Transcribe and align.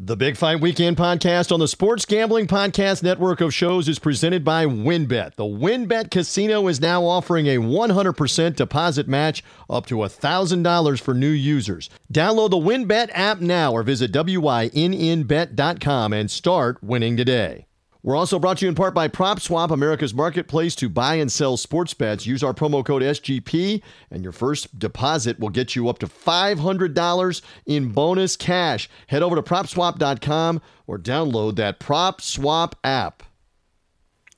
The 0.00 0.16
Big 0.16 0.36
Fight 0.36 0.60
Weekend 0.60 0.96
podcast 0.96 1.52
on 1.52 1.60
the 1.60 1.68
Sports 1.68 2.04
Gambling 2.04 2.48
Podcast 2.48 3.04
Network 3.04 3.40
of 3.40 3.54
shows 3.54 3.88
is 3.88 4.00
presented 4.00 4.44
by 4.44 4.66
WynnBET. 4.66 5.36
The 5.36 5.44
WynnBET 5.44 6.10
Casino 6.10 6.66
is 6.66 6.80
now 6.80 7.04
offering 7.04 7.46
a 7.46 7.58
100% 7.58 8.56
deposit 8.56 9.06
match 9.06 9.44
up 9.70 9.86
to 9.86 9.98
$1,000 9.98 11.00
for 11.00 11.14
new 11.14 11.30
users. 11.30 11.90
Download 12.12 12.50
the 12.50 12.56
WynnBET 12.56 13.10
app 13.12 13.40
now 13.40 13.72
or 13.72 13.84
visit 13.84 14.10
WYNNBet.com 14.10 16.12
and 16.12 16.28
start 16.28 16.82
winning 16.82 17.16
today. 17.16 17.66
We're 18.04 18.16
also 18.16 18.38
brought 18.38 18.58
to 18.58 18.66
you 18.66 18.68
in 18.68 18.74
part 18.74 18.92
by 18.92 19.08
PropSwap, 19.08 19.70
America's 19.70 20.12
marketplace 20.12 20.74
to 20.76 20.90
buy 20.90 21.14
and 21.14 21.32
sell 21.32 21.56
sports 21.56 21.94
bets. 21.94 22.26
Use 22.26 22.42
our 22.42 22.52
promo 22.52 22.84
code 22.84 23.00
SGP, 23.00 23.80
and 24.10 24.22
your 24.22 24.30
first 24.30 24.78
deposit 24.78 25.40
will 25.40 25.48
get 25.48 25.74
you 25.74 25.88
up 25.88 26.00
to 26.00 26.06
$500 26.06 27.42
in 27.64 27.92
bonus 27.92 28.36
cash. 28.36 28.90
Head 29.06 29.22
over 29.22 29.36
to 29.36 29.42
PropSwap.com 29.42 30.60
or 30.86 30.98
download 30.98 31.56
that 31.56 31.80
PropSwap 31.80 32.74
app. 32.84 33.22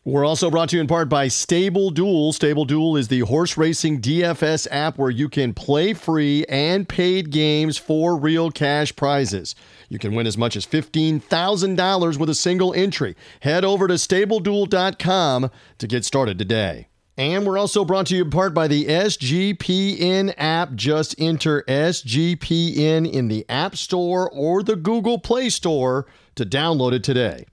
We're 0.04 0.24
also 0.24 0.48
brought 0.48 0.68
to 0.68 0.76
you 0.76 0.80
in 0.80 0.86
part 0.86 1.08
by 1.08 1.26
Stable 1.26 1.90
Duel. 1.90 2.32
Stable 2.32 2.66
Duel 2.66 2.96
is 2.96 3.08
the 3.08 3.22
horse 3.22 3.56
racing 3.56 4.00
DFS 4.00 4.68
app 4.70 4.96
where 4.96 5.10
you 5.10 5.28
can 5.28 5.52
play 5.52 5.94
free 5.94 6.44
and 6.48 6.88
paid 6.88 7.32
games 7.32 7.76
for 7.76 8.16
real 8.16 8.52
cash 8.52 8.94
prizes. 8.94 9.56
You 9.88 9.98
can 9.98 10.14
win 10.14 10.26
as 10.26 10.36
much 10.36 10.56
as 10.56 10.66
$15,000 10.66 12.18
with 12.18 12.28
a 12.28 12.34
single 12.34 12.74
entry. 12.74 13.16
Head 13.40 13.64
over 13.64 13.86
to 13.88 13.94
stableduel.com 13.94 15.50
to 15.78 15.86
get 15.86 16.04
started 16.04 16.38
today. 16.38 16.88
And 17.18 17.46
we're 17.46 17.56
also 17.56 17.84
brought 17.84 18.06
to 18.08 18.16
you 18.16 18.24
in 18.24 18.30
part 18.30 18.52
by 18.52 18.68
the 18.68 18.84
SGPN 18.84 20.34
app. 20.36 20.74
Just 20.74 21.14
enter 21.18 21.62
SGPN 21.66 23.10
in 23.10 23.28
the 23.28 23.46
App 23.48 23.76
Store 23.76 24.30
or 24.30 24.62
the 24.62 24.76
Google 24.76 25.18
Play 25.18 25.48
Store 25.48 26.06
to 26.34 26.44
download 26.44 26.92
it 26.92 27.02
today. 27.02 27.46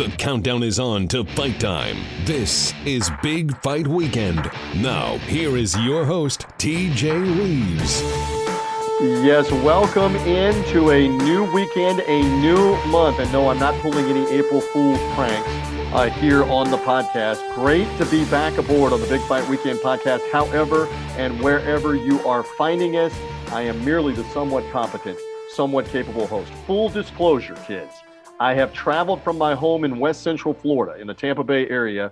The 0.00 0.08
countdown 0.16 0.62
is 0.62 0.78
on 0.78 1.08
to 1.08 1.24
fight 1.24 1.60
time. 1.60 1.98
This 2.24 2.72
is 2.86 3.10
Big 3.22 3.54
Fight 3.60 3.86
Weekend. 3.86 4.50
Now, 4.76 5.18
here 5.18 5.58
is 5.58 5.76
your 5.76 6.06
host, 6.06 6.46
TJ 6.56 7.36
Reeves. 7.38 8.00
Yes, 9.22 9.52
welcome 9.52 10.16
into 10.16 10.92
a 10.92 11.06
new 11.06 11.44
weekend, 11.52 12.00
a 12.00 12.22
new 12.40 12.82
month. 12.86 13.18
And 13.18 13.30
no, 13.30 13.50
I'm 13.50 13.58
not 13.58 13.78
pulling 13.82 14.06
any 14.06 14.26
April 14.30 14.62
Fool's 14.62 14.98
pranks 15.14 15.46
uh, 15.92 16.08
here 16.08 16.44
on 16.44 16.70
the 16.70 16.78
podcast. 16.78 17.54
Great 17.54 17.86
to 17.98 18.06
be 18.06 18.24
back 18.30 18.56
aboard 18.56 18.94
on 18.94 19.02
the 19.02 19.06
Big 19.06 19.20
Fight 19.28 19.46
Weekend 19.50 19.80
podcast. 19.80 20.22
However, 20.30 20.86
and 21.18 21.38
wherever 21.42 21.94
you 21.94 22.26
are 22.26 22.42
finding 22.42 22.96
us, 22.96 23.12
I 23.48 23.60
am 23.64 23.84
merely 23.84 24.14
the 24.14 24.24
somewhat 24.32 24.64
competent, 24.72 25.18
somewhat 25.50 25.84
capable 25.88 26.26
host. 26.26 26.50
Full 26.66 26.88
disclosure, 26.88 27.56
kids. 27.66 27.92
I 28.40 28.54
have 28.54 28.72
traveled 28.72 29.22
from 29.22 29.36
my 29.36 29.54
home 29.54 29.84
in 29.84 29.98
West 29.98 30.22
Central 30.22 30.54
Florida, 30.54 30.98
in 30.98 31.06
the 31.06 31.12
Tampa 31.12 31.44
Bay 31.44 31.68
area, 31.68 32.10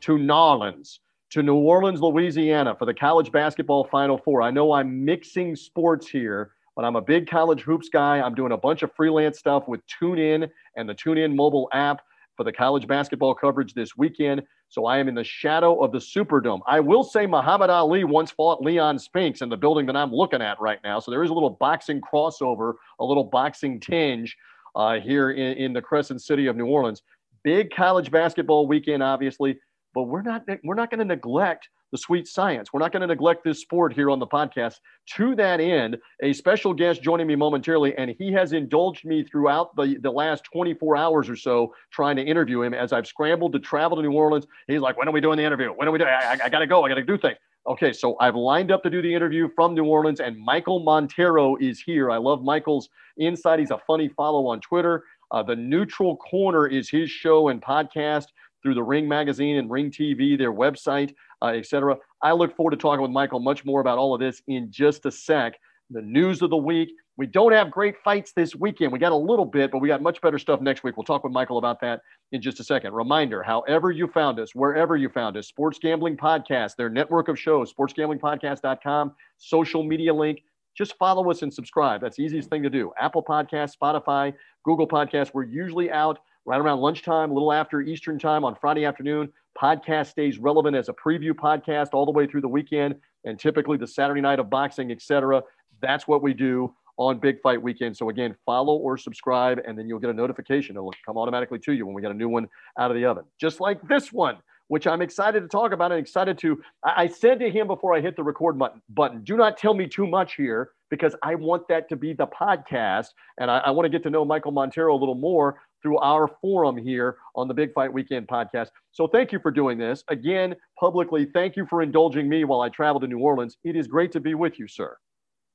to 0.00 0.16
Nolens, 0.16 1.00
to 1.32 1.42
New 1.42 1.56
Orleans, 1.56 2.00
Louisiana 2.00 2.74
for 2.74 2.86
the 2.86 2.94
college 2.94 3.30
basketball 3.30 3.84
Final 3.84 4.16
Four. 4.16 4.40
I 4.40 4.50
know 4.50 4.72
I'm 4.72 5.04
mixing 5.04 5.54
sports 5.54 6.08
here, 6.08 6.52
but 6.76 6.86
I'm 6.86 6.96
a 6.96 7.02
big 7.02 7.28
college 7.28 7.60
hoops 7.60 7.90
guy. 7.90 8.22
I'm 8.22 8.34
doing 8.34 8.52
a 8.52 8.56
bunch 8.56 8.84
of 8.84 8.90
freelance 8.96 9.38
stuff 9.38 9.68
with 9.68 9.82
TuneIn 9.86 10.48
and 10.76 10.88
the 10.88 10.94
TuneIn 10.94 11.34
mobile 11.34 11.68
app 11.74 12.00
for 12.38 12.44
the 12.44 12.52
college 12.52 12.86
basketball 12.86 13.34
coverage 13.34 13.74
this 13.74 13.98
weekend. 13.98 14.44
So 14.70 14.86
I 14.86 14.96
am 14.96 15.08
in 15.08 15.14
the 15.14 15.24
shadow 15.24 15.84
of 15.84 15.92
the 15.92 15.98
Superdome. 15.98 16.60
I 16.66 16.80
will 16.80 17.04
say 17.04 17.26
Muhammad 17.26 17.68
Ali 17.68 18.04
once 18.04 18.30
fought 18.30 18.62
Leon 18.62 18.98
Spinks 18.98 19.42
in 19.42 19.50
the 19.50 19.58
building 19.58 19.84
that 19.86 19.96
I'm 19.96 20.10
looking 20.10 20.40
at 20.40 20.58
right 20.58 20.78
now. 20.82 21.00
So 21.00 21.10
there 21.10 21.22
is 21.22 21.28
a 21.28 21.34
little 21.34 21.50
boxing 21.50 22.00
crossover, 22.00 22.74
a 22.98 23.04
little 23.04 23.24
boxing 23.24 23.78
tinge 23.78 24.34
uh, 24.76 25.00
here 25.00 25.30
in, 25.30 25.56
in 25.56 25.72
the 25.72 25.82
Crescent 25.82 26.22
City 26.22 26.46
of 26.46 26.56
New 26.56 26.66
Orleans. 26.66 27.02
Big 27.42 27.74
college 27.74 28.10
basketball 28.10 28.68
weekend, 28.68 29.02
obviously, 29.02 29.58
but 29.94 30.04
we're 30.04 30.22
not 30.22 30.44
we're 30.62 30.74
not 30.74 30.90
going 30.90 30.98
to 30.98 31.04
neglect 31.04 31.68
the 31.92 31.98
sweet 31.98 32.26
science. 32.26 32.72
We're 32.72 32.80
not 32.80 32.92
going 32.92 33.02
to 33.02 33.06
neglect 33.06 33.44
this 33.44 33.60
sport 33.60 33.92
here 33.92 34.10
on 34.10 34.18
the 34.18 34.26
podcast. 34.26 34.74
To 35.16 35.34
that 35.36 35.60
end, 35.60 35.96
a 36.22 36.32
special 36.32 36.74
guest 36.74 37.02
joining 37.02 37.26
me 37.26 37.36
momentarily, 37.36 37.96
and 37.96 38.14
he 38.18 38.32
has 38.32 38.52
indulged 38.52 39.04
me 39.04 39.22
throughout 39.24 39.74
the, 39.76 39.96
the 40.02 40.10
last 40.10 40.44
24 40.52 40.96
hours 40.96 41.28
or 41.28 41.36
so 41.36 41.72
trying 41.92 42.16
to 42.16 42.22
interview 42.22 42.62
him 42.62 42.74
as 42.74 42.92
I've 42.92 43.06
scrambled 43.06 43.52
to 43.52 43.60
travel 43.60 43.96
to 43.96 44.02
New 44.02 44.12
Orleans. 44.12 44.46
He's 44.66 44.80
like, 44.80 44.96
when 44.98 45.08
are 45.08 45.12
we 45.12 45.20
doing 45.20 45.38
the 45.38 45.44
interview? 45.44 45.68
When 45.68 45.86
are 45.86 45.92
we 45.92 45.98
doing? 45.98 46.10
I, 46.10 46.38
I, 46.44 46.48
got 46.48 46.58
to 46.58 46.66
go. 46.66 46.84
I 46.84 46.88
got 46.88 46.96
to 46.96 47.04
do 47.04 47.16
things. 47.16 47.38
Okay, 47.66 47.92
so 47.92 48.16
I've 48.20 48.36
lined 48.36 48.70
up 48.70 48.84
to 48.84 48.90
do 48.90 49.02
the 49.02 49.12
interview 49.12 49.48
from 49.56 49.74
New 49.74 49.86
Orleans, 49.86 50.20
and 50.20 50.38
Michael 50.38 50.78
Montero 50.78 51.56
is 51.56 51.80
here. 51.80 52.12
I 52.12 52.16
love 52.16 52.44
Michael's 52.44 52.88
insight. 53.18 53.58
He's 53.58 53.72
a 53.72 53.80
funny 53.88 54.08
follow 54.08 54.46
on 54.46 54.60
Twitter. 54.60 55.02
Uh, 55.32 55.42
the 55.42 55.56
Neutral 55.56 56.16
Corner 56.18 56.68
is 56.68 56.88
his 56.88 57.10
show 57.10 57.48
and 57.48 57.60
podcast 57.60 58.26
through 58.62 58.74
the 58.74 58.82
Ring 58.84 59.08
Magazine 59.08 59.56
and 59.56 59.68
Ring 59.68 59.90
TV, 59.90 60.38
their 60.38 60.52
website, 60.52 61.12
uh, 61.42 61.46
etc. 61.46 61.96
I 62.22 62.30
look 62.32 62.54
forward 62.54 62.70
to 62.70 62.76
talking 62.76 63.02
with 63.02 63.10
Michael 63.10 63.40
much 63.40 63.64
more 63.64 63.80
about 63.80 63.98
all 63.98 64.14
of 64.14 64.20
this 64.20 64.42
in 64.46 64.70
just 64.70 65.04
a 65.04 65.10
sec. 65.10 65.58
The 65.90 66.02
news 66.02 66.42
of 66.42 66.50
the 66.50 66.56
week, 66.56 66.90
we 67.16 67.26
don't 67.26 67.52
have 67.52 67.70
great 67.70 67.94
fights 68.02 68.32
this 68.32 68.56
weekend. 68.56 68.92
We 68.92 68.98
got 68.98 69.12
a 69.12 69.16
little 69.16 69.44
bit, 69.44 69.70
but 69.70 69.78
we 69.78 69.86
got 69.86 70.02
much 70.02 70.20
better 70.20 70.38
stuff 70.38 70.60
next 70.60 70.82
week. 70.82 70.96
We'll 70.96 71.04
talk 71.04 71.22
with 71.22 71.32
Michael 71.32 71.58
about 71.58 71.80
that 71.80 72.00
in 72.32 72.42
just 72.42 72.58
a 72.58 72.64
second. 72.64 72.92
Reminder 72.92 73.42
however 73.42 73.92
you 73.92 74.08
found 74.08 74.40
us, 74.40 74.54
wherever 74.54 74.96
you 74.96 75.08
found 75.08 75.36
us, 75.36 75.46
Sports 75.46 75.78
Gambling 75.78 76.16
Podcast, 76.16 76.74
their 76.76 76.90
network 76.90 77.28
of 77.28 77.38
shows, 77.38 77.72
sportsgamblingpodcast.com, 77.72 79.12
social 79.38 79.84
media 79.84 80.12
link. 80.12 80.42
Just 80.76 80.98
follow 80.98 81.30
us 81.30 81.42
and 81.42 81.54
subscribe. 81.54 82.00
That's 82.00 82.16
the 82.16 82.24
easiest 82.24 82.50
thing 82.50 82.62
to 82.64 82.68
do. 82.68 82.92
Apple 83.00 83.22
Podcast, 83.22 83.74
Spotify, 83.80 84.34
Google 84.64 84.88
Podcast. 84.88 85.30
We're 85.32 85.44
usually 85.44 85.90
out 85.90 86.18
right 86.44 86.60
around 86.60 86.80
lunchtime, 86.80 87.30
a 87.30 87.34
little 87.34 87.52
after 87.52 87.80
Eastern 87.80 88.18
time 88.18 88.44
on 88.44 88.56
Friday 88.56 88.84
afternoon. 88.84 89.32
Podcast 89.56 90.08
stays 90.08 90.38
relevant 90.38 90.76
as 90.76 90.88
a 90.88 90.92
preview 90.92 91.32
podcast 91.32 91.88
all 91.94 92.04
the 92.04 92.12
way 92.12 92.26
through 92.26 92.42
the 92.42 92.48
weekend 92.48 92.96
and 93.24 93.38
typically 93.38 93.76
the 93.76 93.86
Saturday 93.86 94.20
night 94.20 94.38
of 94.38 94.50
boxing, 94.50 94.92
etc. 94.92 95.42
That's 95.80 96.08
what 96.08 96.22
we 96.22 96.34
do 96.34 96.74
on 96.98 97.18
Big 97.18 97.40
Fight 97.42 97.60
Weekend. 97.60 97.96
So 97.96 98.08
again, 98.08 98.34
follow 98.44 98.76
or 98.76 98.96
subscribe, 98.96 99.60
and 99.66 99.78
then 99.78 99.88
you'll 99.88 99.98
get 99.98 100.10
a 100.10 100.14
notification. 100.14 100.76
It'll 100.76 100.94
come 101.04 101.18
automatically 101.18 101.58
to 101.60 101.72
you 101.72 101.86
when 101.86 101.94
we 101.94 102.02
get 102.02 102.10
a 102.10 102.14
new 102.14 102.28
one 102.28 102.48
out 102.78 102.90
of 102.90 102.96
the 102.96 103.04
oven, 103.04 103.24
just 103.40 103.60
like 103.60 103.86
this 103.88 104.12
one, 104.12 104.38
which 104.68 104.86
I'm 104.86 105.02
excited 105.02 105.40
to 105.40 105.48
talk 105.48 105.72
about 105.72 105.92
and 105.92 106.00
excited 106.00 106.38
to. 106.38 106.60
I, 106.84 107.06
said 107.06 107.38
to 107.40 107.50
him 107.50 107.66
before 107.66 107.94
I 107.94 108.00
hit 108.00 108.16
the 108.16 108.24
record 108.24 108.58
button, 108.58 108.80
button, 108.88 109.22
do 109.24 109.36
not 109.36 109.58
tell 109.58 109.74
me 109.74 109.86
too 109.86 110.06
much 110.06 110.34
here 110.36 110.70
because 110.88 111.14
I 111.22 111.34
want 111.34 111.68
that 111.68 111.88
to 111.90 111.96
be 111.96 112.12
the 112.12 112.28
podcast, 112.28 113.08
and 113.38 113.50
I, 113.50 113.58
I 113.58 113.70
want 113.70 113.84
to 113.86 113.90
get 113.90 114.02
to 114.04 114.10
know 114.10 114.24
Michael 114.24 114.52
Montero 114.52 114.94
a 114.94 114.98
little 114.98 115.14
more 115.16 115.60
through 115.82 115.98
our 115.98 116.28
forum 116.40 116.76
here 116.76 117.16
on 117.34 117.46
the 117.48 117.54
Big 117.54 117.72
Fight 117.74 117.92
Weekend 117.92 118.26
podcast. 118.26 118.68
So 118.92 119.06
thank 119.06 119.32
you 119.32 119.38
for 119.38 119.50
doing 119.50 119.78
this. 119.78 120.02
Again, 120.08 120.56
publicly, 120.80 121.26
thank 121.26 121.56
you 121.56 121.66
for 121.66 121.82
indulging 121.82 122.28
me 122.28 122.44
while 122.44 122.60
I 122.60 122.70
travel 122.70 123.00
to 123.00 123.06
New 123.06 123.18
Orleans. 123.18 123.58
It 123.64 123.76
is 123.76 123.86
great 123.86 124.10
to 124.12 124.20
be 124.20 124.34
with 124.34 124.58
you, 124.58 124.66
sir. 124.66 124.96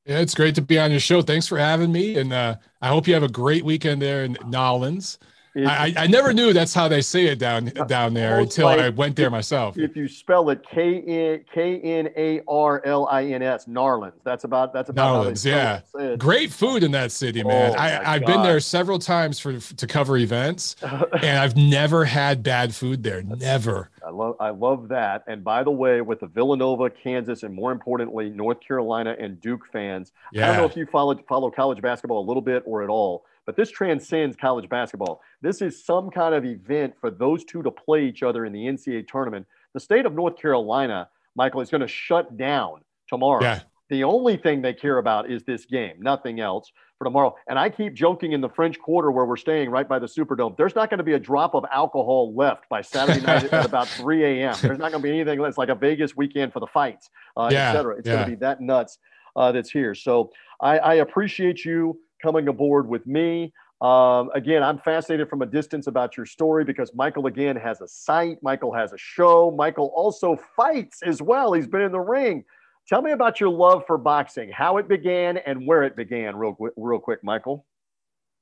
Yeah, 0.05 0.19
it's 0.19 0.33
great 0.33 0.55
to 0.55 0.61
be 0.61 0.79
on 0.79 0.91
your 0.91 0.99
show. 0.99 1.21
Thanks 1.21 1.47
for 1.47 1.57
having 1.57 1.91
me. 1.91 2.17
And 2.17 2.33
uh, 2.33 2.55
I 2.81 2.87
hope 2.87 3.07
you 3.07 3.13
have 3.13 3.23
a 3.23 3.29
great 3.29 3.63
weekend 3.63 4.01
there 4.01 4.23
in 4.23 4.37
Nolens. 4.47 5.19
I, 5.55 5.93
I 5.97 6.07
never 6.07 6.33
knew 6.33 6.53
that's 6.53 6.73
how 6.73 6.87
they 6.87 7.01
say 7.01 7.25
it 7.25 7.39
down 7.39 7.65
down 7.87 8.13
there 8.13 8.39
until 8.39 8.67
like, 8.67 8.79
I 8.79 8.89
went 8.89 9.15
there 9.15 9.29
myself. 9.29 9.77
If 9.77 9.95
you 9.97 10.07
spell 10.07 10.49
it 10.49 10.65
K 10.69 11.01
N 11.01 11.43
K 11.53 11.79
N 11.81 12.09
A 12.15 12.41
R 12.47 12.81
L 12.85 13.07
I 13.07 13.25
N 13.25 13.41
S, 13.41 13.65
Narlands. 13.65 14.13
That's 14.23 14.45
about 14.45 14.73
that's 14.73 14.89
about 14.89 15.25
Narlands. 15.25 15.45
Yeah, 15.45 15.81
it. 15.95 16.19
great 16.19 16.53
food 16.53 16.83
in 16.83 16.91
that 16.91 17.11
city, 17.11 17.43
man. 17.43 17.73
Oh, 17.75 17.77
I, 17.77 18.15
I've 18.15 18.21
God. 18.21 18.27
been 18.27 18.43
there 18.43 18.59
several 18.61 18.97
times 18.97 19.39
for 19.39 19.59
to 19.59 19.87
cover 19.87 20.17
events, 20.17 20.77
and 20.81 21.37
I've 21.37 21.57
never 21.57 22.05
had 22.05 22.43
bad 22.43 22.73
food 22.73 23.03
there. 23.03 23.21
Never. 23.21 23.90
I 24.11 24.13
love 24.13 24.35
I 24.39 24.49
love 24.49 24.87
that. 24.89 25.23
And 25.27 25.43
by 25.43 25.63
the 25.63 25.71
way, 25.71 26.01
with 26.01 26.19
the 26.19 26.27
Villanova, 26.27 26.89
Kansas, 26.89 27.43
and 27.43 27.53
more 27.53 27.71
importantly, 27.71 28.29
North 28.29 28.59
Carolina 28.59 29.15
and 29.19 29.39
Duke 29.39 29.65
fans, 29.71 30.11
yeah. 30.33 30.43
I 30.43 30.47
don't 30.47 30.57
know 30.57 30.65
if 30.65 30.75
you 30.75 30.85
follow 30.85 31.15
follow 31.27 31.49
college 31.49 31.81
basketball 31.81 32.23
a 32.23 32.27
little 32.27 32.41
bit 32.41 32.63
or 32.65 32.83
at 32.83 32.89
all 32.89 33.25
but 33.45 33.55
this 33.55 33.71
transcends 33.71 34.35
college 34.35 34.69
basketball. 34.69 35.21
This 35.41 35.61
is 35.61 35.83
some 35.83 36.09
kind 36.09 36.35
of 36.35 36.45
event 36.45 36.93
for 36.99 37.09
those 37.09 37.43
two 37.43 37.63
to 37.63 37.71
play 37.71 38.05
each 38.05 38.23
other 38.23 38.45
in 38.45 38.53
the 38.53 38.59
NCAA 38.59 39.07
tournament. 39.07 39.47
The 39.73 39.79
state 39.79 40.05
of 40.05 40.13
North 40.13 40.37
Carolina, 40.37 41.09
Michael, 41.35 41.61
is 41.61 41.69
going 41.69 41.81
to 41.81 41.87
shut 41.87 42.37
down 42.37 42.81
tomorrow. 43.07 43.41
Yeah. 43.43 43.61
The 43.91 44.05
only 44.05 44.37
thing 44.37 44.61
they 44.61 44.73
care 44.73 44.99
about 44.99 45.29
is 45.29 45.43
this 45.43 45.65
game, 45.65 45.95
nothing 45.99 46.39
else 46.39 46.71
for 46.97 47.03
tomorrow. 47.03 47.35
And 47.49 47.59
I 47.59 47.69
keep 47.69 47.93
joking 47.93 48.31
in 48.31 48.39
the 48.39 48.47
French 48.47 48.79
Quarter 48.79 49.11
where 49.11 49.25
we're 49.25 49.35
staying 49.35 49.69
right 49.69 49.87
by 49.87 49.99
the 49.99 50.05
Superdome. 50.05 50.55
There's 50.55 50.75
not 50.75 50.89
going 50.89 50.99
to 50.99 51.03
be 51.03 51.11
a 51.13 51.19
drop 51.19 51.55
of 51.55 51.65
alcohol 51.73 52.33
left 52.33 52.69
by 52.69 52.81
Saturday 52.81 53.19
night 53.19 53.51
at 53.51 53.65
about 53.65 53.87
3 53.89 54.23
a.m. 54.23 54.55
There's 54.61 54.79
not 54.79 54.91
going 54.91 55.03
to 55.03 55.09
be 55.09 55.09
anything. 55.09 55.41
It's 55.41 55.57
like 55.57 55.67
a 55.67 55.75
Vegas 55.75 56.15
weekend 56.15 56.53
for 56.53 56.61
the 56.61 56.67
fights, 56.67 57.09
uh, 57.35 57.49
yeah, 57.51 57.69
et 57.69 57.73
cetera. 57.73 57.97
It's 57.97 58.07
yeah. 58.07 58.13
going 58.13 58.25
to 58.27 58.31
be 58.31 58.35
that 58.37 58.61
nuts 58.61 58.97
uh, 59.35 59.51
that's 59.51 59.69
here. 59.69 59.93
So 59.93 60.31
I, 60.61 60.77
I 60.77 60.93
appreciate 60.95 61.65
you 61.65 61.99
coming 62.23 62.47
aboard 62.47 62.87
with 62.87 63.05
me. 63.05 63.51
Um, 63.81 64.29
again, 64.33 64.63
I'm 64.63 64.77
fascinated 64.77 65.27
from 65.27 65.41
a 65.41 65.45
distance 65.45 65.87
about 65.87 66.15
your 66.15 66.25
story 66.25 66.63
because 66.63 66.93
Michael, 66.95 67.25
again, 67.25 67.57
has 67.57 67.81
a 67.81 67.89
site. 67.89 68.37
Michael 68.41 68.73
has 68.73 68.93
a 68.93 68.97
show. 68.97 69.51
Michael 69.51 69.91
also 69.93 70.37
fights 70.55 71.01
as 71.03 71.21
well. 71.21 71.51
He's 71.51 71.67
been 71.67 71.81
in 71.81 71.91
the 71.91 71.99
ring. 71.99 72.45
Tell 72.91 73.01
me 73.01 73.11
about 73.11 73.39
your 73.39 73.49
love 73.49 73.83
for 73.87 73.97
boxing, 73.97 74.51
how 74.51 74.75
it 74.75 74.89
began 74.89 75.37
and 75.37 75.65
where 75.65 75.83
it 75.83 75.95
began, 75.95 76.35
real 76.35 76.53
quick, 76.53 76.73
real 76.75 76.99
quick, 76.99 77.23
Michael. 77.23 77.65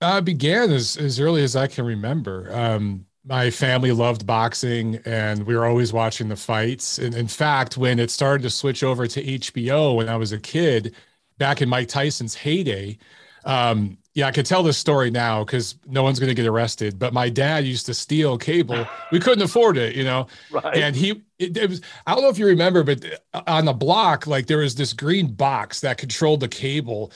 Uh, 0.01 0.21
began 0.21 0.71
as 0.71 0.97
as 0.97 1.19
early 1.19 1.43
as 1.43 1.55
I 1.55 1.67
can 1.67 1.85
remember. 1.85 2.49
Um, 2.51 3.05
my 3.23 3.51
family 3.51 3.91
loved 3.91 4.25
boxing, 4.25 4.99
and 5.05 5.45
we 5.45 5.55
were 5.55 5.67
always 5.67 5.93
watching 5.93 6.29
the 6.29 6.35
fights. 6.35 6.97
And 6.97 7.13
in 7.13 7.27
fact, 7.27 7.77
when 7.77 7.99
it 7.99 8.09
started 8.09 8.41
to 8.41 8.49
switch 8.49 8.81
over 8.81 9.05
to 9.05 9.23
HBO 9.23 9.95
when 9.95 10.09
I 10.09 10.15
was 10.15 10.31
a 10.31 10.39
kid, 10.39 10.95
back 11.37 11.61
in 11.61 11.69
Mike 11.69 11.89
Tyson's 11.89 12.33
heyday, 12.33 12.97
um, 13.45 13.99
yeah, 14.19 14.27
I 14.27 14.31
could 14.31 14.45
tell 14.45 14.63
this 14.63 14.77
story 14.77 15.10
now 15.10 15.45
because 15.45 15.75
no 15.88 16.04
one's 16.04 16.19
going 16.19 16.27
to 16.27 16.36
get 16.36 16.45
arrested. 16.45 17.00
But 17.00 17.13
my 17.13 17.30
dad 17.30 17.63
used 17.66 17.86
to 17.86 17.94
steal 17.94 18.38
cable. 18.38 18.86
We 19.12 19.19
couldn't 19.19 19.44
afford 19.44 19.77
it, 19.77 19.95
you 19.95 20.04
know. 20.04 20.27
Right. 20.51 20.75
And 20.75 20.95
he, 20.95 21.21
it, 21.39 21.56
it, 21.56 21.69
was. 21.69 21.81
I 22.06 22.13
don't 22.13 22.24
know 22.24 22.30
if 22.30 22.38
you 22.38 22.45
remember, 22.45 22.83
but 22.83 23.06
uh, 23.33 23.42
on 23.48 23.66
the 23.66 23.74
block, 23.74 24.27
like 24.27 24.48
there 24.48 24.57
was 24.57 24.75
this 24.75 24.92
green 24.92 25.31
box 25.31 25.80
that 25.81 25.98
controlled 25.98 26.42
the 26.42 26.50
cable, 26.50 27.13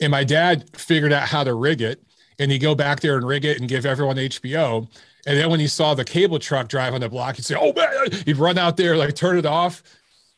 and 0.00 0.10
my 0.10 0.24
dad 0.24 0.64
figured 0.76 1.12
out 1.12 1.28
how 1.28 1.44
to 1.44 1.52
rig 1.52 1.82
it, 1.82 2.02
and 2.38 2.50
he'd 2.50 2.60
go 2.60 2.74
back 2.74 3.00
there 3.00 3.16
and 3.16 3.26
rig 3.26 3.44
it 3.44 3.60
and 3.60 3.68
give 3.68 3.84
everyone 3.84 4.16
HBO. 4.16 4.88
And 5.26 5.36
then 5.36 5.50
when 5.50 5.60
he 5.60 5.66
saw 5.66 5.92
the 5.92 6.04
cable 6.04 6.38
truck 6.38 6.68
drive 6.68 6.94
on 6.94 7.02
the 7.02 7.08
block, 7.10 7.36
he'd 7.36 7.44
say, 7.44 7.56
"Oh 7.58 7.74
man!" 7.74 8.22
He'd 8.24 8.38
run 8.38 8.56
out 8.56 8.78
there, 8.78 8.96
like 8.96 9.14
turn 9.14 9.36
it 9.36 9.46
off, 9.46 9.82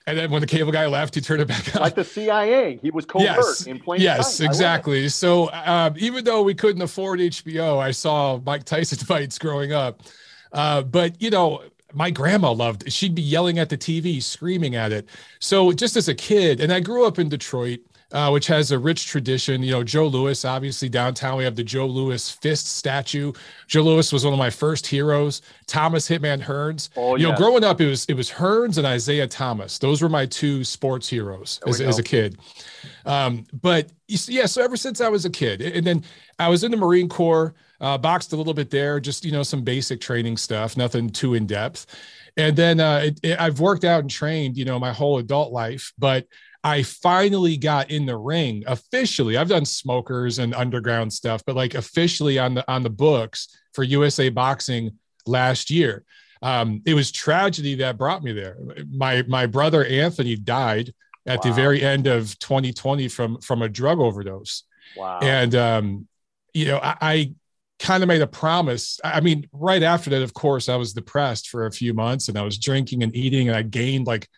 and 0.09 0.17
then 0.17 0.31
when 0.31 0.41
the 0.41 0.47
cable 0.47 0.73
guy 0.73 0.87
left, 0.87 1.15
he 1.15 1.21
turned 1.21 1.43
it 1.43 1.49
back 1.49 1.77
on. 1.77 1.83
Like 1.83 1.95
the 1.95 2.03
CIA, 2.03 2.79
he 2.81 2.91
was 2.91 3.05
covert 3.05 3.27
yes. 3.27 3.67
in 3.67 3.79
plain 3.79 4.01
Yes, 4.01 4.41
exactly. 4.41 5.07
So 5.11 5.53
um, 5.53 5.95
even 5.99 6.25
though 6.25 6.43
we 6.43 6.55
couldn't 6.55 6.81
afford 6.81 7.21
HBO, 7.21 7.79
I 7.79 7.91
saw 7.91 8.41
Mike 8.45 8.65
Tyson 8.65 8.99
fights 9.07 9.39
growing 9.39 9.75
up. 9.75 10.03
Uh, 10.51 10.81
but 10.81 11.21
you 11.21 11.29
know, 11.29 11.63
my 11.93 12.11
grandma 12.11 12.53
loved 12.53 12.87
it. 12.87 12.93
She'd 12.93 13.15
be 13.15 13.21
yelling 13.21 13.59
at 13.59 13.69
the 13.69 13.77
TV, 13.77 14.23
screaming 14.23 14.77
at 14.77 14.93
it. 14.93 15.07
So 15.41 15.73
just 15.73 15.95
as 15.95 16.09
a 16.09 16.15
kid, 16.15 16.59
and 16.61 16.73
I 16.73 16.81
grew 16.81 17.07
up 17.07 17.19
in 17.19 17.29
Detroit, 17.29 17.81
uh, 18.13 18.31
which 18.31 18.47
has 18.47 18.71
a 18.71 18.79
rich 18.79 19.07
tradition. 19.07 19.63
You 19.63 19.73
know, 19.73 19.85
Joe 19.85 20.07
Louis, 20.07 20.45
obviously 20.45 20.89
downtown, 20.89 21.37
we 21.37 21.45
have 21.45 21.57
the 21.57 21.65
Joe 21.65 21.87
Louis 21.87 22.31
fist 22.31 22.67
statue. 22.67 23.33
Joe 23.67 23.83
Louis 23.83 24.13
was 24.13 24.25
one 24.25 24.33
of 24.33 24.39
my 24.39 24.51
first 24.51 24.87
heroes. 24.87 25.43
Thomas 25.67 26.09
Hitman 26.09 26.43
Hearns. 26.43 26.89
Oh, 26.97 27.17
you 27.17 27.29
yes. 27.29 27.39
know, 27.39 27.45
growing 27.45 27.65
up, 27.65 27.81
it 27.81 27.87
was 27.87 28.07
it 28.07 28.15
was 28.15 28.31
Hearns 28.31 28.79
and 28.79 28.87
Isiah 28.87 29.27
Thomas. 29.27 29.79
Those 29.79 30.01
were 30.01 30.09
my 30.09 30.25
two 30.25 30.65
sports 30.65 31.09
heroes 31.09 31.61
as, 31.67 31.81
as, 31.81 31.99
a 31.99 32.03
kid. 32.03 32.39
Um, 33.05 33.45
but 33.61 33.91
yeah, 34.07 34.47
so 34.47 34.63
ever 34.63 34.77
since 34.77 35.01
I 35.01 35.09
was 35.09 35.25
a 35.27 35.31
kid, 35.31 35.61
and 35.61 35.87
then 35.87 36.05
I 36.39 36.49
was 36.49 36.65
in 36.65 36.71
the 36.71 36.77
Marine 36.79 37.09
Corps, 37.09 37.55
uh, 37.81 37.99
boxed 37.99 38.33
a 38.33 38.37
little 38.37 38.55
bit 38.55 38.71
there, 38.71 39.01
just 39.01 39.25
you 39.25 39.33
know 39.33 39.43
some 39.43 39.63
basic 39.63 40.01
training 40.01 40.39
stuff, 40.39 40.77
nothing 40.77 41.11
too 41.11 41.35
in 41.35 41.47
depth. 41.47 41.87
And 42.39 42.57
then 42.57 42.79
uh, 42.79 43.01
it, 43.05 43.21
it, 43.23 43.41
I've 43.41 43.59
worked 43.59 43.85
out 43.85 44.01
and 44.01 44.11
trained, 44.11 44.57
you 44.57 44.65
know, 44.65 44.79
my 44.79 44.93
whole 44.93 45.19
adult 45.19 45.53
life, 45.53 45.93
but 45.99 46.25
I 46.69 46.83
finally 46.83 47.57
got 47.57 47.91
in 47.91 48.05
the 48.05 48.17
ring 48.17 48.63
officially. 48.67 49.39
I've 49.39 49.49
done 49.49 49.65
smokers 49.65 50.39
and 50.39 50.55
underground 50.55 51.13
stuff, 51.13 51.43
but 51.47 51.57
like 51.57 51.75
officially 51.75 52.39
on 52.39 52.55
the 52.55 52.71
on 52.71 52.83
the 52.83 52.91
books 52.91 53.49
for 53.73 53.85
USA 53.85 54.29
Boxing 54.29 54.99
last 55.27 55.71
year. 55.71 56.05
Um, 56.43 56.83
it 56.85 56.93
was 56.93 57.11
tragedy 57.11 57.77
that 57.77 57.97
brought 57.97 58.23
me 58.23 58.33
there. 58.33 58.59
My 58.91 59.23
my 59.23 59.47
brother 59.47 59.85
Anthony 59.85 60.37
died 60.37 60.93
at 61.27 61.39
wow. 61.39 61.51
the 61.51 61.53
very 61.53 61.83
end 61.83 62.07
of 62.07 62.39
2020 62.39 63.09
from 63.09 63.41
from 63.41 63.63
a 63.63 63.69
drug 63.69 63.99
overdose. 63.99 64.65
Wow. 64.95 65.21
And 65.23 65.55
um, 65.55 66.09
you 66.53 66.67
know, 66.67 66.79
I, 66.79 66.97
I 67.01 67.35
kind 67.79 68.03
of 68.03 68.09
made 68.09 68.21
a 68.23 68.27
promise. 68.27 69.01
I 69.03 69.21
mean, 69.21 69.49
right 69.53 69.83
after 69.83 70.11
that, 70.11 70.23
of 70.23 70.35
course, 70.35 70.69
I 70.69 70.77
was 70.77 70.93
depressed 70.93 71.49
for 71.49 71.65
a 71.65 71.73
few 71.73 71.95
months 71.95 72.29
and 72.29 72.37
I 72.37 72.43
was 72.43 72.59
drinking 72.59 73.03
and 73.03 73.15
eating 73.17 73.49
and 73.49 73.57
I 73.57 73.63
gained 73.63 74.07
like 74.07 74.29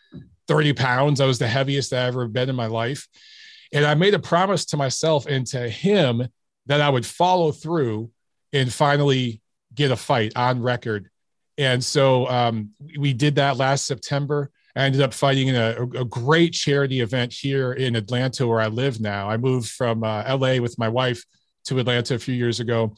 30 0.50 0.73
pounds. 0.73 1.20
I 1.20 1.26
was 1.26 1.38
the 1.38 1.47
heaviest 1.47 1.93
I 1.93 2.08
ever 2.08 2.26
been 2.26 2.49
in 2.49 2.56
my 2.56 2.67
life. 2.67 3.06
And 3.73 3.87
I 3.87 3.94
made 3.94 4.14
a 4.14 4.19
promise 4.19 4.64
to 4.67 4.76
myself 4.76 5.26
and 5.26 5.47
to 5.49 5.69
him 5.69 6.26
that 6.67 6.81
I 6.81 6.91
would 6.91 7.06
follow 7.06 7.52
through 7.52 8.11
and 8.52 8.73
finally 8.73 9.43
get 9.73 9.93
a 9.93 9.97
fight 9.97 10.32
on 10.35 10.61
record. 10.61 11.08
And 11.56 11.85
so 11.85 12.26
um, 12.26 12.70
we 12.99 13.12
did 13.12 13.37
that 13.37 13.58
last 13.58 13.87
September. 13.87 14.50
I 14.75 14.82
ended 14.82 15.02
up 15.02 15.14
fighting 15.14 15.49
in 15.49 15.55
a, 15.55 15.82
a, 16.00 16.05
great 16.05 16.53
charity 16.53 17.00
event 17.00 17.32
here 17.32 17.73
in 17.73 17.94
Atlanta, 17.94 18.44
where 18.44 18.61
I 18.61 18.67
live 18.67 19.00
now. 19.00 19.31
I 19.31 19.37
moved 19.37 19.70
from 19.70 20.03
uh, 20.03 20.37
LA 20.37 20.56
with 20.56 20.76
my 20.81 20.88
wife 20.88 21.25
to 21.67 21.79
Atlanta 21.79 22.17
a 22.17 22.19
few 22.19 22.35
years 22.35 22.58
ago, 22.58 22.96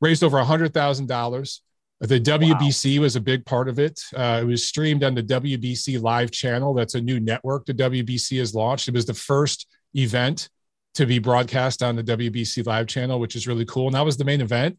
raised 0.00 0.24
over 0.24 0.38
$100,000 0.38 1.60
the 2.00 2.20
WBC 2.20 2.98
wow. 2.98 3.02
was 3.02 3.16
a 3.16 3.20
big 3.20 3.44
part 3.46 3.68
of 3.68 3.78
it. 3.78 4.00
Uh, 4.14 4.40
it 4.42 4.44
was 4.44 4.66
streamed 4.66 5.04
on 5.04 5.14
the 5.14 5.22
WBC 5.22 6.02
Live 6.02 6.30
channel. 6.30 6.74
That's 6.74 6.94
a 6.94 7.00
new 7.00 7.20
network 7.20 7.66
the 7.66 7.74
WBC 7.74 8.38
has 8.38 8.54
launched. 8.54 8.88
It 8.88 8.94
was 8.94 9.06
the 9.06 9.14
first 9.14 9.66
event 9.94 10.48
to 10.94 11.06
be 11.06 11.18
broadcast 11.18 11.82
on 11.82 11.96
the 11.96 12.04
WBC 12.04 12.66
Live 12.66 12.86
channel, 12.86 13.20
which 13.20 13.36
is 13.36 13.46
really 13.46 13.64
cool. 13.64 13.86
And 13.86 13.94
that 13.94 14.04
was 14.04 14.16
the 14.16 14.24
main 14.24 14.40
event, 14.40 14.78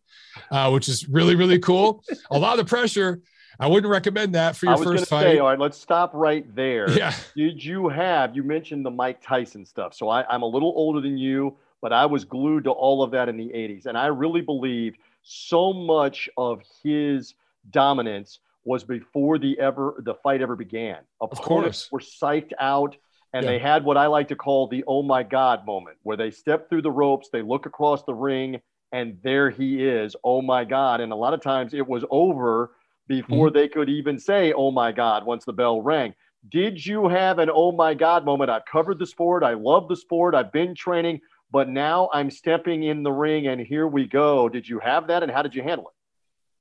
uh, 0.52 0.70
which 0.72 0.88
is 0.88 1.08
really, 1.08 1.36
really 1.36 1.60
cool. 1.60 2.04
a 2.32 2.38
lot 2.38 2.60
of 2.60 2.68
pressure. 2.68 3.22
I 3.60 3.68
wouldn't 3.68 3.90
recommend 3.90 4.36
that 4.36 4.58
for 4.58 4.66
your 4.66 4.78
first 4.78 5.08
fight. 5.08 5.24
Say, 5.24 5.40
all 5.40 5.48
right, 5.48 5.60
let's 5.60 5.78
stop 5.78 6.12
right 6.14 6.46
there. 6.56 6.90
Yeah. 6.92 7.14
Did 7.38 7.64
you 7.64 7.88
have, 7.88 8.36
you 8.36 8.44
mentioned 8.44 8.86
the 8.86 8.92
Mike 8.92 9.22
Tyson 9.22 9.66
stuff. 9.66 9.94
So 9.94 10.10
I, 10.10 10.28
I'm 10.28 10.42
a 10.42 10.48
little 10.48 10.74
older 10.76 11.00
than 11.00 11.18
you, 11.18 11.56
but 11.82 11.94
I 11.94 12.06
was 12.06 12.26
glued 12.26 12.66
to 12.66 12.72
all 12.72 13.02
of 13.02 13.12
that 13.12 13.30
in 13.30 13.38
the 13.38 13.48
80s. 13.48 13.86
And 13.86 13.98
I 13.98 14.08
really 14.08 14.42
believed– 14.42 14.98
so 15.26 15.74
much 15.74 16.30
of 16.38 16.62
his 16.84 17.34
dominance 17.72 18.40
was 18.64 18.84
before 18.84 19.40
the 19.40 19.60
ever 19.60 19.96
the 20.06 20.14
fight 20.14 20.42
ever 20.42 20.56
began. 20.56 20.98
Opponents 21.20 21.92
were 21.92 22.00
psyched 22.00 22.54
out, 22.60 22.96
and 23.34 23.44
yeah. 23.44 23.52
they 23.52 23.60
had 23.60 23.84
what 23.84 23.98
I 23.98 24.06
like 24.06 24.28
to 24.30 24.36
call 24.36 24.68
the 24.68 24.84
"oh 24.88 25.02
my 25.02 25.24
god" 25.24 25.66
moment, 25.66 25.98
where 26.04 26.16
they 26.16 26.30
step 26.30 26.70
through 26.70 26.84
the 26.84 26.92
ropes, 26.92 27.30
they 27.34 27.42
look 27.42 27.66
across 27.66 28.04
the 28.04 28.14
ring, 28.14 28.62
and 28.92 29.18
there 29.24 29.50
he 29.50 29.84
is. 29.84 30.16
Oh 30.24 30.44
my 30.44 30.64
god! 30.64 31.02
And 31.02 31.12
a 31.12 31.16
lot 31.16 31.34
of 31.34 31.42
times 31.42 31.74
it 31.74 31.88
was 31.88 32.06
over 32.12 32.72
before 33.08 33.48
mm-hmm. 33.48 33.58
they 33.58 33.68
could 33.68 33.90
even 33.90 34.20
say 34.20 34.54
"oh 34.54 34.70
my 34.70 34.92
god" 34.92 35.26
once 35.26 35.44
the 35.44 35.54
bell 35.54 35.82
rang. 35.82 36.14
Did 36.50 36.86
you 36.86 37.08
have 37.08 37.40
an 37.40 37.50
"oh 37.52 37.72
my 37.72 37.96
god" 37.96 38.26
moment? 38.26 38.52
I've 38.52 38.66
covered 38.66 39.00
the 39.00 39.08
sport. 39.08 39.44
I 39.44 39.54
love 39.54 39.88
the 39.88 39.96
sport. 39.96 40.36
I've 40.36 40.52
been 40.52 40.76
training 40.76 41.22
but 41.52 41.70
now 41.70 42.10
I'm 42.14 42.30
stepping 42.32 42.84
in 42.84 43.04
the 43.04 43.12
ring 43.12 43.48
and 43.48 43.62
here 43.62 43.88
we 43.88 44.06
go. 44.06 44.50
Did 44.50 44.68
you 44.68 44.80
have 44.80 45.08
that 45.08 45.24
and 45.24 45.32
how 45.32 45.42
did 45.42 45.56
you 45.56 45.64
handle 45.64 45.88
it? 45.88 45.96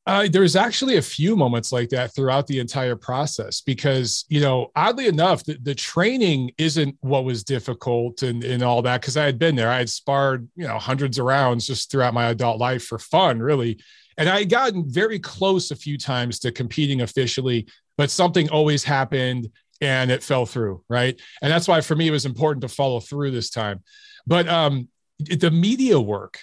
Uh, 0.06 0.28
there's 0.30 0.54
actually 0.54 0.98
a 0.98 1.02
few 1.02 1.34
moments 1.34 1.72
like 1.72 1.88
that 1.88 2.14
throughout 2.14 2.46
the 2.46 2.58
entire 2.58 2.94
process 2.94 3.62
because, 3.62 4.26
you 4.28 4.38
know, 4.38 4.70
oddly 4.76 5.06
enough, 5.06 5.42
the, 5.44 5.56
the 5.62 5.74
training 5.74 6.50
isn't 6.58 6.94
what 7.00 7.24
was 7.24 7.42
difficult 7.42 8.22
and, 8.22 8.44
and 8.44 8.62
all 8.62 8.82
that 8.82 9.00
because 9.00 9.16
I 9.16 9.24
had 9.24 9.38
been 9.38 9.56
there. 9.56 9.70
I 9.70 9.78
had 9.78 9.88
sparred, 9.88 10.46
you 10.56 10.66
know, 10.66 10.78
hundreds 10.78 11.18
of 11.18 11.24
rounds 11.24 11.66
just 11.66 11.90
throughout 11.90 12.12
my 12.12 12.26
adult 12.26 12.58
life 12.58 12.84
for 12.84 12.98
fun, 12.98 13.38
really. 13.40 13.80
And 14.18 14.28
I 14.28 14.40
had 14.40 14.50
gotten 14.50 14.84
very 14.86 15.18
close 15.18 15.70
a 15.70 15.76
few 15.76 15.96
times 15.96 16.38
to 16.40 16.52
competing 16.52 17.00
officially, 17.00 17.66
but 17.96 18.10
something 18.10 18.50
always 18.50 18.84
happened 18.84 19.48
and 19.80 20.10
it 20.10 20.22
fell 20.22 20.44
through. 20.44 20.84
Right. 20.86 21.18
And 21.40 21.50
that's 21.50 21.66
why 21.66 21.80
for 21.80 21.96
me, 21.96 22.08
it 22.08 22.12
was 22.12 22.26
important 22.26 22.60
to 22.60 22.68
follow 22.68 23.00
through 23.00 23.30
this 23.30 23.48
time. 23.48 23.82
But 24.26 24.48
um, 24.48 24.88
the 25.18 25.50
media 25.50 26.00
work, 26.00 26.40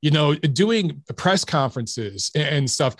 you 0.00 0.10
know, 0.10 0.34
doing 0.34 1.02
press 1.16 1.44
conferences 1.44 2.30
and 2.34 2.70
stuff. 2.70 2.96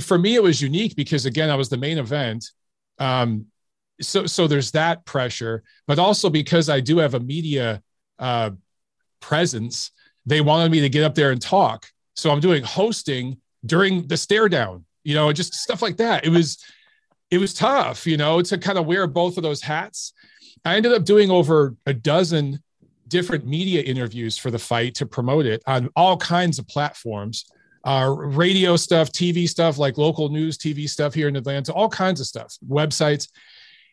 For 0.00 0.18
me, 0.18 0.34
it 0.34 0.42
was 0.42 0.60
unique 0.60 0.96
because 0.96 1.26
again, 1.26 1.50
I 1.50 1.54
was 1.54 1.68
the 1.68 1.76
main 1.76 1.98
event. 1.98 2.44
Um, 2.98 3.46
so, 4.00 4.26
so 4.26 4.46
there's 4.46 4.70
that 4.72 5.04
pressure, 5.04 5.62
but 5.86 5.98
also 5.98 6.30
because 6.30 6.68
I 6.68 6.80
do 6.80 6.98
have 6.98 7.14
a 7.14 7.20
media 7.20 7.82
uh, 8.18 8.50
presence, 9.20 9.90
they 10.26 10.40
wanted 10.40 10.72
me 10.72 10.80
to 10.80 10.88
get 10.88 11.04
up 11.04 11.14
there 11.14 11.30
and 11.30 11.40
talk. 11.40 11.86
So 12.16 12.30
I'm 12.30 12.40
doing 12.40 12.62
hosting 12.62 13.38
during 13.64 14.06
the 14.06 14.16
stare 14.16 14.48
down, 14.48 14.84
you 15.04 15.14
know, 15.14 15.32
just 15.32 15.54
stuff 15.54 15.82
like 15.82 15.98
that. 15.98 16.24
It 16.24 16.30
was, 16.30 16.62
it 17.30 17.38
was 17.38 17.54
tough, 17.54 18.06
you 18.06 18.16
know, 18.16 18.42
to 18.42 18.58
kind 18.58 18.78
of 18.78 18.86
wear 18.86 19.06
both 19.06 19.36
of 19.36 19.42
those 19.42 19.62
hats. 19.62 20.12
I 20.64 20.76
ended 20.76 20.92
up 20.92 21.04
doing 21.04 21.30
over 21.30 21.76
a 21.86 21.94
dozen 21.94 22.62
different 23.10 23.46
media 23.46 23.82
interviews 23.82 24.38
for 24.38 24.50
the 24.50 24.58
fight 24.58 24.94
to 24.94 25.06
promote 25.06 25.44
it 25.44 25.62
on 25.66 25.90
all 25.94 26.16
kinds 26.16 26.58
of 26.58 26.66
platforms 26.66 27.44
uh, 27.84 28.14
radio 28.16 28.76
stuff, 28.76 29.10
TV 29.10 29.48
stuff, 29.48 29.78
like 29.78 29.96
local 29.96 30.28
news, 30.28 30.58
TV 30.58 30.88
stuff 30.88 31.14
here 31.14 31.28
in 31.28 31.36
Atlanta, 31.36 31.72
all 31.72 31.88
kinds 31.88 32.20
of 32.20 32.26
stuff, 32.26 32.56
websites. 32.68 33.28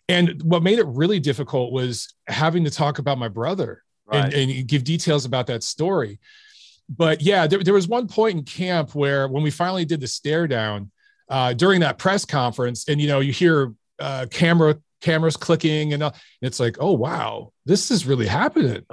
And 0.10 0.42
what 0.44 0.64
made 0.64 0.80
it 0.80 0.86
really 0.88 1.20
difficult 1.20 1.72
was 1.72 2.14
having 2.28 2.64
to 2.66 2.72
talk 2.72 3.00
about 3.00 3.18
my 3.18 3.28
brother 3.28 3.84
right. 4.06 4.34
and, 4.34 4.52
and, 4.52 4.68
give 4.68 4.84
details 4.84 5.26
about 5.26 5.48
that 5.48 5.64
story. 5.64 6.20
But 6.90 7.22
yeah, 7.22 7.48
there, 7.48 7.64
there, 7.64 7.74
was 7.74 7.88
one 7.88 8.08
point 8.08 8.38
in 8.38 8.44
camp 8.44 8.96
where 8.96 9.28
when 9.28 9.44
we 9.44 9.52
finally 9.52 9.84
did 9.84 10.00
the 10.00 10.08
stare 10.08 10.48
down 10.48 10.92
uh, 11.30 11.54
during 11.54 11.82
that 11.82 11.98
press 11.98 12.24
conference, 12.24 12.88
and 12.88 13.02
you 13.02 13.08
know, 13.08 13.20
you 13.20 13.34
hear 13.34 13.74
uh, 14.00 14.28
camera 14.32 14.78
cameras 15.02 15.36
clicking, 15.36 15.94
and, 15.94 16.02
and 16.02 16.14
it's 16.42 16.62
like, 16.62 16.78
oh 16.80 16.94
wow, 16.94 17.52
this 17.66 17.92
is 17.92 18.06
really 18.06 18.28
happening 18.28 18.86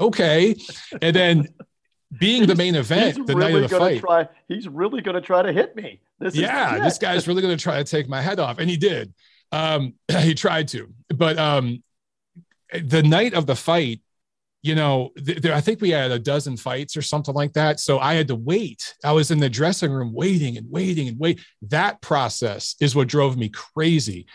okay. 0.00 0.56
And 1.00 1.14
then 1.14 1.48
being 2.18 2.46
the 2.46 2.54
main 2.54 2.74
event 2.84 3.26
the 3.26 3.36
really 3.36 3.52
night 3.52 3.62
of 3.64 3.70
the 3.70 3.78
fight. 3.78 4.00
Try, 4.00 4.28
he's 4.48 4.68
really 4.68 5.02
going 5.02 5.16
to 5.16 5.20
try 5.20 5.42
to 5.42 5.52
hit 5.52 5.76
me. 5.76 6.00
This 6.18 6.34
yeah, 6.34 6.78
this 6.78 6.98
guy's 6.98 7.28
really 7.28 7.42
going 7.42 7.56
to 7.56 7.62
try 7.62 7.76
to 7.76 7.84
take 7.84 8.08
my 8.08 8.22
head 8.22 8.40
off. 8.40 8.58
And 8.58 8.70
he 8.70 8.76
did. 8.76 9.12
Um, 9.52 9.94
he 10.20 10.34
tried 10.34 10.68
to. 10.68 10.88
But 11.14 11.38
um, 11.38 11.82
the 12.72 13.02
night 13.02 13.34
of 13.34 13.46
the 13.46 13.56
fight, 13.56 14.00
you 14.62 14.74
know, 14.74 15.10
th- 15.24 15.42
there, 15.42 15.54
I 15.54 15.60
think 15.60 15.80
we 15.80 15.90
had 15.90 16.10
a 16.10 16.18
dozen 16.18 16.56
fights 16.56 16.96
or 16.96 17.02
something 17.02 17.34
like 17.34 17.52
that. 17.52 17.78
So 17.80 17.98
I 17.98 18.14
had 18.14 18.28
to 18.28 18.34
wait. 18.34 18.94
I 19.04 19.12
was 19.12 19.30
in 19.30 19.38
the 19.38 19.50
dressing 19.50 19.92
room 19.92 20.12
waiting 20.12 20.56
and 20.56 20.70
waiting 20.70 21.08
and 21.08 21.18
wait. 21.18 21.40
That 21.62 22.00
process 22.00 22.74
is 22.80 22.96
what 22.96 23.08
drove 23.08 23.36
me 23.36 23.48
crazy. 23.48 24.26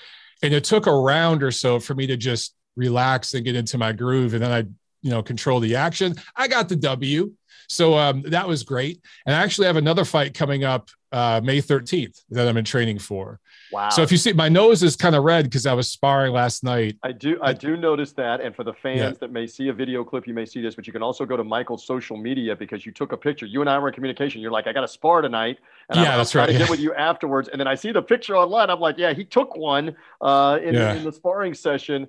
And 0.44 0.54
it 0.54 0.64
took 0.64 0.88
a 0.88 0.94
round 0.94 1.44
or 1.44 1.52
so 1.52 1.80
for 1.80 1.94
me 1.94 2.08
to 2.08 2.18
just 2.18 2.56
relax 2.76 3.34
and 3.34 3.44
get 3.44 3.56
into 3.56 3.78
my 3.78 3.92
groove. 3.92 4.34
And 4.34 4.42
then 4.42 4.52
I, 4.52 4.66
you 5.02 5.10
know, 5.10 5.24
control 5.24 5.60
the 5.60 5.76
action. 5.76 6.16
I 6.36 6.48
got 6.48 6.70
the 6.70 6.76
W. 6.76 7.34
So 7.68 7.98
um, 7.98 8.24
that 8.24 8.48
was 8.48 8.64
great. 8.64 9.02
And 9.26 9.34
I 9.36 9.42
actually 9.42 9.68
have 9.68 9.78
another 9.78 10.04
fight 10.04 10.34
coming 10.34 10.66
up 10.66 10.90
uh, 11.14 11.42
May 11.44 11.62
13th 11.62 12.22
that 12.30 12.48
I'm 12.48 12.58
in 12.58 12.66
training 12.66 13.00
for. 13.00 13.40
Wow. 13.72 13.90
So 13.90 14.02
if 14.02 14.12
you 14.12 14.18
see, 14.18 14.34
my 14.34 14.50
nose 14.50 14.84
is 14.84 14.98
kind 14.98 15.16
of 15.16 15.24
red 15.24 15.46
because 15.46 15.66
I 15.66 15.74
was 15.74 15.90
sparring 15.90 16.34
last 16.34 16.64
night. 16.64 16.98
I 17.04 17.14
do, 17.14 17.40
I 17.42 17.54
do 17.54 17.78
notice 17.78 18.12
that. 18.14 18.42
And 18.42 18.56
for 18.56 18.64
the 18.66 18.74
fans 18.74 19.00
yeah. 19.00 19.12
that 19.22 19.32
may 19.32 19.48
see 19.48 19.70
a 19.70 19.74
video 19.74 20.04
clip, 20.04 20.28
you 20.28 20.34
may 20.34 20.46
see 20.46 20.62
this, 20.62 20.76
but 20.76 20.86
you 20.86 20.94
can 20.94 21.02
also 21.02 21.26
go 21.26 21.38
to 21.38 21.44
Michael's 21.44 21.86
social 21.86 22.18
media 22.18 22.56
because 22.56 22.86
you 22.86 22.92
took 22.92 23.14
a 23.14 23.18
picture. 23.18 23.46
You 23.46 23.62
and 23.62 23.70
I 23.70 23.80
were 23.80 23.88
in 23.88 23.94
communication. 23.94 24.42
You're 24.42 24.52
like, 24.52 24.68
I 24.68 24.74
got 24.74 24.82
to 24.82 24.88
spar 24.88 25.22
tonight, 25.22 25.58
and 25.90 26.00
yeah, 26.00 26.12
I'm, 26.12 26.18
that's 26.18 26.36
right. 26.36 26.48
To 26.48 26.52
yeah. 26.52 26.60
get 26.60 26.70
with 26.70 26.80
you 26.80 26.94
afterwards. 26.94 27.48
And 27.48 27.60
then 27.60 27.68
I 27.68 27.76
see 27.76 27.92
the 27.92 28.02
picture 28.02 28.36
online. 28.36 28.70
I'm 28.70 28.80
like, 28.80 28.98
yeah, 28.98 29.14
he 29.14 29.24
took 29.24 29.56
one 29.56 29.96
uh, 30.20 30.60
in, 30.62 30.74
yeah. 30.74 30.94
in 30.94 31.04
the 31.04 31.12
sparring 31.12 31.54
session. 31.54 32.08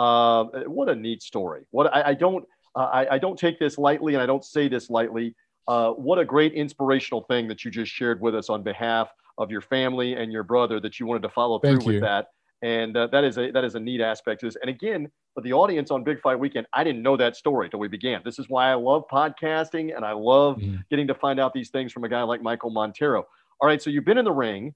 Uh, 0.00 0.44
what 0.66 0.88
a 0.88 0.94
neat 0.94 1.22
story. 1.22 1.62
What 1.72 1.94
I, 1.94 2.10
I 2.10 2.14
don't, 2.14 2.42
uh, 2.74 2.88
I, 2.92 3.14
I 3.16 3.18
don't 3.18 3.38
take 3.38 3.58
this 3.58 3.76
lightly, 3.76 4.14
and 4.14 4.22
I 4.22 4.26
don't 4.26 4.44
say 4.44 4.66
this 4.66 4.88
lightly. 4.88 5.34
Uh, 5.68 5.90
what 5.90 6.18
a 6.18 6.24
great 6.24 6.54
inspirational 6.54 7.22
thing 7.24 7.46
that 7.48 7.64
you 7.64 7.70
just 7.70 7.92
shared 7.92 8.18
with 8.18 8.34
us 8.34 8.48
on 8.48 8.62
behalf 8.62 9.10
of 9.36 9.50
your 9.50 9.60
family 9.60 10.14
and 10.14 10.32
your 10.32 10.42
brother 10.42 10.80
that 10.80 10.98
you 10.98 11.04
wanted 11.04 11.22
to 11.22 11.28
follow 11.28 11.58
Thank 11.58 11.82
through 11.82 11.92
you. 11.92 11.96
with 11.98 12.02
that. 12.02 12.28
And 12.62 12.96
uh, 12.96 13.08
that 13.08 13.24
is 13.24 13.36
a 13.36 13.50
that 13.50 13.62
is 13.64 13.74
a 13.74 13.80
neat 13.80 14.00
aspect 14.00 14.40
to 14.40 14.46
this. 14.46 14.56
And 14.62 14.70
again, 14.70 15.10
for 15.34 15.42
the 15.42 15.52
audience 15.52 15.90
on 15.90 16.02
Big 16.02 16.20
Fight 16.22 16.38
Weekend, 16.38 16.66
I 16.72 16.82
didn't 16.82 17.02
know 17.02 17.16
that 17.18 17.36
story 17.36 17.68
till 17.68 17.78
we 17.78 17.88
began. 17.88 18.22
This 18.24 18.38
is 18.38 18.48
why 18.48 18.70
I 18.70 18.74
love 18.74 19.04
podcasting 19.12 19.94
and 19.94 20.04
I 20.04 20.12
love 20.12 20.56
mm-hmm. 20.56 20.76
getting 20.88 21.06
to 21.08 21.14
find 21.14 21.38
out 21.38 21.52
these 21.52 21.68
things 21.68 21.92
from 21.92 22.04
a 22.04 22.08
guy 22.08 22.22
like 22.22 22.42
Michael 22.42 22.70
Montero. 22.70 23.26
All 23.60 23.68
right, 23.68 23.82
so 23.82 23.90
you've 23.90 24.06
been 24.06 24.18
in 24.18 24.24
the 24.24 24.32
ring, 24.32 24.74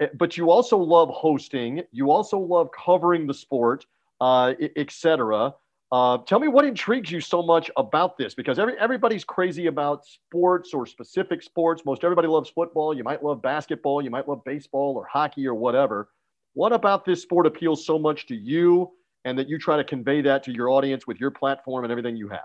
eh, 0.00 0.08
but 0.18 0.36
you 0.36 0.50
also 0.50 0.76
love 0.76 1.08
hosting. 1.08 1.82
You 1.90 2.10
also 2.10 2.38
love 2.38 2.68
covering 2.72 3.26
the 3.26 3.34
sport, 3.34 3.86
uh, 4.20 4.54
etc. 4.76 5.54
Uh, 5.90 6.18
tell 6.18 6.38
me 6.38 6.48
what 6.48 6.66
intrigues 6.66 7.10
you 7.10 7.20
so 7.20 7.42
much 7.42 7.70
about 7.76 8.18
this 8.18 8.34
because 8.34 8.58
every, 8.58 8.78
everybody's 8.78 9.24
crazy 9.24 9.66
about 9.66 10.04
sports 10.04 10.74
or 10.74 10.84
specific 10.84 11.42
sports. 11.42 11.82
Most 11.86 12.04
everybody 12.04 12.28
loves 12.28 12.50
football. 12.50 12.94
You 12.94 13.04
might 13.04 13.24
love 13.24 13.40
basketball. 13.40 14.02
You 14.02 14.10
might 14.10 14.28
love 14.28 14.44
baseball 14.44 14.94
or 14.96 15.06
hockey 15.06 15.46
or 15.46 15.54
whatever. 15.54 16.10
What 16.52 16.72
about 16.72 17.06
this 17.06 17.22
sport 17.22 17.46
appeals 17.46 17.86
so 17.86 17.98
much 17.98 18.26
to 18.26 18.34
you 18.34 18.90
and 19.24 19.38
that 19.38 19.48
you 19.48 19.58
try 19.58 19.78
to 19.78 19.84
convey 19.84 20.20
that 20.22 20.42
to 20.44 20.52
your 20.52 20.68
audience 20.68 21.06
with 21.06 21.18
your 21.20 21.30
platform 21.30 21.84
and 21.84 21.90
everything 21.90 22.16
you 22.16 22.28
have? 22.28 22.40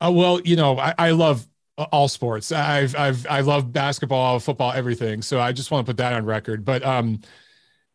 Uh, 0.00 0.12
well, 0.12 0.40
you 0.42 0.56
know, 0.56 0.78
I, 0.78 0.94
I 0.96 1.10
love 1.10 1.46
all 1.76 2.08
sports. 2.08 2.52
I've, 2.52 2.94
I've, 2.94 3.26
I 3.26 3.40
love 3.40 3.72
basketball, 3.72 4.38
football, 4.38 4.72
everything. 4.72 5.22
So 5.22 5.40
I 5.40 5.52
just 5.52 5.70
want 5.70 5.86
to 5.86 5.90
put 5.90 5.96
that 5.96 6.12
on 6.12 6.24
record. 6.24 6.64
But 6.64 6.84
um, 6.84 7.20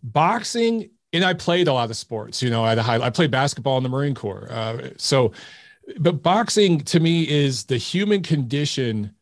boxing 0.04 0.90
and 1.16 1.24
I 1.24 1.34
played 1.34 1.68
a 1.68 1.74
lot 1.74 1.90
of 1.90 1.98
sports. 1.98 2.44
You 2.44 2.50
know, 2.50 2.66
at 2.66 2.78
a 2.78 2.84
high, 2.84 3.00
I 3.00 3.10
played 3.10 3.32
basketball 3.32 3.78
in 3.78 3.84
the 3.84 3.90
Marine 3.90 4.16
Corps. 4.16 4.48
Uh, 4.52 4.90
so, 4.98 5.32
but 6.00 6.22
boxing 6.22 6.82
to 6.82 7.00
me 7.00 7.28
is 7.28 7.66
the 7.66 7.78
human 7.78 8.22
condition 8.22 9.16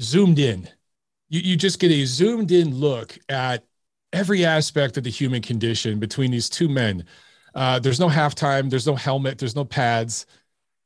zoomed 0.00 0.38
in. 0.38 0.68
You, 1.28 1.40
you 1.40 1.56
just 1.56 1.78
get 1.78 1.90
a 1.90 2.04
zoomed 2.04 2.52
in 2.52 2.74
look 2.74 3.18
at 3.28 3.64
every 4.12 4.44
aspect 4.44 4.96
of 4.96 5.04
the 5.04 5.10
human 5.10 5.40
condition 5.40 5.98
between 5.98 6.30
these 6.30 6.50
two 6.50 6.68
men. 6.68 7.04
Uh, 7.54 7.78
there's 7.78 8.00
no 8.00 8.08
halftime. 8.08 8.68
There's 8.68 8.86
no 8.86 8.94
helmet. 8.94 9.38
There's 9.38 9.56
no 9.56 9.64
pads. 9.64 10.26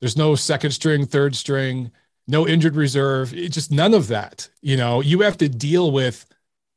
There's 0.01 0.17
no 0.17 0.35
second 0.35 0.73
string, 0.73 1.07
third 1.07 1.35
string, 1.35 1.91
no 2.29 2.47
injured 2.47 2.77
reserve. 2.77 3.33
Just 3.33 3.73
none 3.73 3.95
of 3.95 4.09
that. 4.09 4.49
You 4.61 4.77
know, 4.77 5.01
you 5.01 5.21
have 5.21 5.39
to 5.39 5.49
deal 5.49 5.91
with 5.91 6.27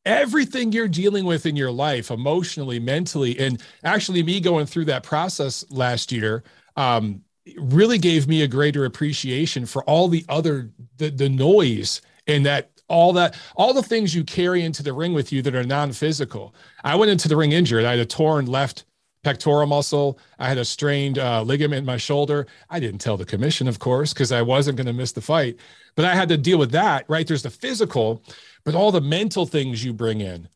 everything 0.09 0.71
you're 0.71 0.87
dealing 0.87 1.23
with 1.23 1.45
in 1.45 1.55
your 1.55 1.71
life 1.71 2.09
emotionally 2.09 2.79
mentally 2.79 3.37
and 3.37 3.61
actually 3.83 4.23
me 4.23 4.39
going 4.39 4.65
through 4.65 4.83
that 4.85 5.03
process 5.03 5.63
last 5.69 6.11
year 6.11 6.43
um, 6.77 7.21
really 7.57 7.99
gave 7.99 8.27
me 8.27 8.41
a 8.41 8.47
greater 8.47 8.85
appreciation 8.85 9.67
for 9.67 9.83
all 9.83 10.07
the 10.07 10.25
other 10.27 10.71
the, 10.97 11.11
the 11.11 11.29
noise 11.29 12.01
and 12.25 12.43
that 12.43 12.71
all 12.87 13.13
that 13.13 13.37
all 13.55 13.71
the 13.71 13.83
things 13.83 14.15
you 14.15 14.23
carry 14.23 14.63
into 14.63 14.81
the 14.81 14.91
ring 14.91 15.13
with 15.13 15.31
you 15.31 15.43
that 15.43 15.53
are 15.53 15.63
non-physical. 15.63 16.55
I 16.83 16.95
went 16.95 17.11
into 17.11 17.27
the 17.27 17.37
ring 17.37 17.51
injured. 17.51 17.85
I 17.85 17.91
had 17.91 17.99
a 17.99 18.05
torn 18.05 18.47
left 18.47 18.85
pectoral 19.23 19.67
muscle. 19.67 20.17
I 20.39 20.47
had 20.47 20.57
a 20.57 20.65
strained 20.65 21.19
uh, 21.19 21.43
ligament 21.43 21.79
in 21.79 21.85
my 21.85 21.97
shoulder. 21.97 22.47
I 22.69 22.79
didn't 22.79 23.01
tell 23.01 23.17
the 23.17 23.25
commission 23.25 23.67
of 23.67 23.77
course 23.77 24.11
because 24.11 24.31
i 24.31 24.41
wasn't 24.41 24.77
going 24.77 24.87
to 24.87 24.93
miss 24.93 25.11
the 25.11 25.21
fight 25.21 25.57
but 25.95 26.05
i 26.05 26.15
had 26.15 26.29
to 26.29 26.37
deal 26.37 26.57
with 26.57 26.71
that 26.71 27.05
right? 27.07 27.27
There's 27.27 27.43
the 27.43 27.49
physical 27.49 28.23
but 28.63 28.75
all 28.75 28.91
the 28.91 29.01
mental 29.01 29.45
things 29.45 29.83
you 29.83 29.93
bring 29.93 30.21
in. 30.21 30.47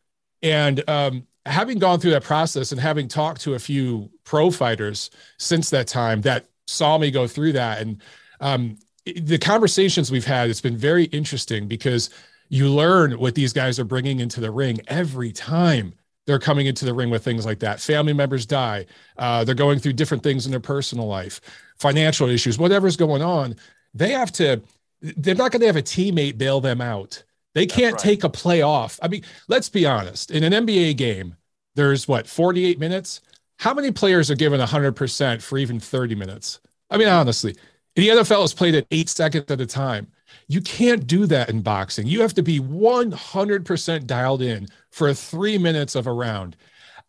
And 0.42 0.88
um, 0.90 1.28
having 1.46 1.80
gone 1.80 2.00
through 2.00 2.12
that 2.12 2.24
process 2.24 2.72
and 2.72 2.80
having 2.80 3.08
talked 3.08 3.42
to 3.42 3.54
a 3.54 3.60
few 3.60 4.10
pro 4.24 4.52
fighters 4.52 5.10
since 5.38 5.70
that 5.70 5.88
time 5.88 6.22
that 6.22 6.48
saw 6.68 6.98
me 6.98 7.12
go 7.12 7.28
through 7.28 7.54
that, 7.54 7.82
and 7.82 8.02
um, 8.40 8.78
the 9.06 9.38
conversations 9.38 10.12
we've 10.12 10.26
had, 10.26 10.50
it's 10.50 10.62
been 10.62 10.78
very 10.78 11.06
interesting 11.06 11.68
because 11.68 12.10
you 12.50 12.70
learn 12.70 13.20
what 13.20 13.36
these 13.36 13.54
guys 13.54 13.80
are 13.80 13.86
bringing 13.86 14.20
into 14.20 14.40
the 14.40 14.52
ring 14.52 14.80
every 14.88 15.32
time 15.32 15.94
they're 16.26 16.40
coming 16.40 16.68
into 16.68 16.86
the 16.86 16.94
ring 16.94 17.10
with 17.10 17.24
things 17.24 17.46
like 17.46 17.60
that. 17.60 17.82
Family 17.82 18.14
members 18.14 18.46
die. 18.46 18.86
Uh, 19.18 19.44
they're 19.44 19.56
going 19.56 19.80
through 19.80 19.94
different 19.94 20.24
things 20.24 20.46
in 20.46 20.52
their 20.52 20.60
personal 20.60 21.08
life, 21.08 21.42
financial 21.78 22.30
issues, 22.30 22.58
whatever's 22.58 22.96
going 22.96 23.22
on. 23.22 23.56
They 23.94 24.12
have 24.12 24.32
to, 24.34 24.62
they're 25.02 25.36
not 25.36 25.52
going 25.52 25.62
to 25.62 25.68
have 25.68 25.76
a 25.76 25.82
teammate 25.82 26.38
bail 26.38 26.62
them 26.62 26.80
out. 26.80 27.24
They 27.54 27.66
can't 27.66 27.94
right. 27.94 28.02
take 28.02 28.24
a 28.24 28.30
play 28.30 28.62
off. 28.62 29.00
I 29.02 29.08
mean, 29.08 29.24
let's 29.48 29.70
be 29.70 29.86
honest. 29.86 30.32
In 30.32 30.44
an 30.44 30.66
NBA 30.66 30.98
game, 30.98 31.36
there's 31.76 32.08
what 32.08 32.28
48 32.28 32.80
minutes. 32.80 33.22
How 33.60 33.74
many 33.74 33.92
players 33.92 34.32
are 34.32 34.36
given 34.36 34.60
100% 34.60 35.42
for 35.42 35.58
even 35.58 35.80
30 35.80 36.16
minutes? 36.16 36.60
I 36.90 36.98
mean, 36.98 37.08
honestly, 37.08 37.56
the 37.96 38.10
NFL 38.10 38.46
is 38.46 38.54
played 38.54 38.76
at 38.76 38.88
eight 38.92 39.10
seconds 39.10 39.50
at 39.50 39.62
a 39.62 39.66
time. 39.66 40.08
You 40.48 40.62
can't 40.62 41.06
do 41.06 41.28
that 41.28 41.50
in 41.50 41.62
boxing. 41.62 42.08
You 42.08 42.22
have 42.22 42.34
to 42.34 42.44
be 42.44 42.60
100% 42.60 44.06
dialed 44.08 44.42
in 44.42 44.68
for 44.92 45.14
three 45.14 45.58
minutes 45.58 45.96
of 45.96 46.08
a 46.08 46.12
round. 46.12 46.56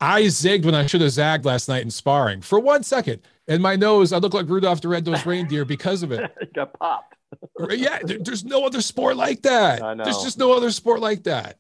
I 0.01 0.23
zigged 0.23 0.67
when 0.67 0.75
I 0.75 0.87
should 0.87 1.01
have 1.01 1.13
zagged 1.13 1.45
last 1.45 1.69
night 1.69 1.83
in 1.83 1.91
sparring 1.91 2.43
for 2.43 2.61
one 2.61 2.83
second. 2.83 3.23
And 3.49 3.63
my 3.63 3.77
nose, 3.77 4.13
I 4.13 4.19
look 4.19 4.35
like 4.35 4.49
Rudolph 4.49 4.81
the 4.81 4.89
Red-Nosed 4.89 5.27
Reindeer 5.27 5.65
because 5.65 6.03
of 6.03 6.13
it. 6.13 6.31
got 6.55 6.79
popped 6.79 7.15
yeah, 7.71 7.99
there's 8.03 8.45
no 8.45 8.65
other 8.65 8.81
sport 8.81 9.17
like 9.17 9.43
that. 9.43 9.81
There's 10.05 10.23
just 10.23 10.39
no 10.39 10.53
other 10.53 10.71
sport 10.71 11.01
like 11.01 11.25
that. 11.25 11.59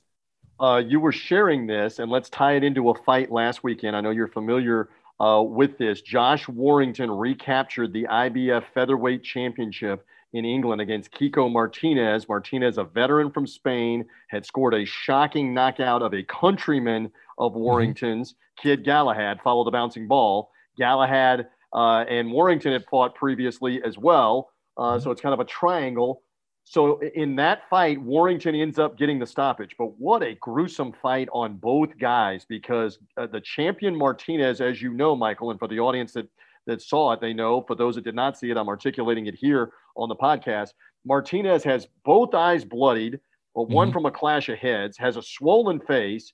Uh, 0.61 0.83
you 0.87 1.01
were 1.01 1.13
sharing 1.13 1.67
this, 1.67 1.99
and 1.99 2.11
let's 2.11 2.31
tie 2.31 2.55
it 2.55 2.65
into 2.65 2.91
a 2.91 2.95
fight 3.03 3.31
last 3.31 3.65
weekend. 3.65 3.97
I 3.97 4.01
know 4.01 4.11
you're 4.11 4.29
familiar 4.29 4.89
uh, 5.21 5.43
with 5.43 5.79
this. 5.79 6.01
Josh 6.01 6.49
Warrington 6.49 7.11
recaptured 7.11 7.93
the 7.93 8.05
IBF 8.05 8.65
Featherweight 8.73 9.23
Championship 9.23 10.07
in 10.33 10.45
England 10.45 10.81
against 10.81 11.13
Kiko 11.13 11.51
Martinez. 11.51 12.29
Martinez, 12.29 12.79
a 12.79 12.85
veteran 12.85 13.31
from 13.31 13.47
Spain, 13.47 14.05
had 14.29 14.45
scored 14.45 14.75
a 14.75 14.85
shocking 14.85 15.55
knockout 15.55 16.03
of 16.03 16.13
a 16.13 16.23
countryman 16.25 17.11
of 17.39 17.53
mm-hmm. 17.53 17.61
Warrington's, 17.61 18.33
mm-hmm. 18.33 18.69
Kid 18.69 18.85
Galahad, 18.85 19.41
followed 19.43 19.65
the 19.65 19.71
bouncing 19.71 20.07
ball. 20.07 20.51
Galahad 20.77 21.47
uh, 21.73 22.05
and 22.09 22.31
Warrington 22.31 22.73
had 22.73 22.85
fought 22.87 23.15
previously 23.15 23.83
as 23.83 23.99
well. 23.99 24.51
Uh, 24.77 24.99
so 24.99 25.11
it's 25.11 25.21
kind 25.21 25.33
of 25.33 25.41
a 25.41 25.45
triangle. 25.45 26.23
So 26.65 27.01
in 27.01 27.37
that 27.37 27.69
fight, 27.69 28.01
Warrington 28.01 28.55
ends 28.55 28.79
up 28.79 28.97
getting 28.97 29.19
the 29.19 29.27
stoppage. 29.27 29.75
But 29.79 29.99
what 29.99 30.23
a 30.23 30.35
gruesome 30.37 30.93
fight 30.93 31.29
on 31.33 31.57
both 31.57 31.97
guys 31.99 32.47
because 32.49 32.99
uh, 33.19 33.27
the 33.27 33.41
champion 33.41 33.95
Martinez, 33.95 34.61
as 34.61 34.81
you 34.81 34.95
know, 34.95 35.15
Michael, 35.15 35.51
and 35.51 35.59
for 35.59 35.69
the 35.69 35.79
audience 35.79 36.13
that 36.15 36.29
that 36.67 36.81
saw 36.81 37.13
it, 37.13 37.21
they 37.21 37.33
know. 37.35 37.63
For 37.63 37.75
those 37.75 37.95
that 37.97 38.05
did 38.05 38.15
not 38.15 38.39
see 38.39 38.51
it, 38.51 38.57
I'm 38.57 38.69
articulating 38.69 39.27
it 39.27 39.35
here 39.35 39.73
on 39.97 40.09
the 40.09 40.17
podcast. 40.17 40.71
Martinez 41.05 41.63
has 41.65 41.87
both 42.05 42.35
eyes 42.35 42.65
bloodied, 42.65 43.21
but 43.55 43.69
one 43.69 43.89
mm-hmm. 43.89 43.93
from 43.93 44.07
a 44.07 44.11
clash 44.11 44.49
of 44.49 44.59
heads, 44.59 44.97
has 44.97 45.17
a 45.17 45.23
swollen 45.23 45.81
face, 45.81 46.33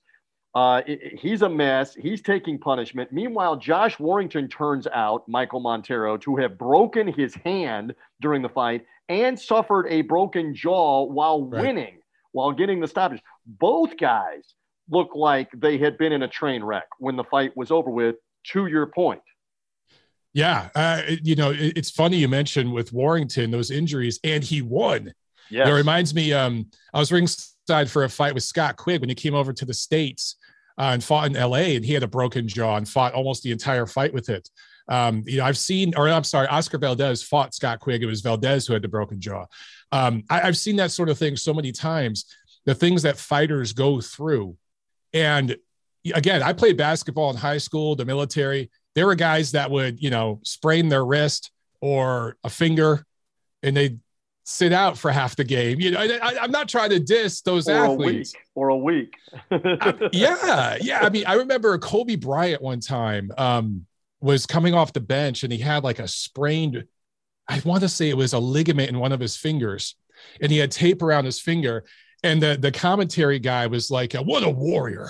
uh, 0.53 0.81
he's 1.17 1.41
a 1.43 1.49
mess. 1.49 1.95
He's 1.95 2.21
taking 2.21 2.59
punishment. 2.59 3.11
Meanwhile, 3.11 3.57
Josh 3.57 3.97
Warrington 3.99 4.49
turns 4.49 4.85
out, 4.87 5.27
Michael 5.27 5.61
Montero, 5.61 6.17
to 6.17 6.35
have 6.37 6.57
broken 6.57 7.07
his 7.07 7.33
hand 7.35 7.95
during 8.19 8.41
the 8.41 8.49
fight 8.49 8.85
and 9.07 9.39
suffered 9.39 9.87
a 9.87 10.01
broken 10.01 10.53
jaw 10.53 11.03
while 11.03 11.45
right. 11.45 11.61
winning, 11.61 11.99
while 12.33 12.51
getting 12.51 12.81
the 12.81 12.87
stoppage. 12.87 13.21
Both 13.45 13.97
guys 13.97 14.55
look 14.89 15.11
like 15.15 15.49
they 15.55 15.77
had 15.77 15.97
been 15.97 16.11
in 16.11 16.23
a 16.23 16.27
train 16.27 16.63
wreck 16.63 16.87
when 16.99 17.15
the 17.15 17.23
fight 17.23 17.55
was 17.55 17.71
over 17.71 17.89
with, 17.89 18.15
to 18.43 18.67
your 18.67 18.87
point. 18.87 19.21
Yeah. 20.33 20.69
Uh, 20.75 21.01
you 21.23 21.35
know, 21.35 21.53
it's 21.55 21.91
funny 21.91 22.17
you 22.17 22.27
mentioned 22.27 22.73
with 22.73 22.91
Warrington 22.91 23.51
those 23.51 23.71
injuries, 23.71 24.19
and 24.23 24.43
he 24.43 24.61
won. 24.61 25.13
Yeah. 25.49 25.67
It 25.67 25.71
reminds 25.71 26.13
me, 26.13 26.33
um, 26.33 26.67
I 26.93 26.99
was 26.99 27.11
ringside 27.11 27.89
for 27.89 28.03
a 28.03 28.09
fight 28.09 28.33
with 28.33 28.43
Scott 28.43 28.77
Quigg 28.77 29.01
when 29.01 29.09
he 29.09 29.15
came 29.15 29.33
over 29.33 29.53
to 29.53 29.65
the 29.65 29.73
States 29.73 30.37
uh, 30.77 30.91
and 30.93 31.03
fought 31.03 31.27
in 31.27 31.33
LA, 31.33 31.75
and 31.75 31.85
he 31.85 31.93
had 31.93 32.03
a 32.03 32.07
broken 32.07 32.47
jaw 32.47 32.77
and 32.77 32.87
fought 32.87 33.13
almost 33.13 33.43
the 33.43 33.51
entire 33.51 33.85
fight 33.85 34.13
with 34.13 34.29
it. 34.29 34.49
Um, 34.87 35.23
you 35.25 35.37
know, 35.37 35.45
I've 35.45 35.57
seen, 35.57 35.93
or 35.95 36.09
I'm 36.09 36.23
sorry, 36.23 36.47
Oscar 36.47 36.77
Valdez 36.77 37.23
fought 37.23 37.53
Scott 37.53 37.79
Quigg. 37.79 38.03
It 38.03 38.07
was 38.07 38.21
Valdez 38.21 38.67
who 38.67 38.73
had 38.73 38.81
the 38.81 38.87
broken 38.87 39.19
jaw. 39.19 39.45
Um, 39.91 40.23
I, 40.29 40.41
I've 40.41 40.57
seen 40.57 40.75
that 40.77 40.91
sort 40.91 41.09
of 41.09 41.17
thing 41.17 41.35
so 41.35 41.53
many 41.53 41.71
times. 41.71 42.25
The 42.65 42.75
things 42.75 43.01
that 43.03 43.17
fighters 43.17 43.73
go 43.73 44.01
through, 44.01 44.55
and 45.13 45.55
again, 46.13 46.43
I 46.43 46.53
played 46.53 46.77
basketball 46.77 47.29
in 47.31 47.37
high 47.37 47.57
school, 47.57 47.95
the 47.95 48.05
military. 48.05 48.69
There 48.95 49.05
were 49.05 49.15
guys 49.15 49.51
that 49.53 49.71
would, 49.71 50.01
you 50.01 50.09
know, 50.09 50.39
sprain 50.43 50.89
their 50.89 51.05
wrist 51.05 51.51
or 51.79 52.37
a 52.43 52.49
finger, 52.49 53.05
and 53.63 53.75
they 53.75 53.97
sit 54.43 54.73
out 54.73 54.97
for 54.97 55.11
half 55.11 55.35
the 55.35 55.43
game. 55.43 55.79
You 55.79 55.91
know, 55.91 55.99
I, 55.99 56.43
am 56.43 56.51
not 56.51 56.67
trying 56.67 56.89
to 56.91 56.99
diss 56.99 57.41
those 57.41 57.67
or 57.67 57.73
athletes. 57.73 58.33
A 58.33 58.37
week, 58.37 58.45
or 58.55 58.69
a 58.69 58.77
week. 58.77 59.15
yeah, 60.11 60.77
yeah. 60.81 60.99
I 61.01 61.09
mean, 61.09 61.25
I 61.25 61.35
remember 61.35 61.77
Kobe 61.77 62.15
Bryant 62.15 62.61
one 62.61 62.79
time 62.79 63.31
um, 63.37 63.85
was 64.19 64.45
coming 64.45 64.73
off 64.73 64.93
the 64.93 65.01
bench 65.01 65.43
and 65.43 65.51
he 65.51 65.59
had 65.59 65.83
like 65.83 65.99
a 65.99 66.07
sprained. 66.07 66.85
I 67.47 67.61
want 67.65 67.81
to 67.81 67.89
say 67.89 68.09
it 68.09 68.17
was 68.17 68.33
a 68.33 68.39
ligament 68.39 68.89
in 68.89 68.99
one 68.99 69.11
of 69.11 69.19
his 69.19 69.35
fingers, 69.35 69.95
and 70.41 70.51
he 70.51 70.57
had 70.57 70.71
tape 70.71 71.01
around 71.01 71.25
his 71.25 71.39
finger. 71.39 71.85
And 72.23 72.41
the 72.41 72.57
the 72.59 72.71
commentary 72.71 73.39
guy 73.39 73.67
was 73.67 73.89
like, 73.89 74.13
"What 74.13 74.43
a 74.43 74.49
warrior!" 74.49 75.09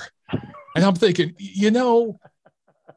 And 0.75 0.85
I'm 0.85 0.95
thinking, 0.95 1.33
you 1.38 1.69
know, 1.71 2.19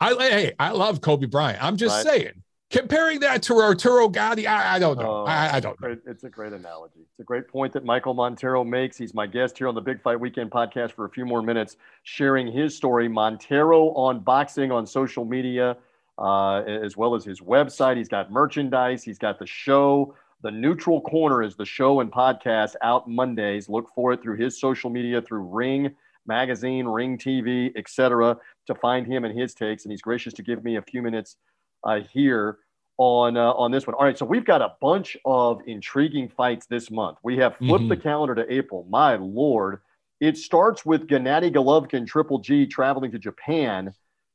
I 0.01 0.15
hey, 0.15 0.53
I 0.59 0.71
love 0.71 1.01
Kobe 1.01 1.27
Bryant. 1.27 1.63
I'm 1.63 1.77
just 1.77 2.07
right. 2.07 2.21
saying 2.21 2.44
comparing 2.71 3.21
that 3.21 3.43
to 3.45 3.61
Arturo 3.61 4.09
Gatti, 4.09 4.47
I, 4.47 4.77
I 4.77 4.79
don't 4.79 4.99
know. 4.99 5.23
Oh, 5.23 5.25
I, 5.25 5.57
I, 5.57 5.61
don't 5.61 5.81
know. 5.81 5.97
It's 6.07 6.25
a 6.25 6.31
great 6.31 6.53
analogy. 6.53 7.01
It's 7.01 7.21
a 7.21 7.25
great 7.25 7.49
point 7.49 7.73
that 7.73 7.85
Michael 7.85 8.15
Montero 8.15 8.65
makes. 8.65 8.97
He's 8.97 9.15
my 9.15 9.27
guest 9.27 9.59
here 9.59 9.69
on 9.69 9.75
the 9.75 9.81
Big 9.81 10.03
Fight 10.03 10.19
Weekend 10.19 10.51
podcast 10.51 10.93
for 10.93 11.05
a 11.05 11.11
few 11.11 11.25
more 11.25 11.43
minutes, 11.43 11.77
sharing 12.03 12.51
his 12.51 12.77
story. 12.77 13.09
Montero 13.09 13.91
on 13.95 14.21
boxing 14.21 14.73
on 14.73 14.87
social 14.87 15.25
media, 15.25 15.77
uh, 16.19 16.63
as 16.63 16.97
well 16.97 17.15
as 17.15 17.25
his 17.25 17.41
website. 17.41 17.97
He's 17.97 18.09
got 18.09 18.31
merchandise. 18.31 19.03
He's 19.03 19.19
got 19.19 19.39
the 19.39 19.47
show. 19.47 20.15
The 20.43 20.51
Neutral 20.51 21.01
Corner 21.01 21.43
is 21.43 21.57
the 21.57 21.65
show 21.65 22.01
and 22.01 22.13
podcast 22.13 22.75
out 22.83 23.09
Mondays. 23.09 23.69
Look 23.69 23.89
for 23.95 24.13
it 24.13 24.23
through 24.23 24.37
his 24.37 24.61
social 24.61 24.91
media, 24.91 25.23
through 25.23 25.41
Ring 25.41 25.95
Magazine, 26.27 26.87
Ring 26.87 27.19
TV, 27.19 27.73
etc., 27.77 28.37
to 28.67 28.75
find 28.75 29.07
him 29.07 29.25
and 29.25 29.39
his 29.39 29.55
takes. 29.55 29.85
And 29.85 29.93
he's 29.93 30.03
gracious 30.03 30.35
to 30.35 30.43
give 30.43 30.65
me 30.65 30.77
a 30.77 30.83
few 30.83 31.03
minutes 31.03 31.37
uh, 31.85 32.01
here 32.13 32.59
on 32.99 33.37
uh, 33.37 33.53
on 33.53 33.71
this 33.71 33.87
one. 33.87 33.95
All 33.95 34.05
right, 34.05 34.17
so 34.17 34.25
we've 34.25 34.45
got 34.45 34.63
a 34.63 34.75
bunch 34.81 35.17
of 35.25 35.61
intriguing 35.67 36.29
fights 36.29 36.67
this 36.67 36.91
month. 36.91 37.19
We 37.23 37.37
have 37.39 37.57
flipped 37.57 37.83
mm-hmm. 37.83 37.89
the 37.89 37.97
calendar 37.97 38.35
to 38.35 38.53
April. 38.53 38.87
My 38.89 39.17
lord, 39.17 39.81
it 40.21 40.37
starts 40.37 40.87
with 40.87 41.07
Gennady 41.07 41.53
Golovkin, 41.53 42.07
Triple 42.07 42.39
G, 42.39 42.67
traveling 42.67 43.11
to 43.13 43.19
Japan 43.19 43.93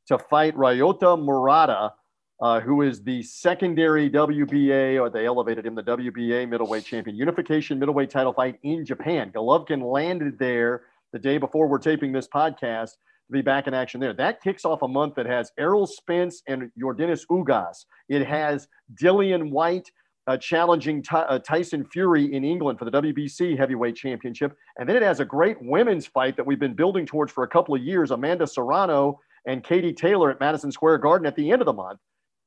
to 0.07 0.17
fight 0.17 0.55
Ryota 0.55 1.23
Murata, 1.23 1.93
uh, 2.41 2.59
who 2.59 2.81
is 2.81 3.03
the 3.03 3.21
secondary 3.23 4.09
WBA, 4.09 4.99
or 4.99 5.09
they 5.09 5.25
elevated 5.25 5.65
him 5.65 5.75
the 5.75 5.83
WBA 5.83 6.49
middleweight 6.49 6.83
champion, 6.83 7.15
unification 7.15 7.79
middleweight 7.79 8.09
title 8.09 8.33
fight 8.33 8.59
in 8.63 8.85
Japan. 8.85 9.31
Golovkin 9.31 9.81
landed 9.81 10.37
there 10.37 10.83
the 11.13 11.19
day 11.19 11.37
before 11.37 11.67
we're 11.67 11.79
taping 11.79 12.11
this 12.11 12.27
podcast 12.27 12.97
to 13.29 13.33
be 13.33 13.41
back 13.41 13.67
in 13.67 13.73
action 13.73 13.99
there. 13.99 14.13
That 14.13 14.41
kicks 14.41 14.65
off 14.65 14.81
a 14.81 14.87
month 14.87 15.15
that 15.15 15.25
has 15.25 15.51
Errol 15.57 15.87
Spence 15.87 16.41
and 16.47 16.71
Yordenis 16.81 17.25
Ugas. 17.29 17.85
It 18.09 18.25
has 18.25 18.67
Dillian 18.95 19.51
Whyte 19.51 19.89
uh, 20.27 20.37
challenging 20.37 21.01
Ty- 21.01 21.21
uh, 21.21 21.39
Tyson 21.39 21.85
Fury 21.85 22.33
in 22.33 22.43
England 22.43 22.77
for 22.77 22.85
the 22.85 22.91
WBC 22.91 23.57
heavyweight 23.57 23.95
championship. 23.95 24.55
And 24.77 24.87
then 24.87 24.95
it 24.95 25.01
has 25.01 25.19
a 25.19 25.25
great 25.25 25.57
women's 25.61 26.05
fight 26.05 26.37
that 26.37 26.45
we've 26.45 26.59
been 26.59 26.75
building 26.75 27.05
towards 27.05 27.31
for 27.31 27.43
a 27.43 27.47
couple 27.47 27.73
of 27.75 27.81
years 27.81 28.11
Amanda 28.11 28.45
Serrano 28.45 29.19
and 29.47 29.63
Katie 29.63 29.93
Taylor 29.93 30.29
at 30.29 30.39
Madison 30.39 30.71
Square 30.71 30.99
Garden 30.99 31.25
at 31.25 31.35
the 31.35 31.51
end 31.51 31.61
of 31.61 31.65
the 31.65 31.73
month. 31.73 31.99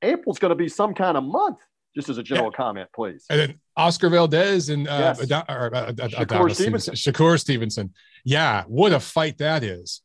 April's 0.03 0.39
going 0.39 0.51
to 0.51 0.57
be 0.57 0.69
some 0.69 0.95
kind 0.95 1.17
of 1.17 1.25
month 1.25 1.59
just 1.95 2.09
as 2.09 2.19
a 2.19 2.23
general 2.23 2.51
yeah. 2.53 2.57
comment, 2.57 2.89
please. 2.95 3.25
And 3.29 3.41
then 3.41 3.61
Oscar 3.77 4.09
Valdez 4.09 4.69
and 4.69 4.89
uh, 4.89 5.15
yes. 5.19 5.31
Ad- 5.31 5.45
or, 5.49 5.75
uh, 5.75 5.93
Shakur, 5.93 6.55
Stevenson. 6.55 6.95
Shakur 6.95 7.39
Stevenson. 7.39 7.93
Yeah, 8.25 8.65
what 8.67 8.93
a 8.93 9.01
fight 9.01 9.39
that 9.39 9.63
is. 9.63 10.03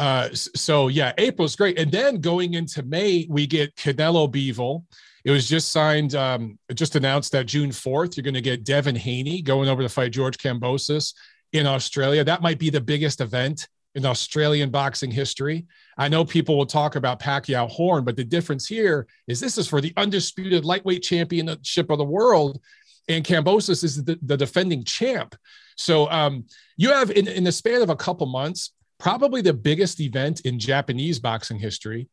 Uh, 0.00 0.30
so 0.32 0.88
yeah, 0.88 1.12
April's 1.18 1.56
great, 1.56 1.78
and 1.78 1.92
then 1.92 2.22
going 2.22 2.54
into 2.54 2.82
May, 2.82 3.26
we 3.28 3.46
get 3.46 3.76
Canelo 3.76 4.32
Bivol. 4.32 4.84
It 5.26 5.30
was 5.30 5.46
just 5.46 5.70
signed, 5.72 6.14
um, 6.14 6.58
just 6.72 6.96
announced 6.96 7.32
that 7.32 7.44
June 7.44 7.70
fourth, 7.70 8.16
you're 8.16 8.24
going 8.24 8.32
to 8.32 8.40
get 8.40 8.64
Devin 8.64 8.96
Haney 8.96 9.42
going 9.42 9.68
over 9.68 9.82
to 9.82 9.90
fight 9.90 10.12
George 10.12 10.38
Kambosos 10.38 11.12
in 11.52 11.66
Australia. 11.66 12.24
That 12.24 12.40
might 12.40 12.58
be 12.58 12.70
the 12.70 12.80
biggest 12.80 13.20
event 13.20 13.68
in 13.94 14.06
Australian 14.06 14.70
boxing 14.70 15.10
history. 15.10 15.66
I 15.98 16.08
know 16.08 16.24
people 16.24 16.56
will 16.56 16.64
talk 16.64 16.96
about 16.96 17.20
Pacquiao 17.20 17.68
Horn, 17.68 18.02
but 18.02 18.16
the 18.16 18.24
difference 18.24 18.66
here 18.66 19.06
is 19.28 19.38
this 19.38 19.58
is 19.58 19.68
for 19.68 19.82
the 19.82 19.92
undisputed 19.98 20.64
lightweight 20.64 21.02
championship 21.02 21.90
of 21.90 21.98
the 21.98 22.04
world, 22.04 22.58
and 23.06 23.22
Kambosos 23.22 23.84
is 23.84 24.02
the, 24.02 24.18
the 24.22 24.38
defending 24.38 24.82
champ. 24.84 25.36
So 25.76 26.10
um, 26.10 26.46
you 26.78 26.90
have 26.90 27.10
in, 27.10 27.28
in 27.28 27.44
the 27.44 27.52
span 27.52 27.82
of 27.82 27.90
a 27.90 27.96
couple 28.06 28.26
months, 28.26 28.72
probably 29.00 29.40
the 29.42 29.52
biggest 29.52 30.00
event 30.00 30.42
in 30.42 30.58
Japanese 30.58 31.18
boxing 31.18 31.58
history, 31.58 32.08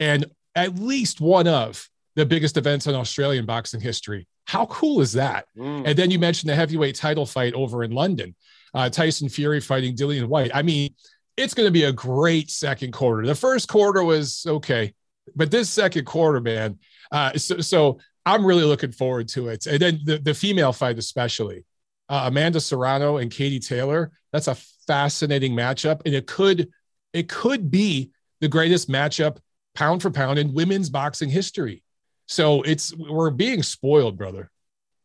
and 0.00 0.24
at 0.54 0.78
least 0.78 1.20
one 1.20 1.46
of 1.46 1.88
the 2.14 2.24
biggest 2.24 2.56
events 2.56 2.86
in 2.86 2.94
Australian 2.94 3.44
boxing 3.44 3.80
history. 3.80 4.26
How 4.46 4.66
cool 4.66 5.02
is 5.02 5.12
that? 5.12 5.44
Mm. 5.56 5.86
And 5.86 5.98
then 5.98 6.10
you 6.10 6.18
mentioned 6.18 6.48
the 6.48 6.54
heavyweight 6.54 6.94
title 6.94 7.26
fight 7.26 7.52
over 7.54 7.84
in 7.84 7.90
London, 7.90 8.34
uh, 8.72 8.88
Tyson 8.88 9.28
Fury 9.28 9.60
fighting 9.60 9.94
Dillian 9.94 10.26
Whyte. 10.26 10.50
I 10.54 10.62
mean, 10.62 10.94
it's 11.36 11.54
going 11.54 11.66
to 11.66 11.72
be 11.72 11.84
a 11.84 11.92
great 11.92 12.50
second 12.50 12.92
quarter. 12.92 13.26
The 13.26 13.34
first 13.34 13.68
quarter 13.68 14.02
was 14.02 14.44
okay, 14.46 14.94
but 15.36 15.50
this 15.50 15.68
second 15.68 16.06
quarter, 16.06 16.40
man. 16.40 16.78
Uh, 17.12 17.34
so, 17.34 17.60
so 17.60 17.98
I'm 18.24 18.44
really 18.44 18.64
looking 18.64 18.92
forward 18.92 19.28
to 19.28 19.48
it. 19.48 19.66
And 19.66 19.80
then 19.80 20.00
the, 20.04 20.18
the 20.18 20.34
female 20.34 20.72
fight, 20.72 20.98
especially 20.98 21.64
uh, 22.08 22.22
Amanda 22.26 22.60
Serrano 22.60 23.18
and 23.18 23.30
Katie 23.30 23.60
Taylor. 23.60 24.10
That's 24.32 24.48
a 24.48 24.54
fascinating 24.86 25.52
matchup, 25.52 26.02
and 26.04 26.14
it 26.14 26.26
could 26.26 26.70
it 27.12 27.28
could 27.28 27.70
be 27.70 28.10
the 28.40 28.48
greatest 28.48 28.88
matchup 28.88 29.38
pound 29.74 30.02
for 30.02 30.10
pound 30.10 30.38
in 30.38 30.54
women's 30.54 30.90
boxing 30.90 31.30
history. 31.30 31.82
So 32.26 32.62
it's 32.62 32.94
we're 32.94 33.30
being 33.30 33.62
spoiled, 33.62 34.18
brother. 34.18 34.50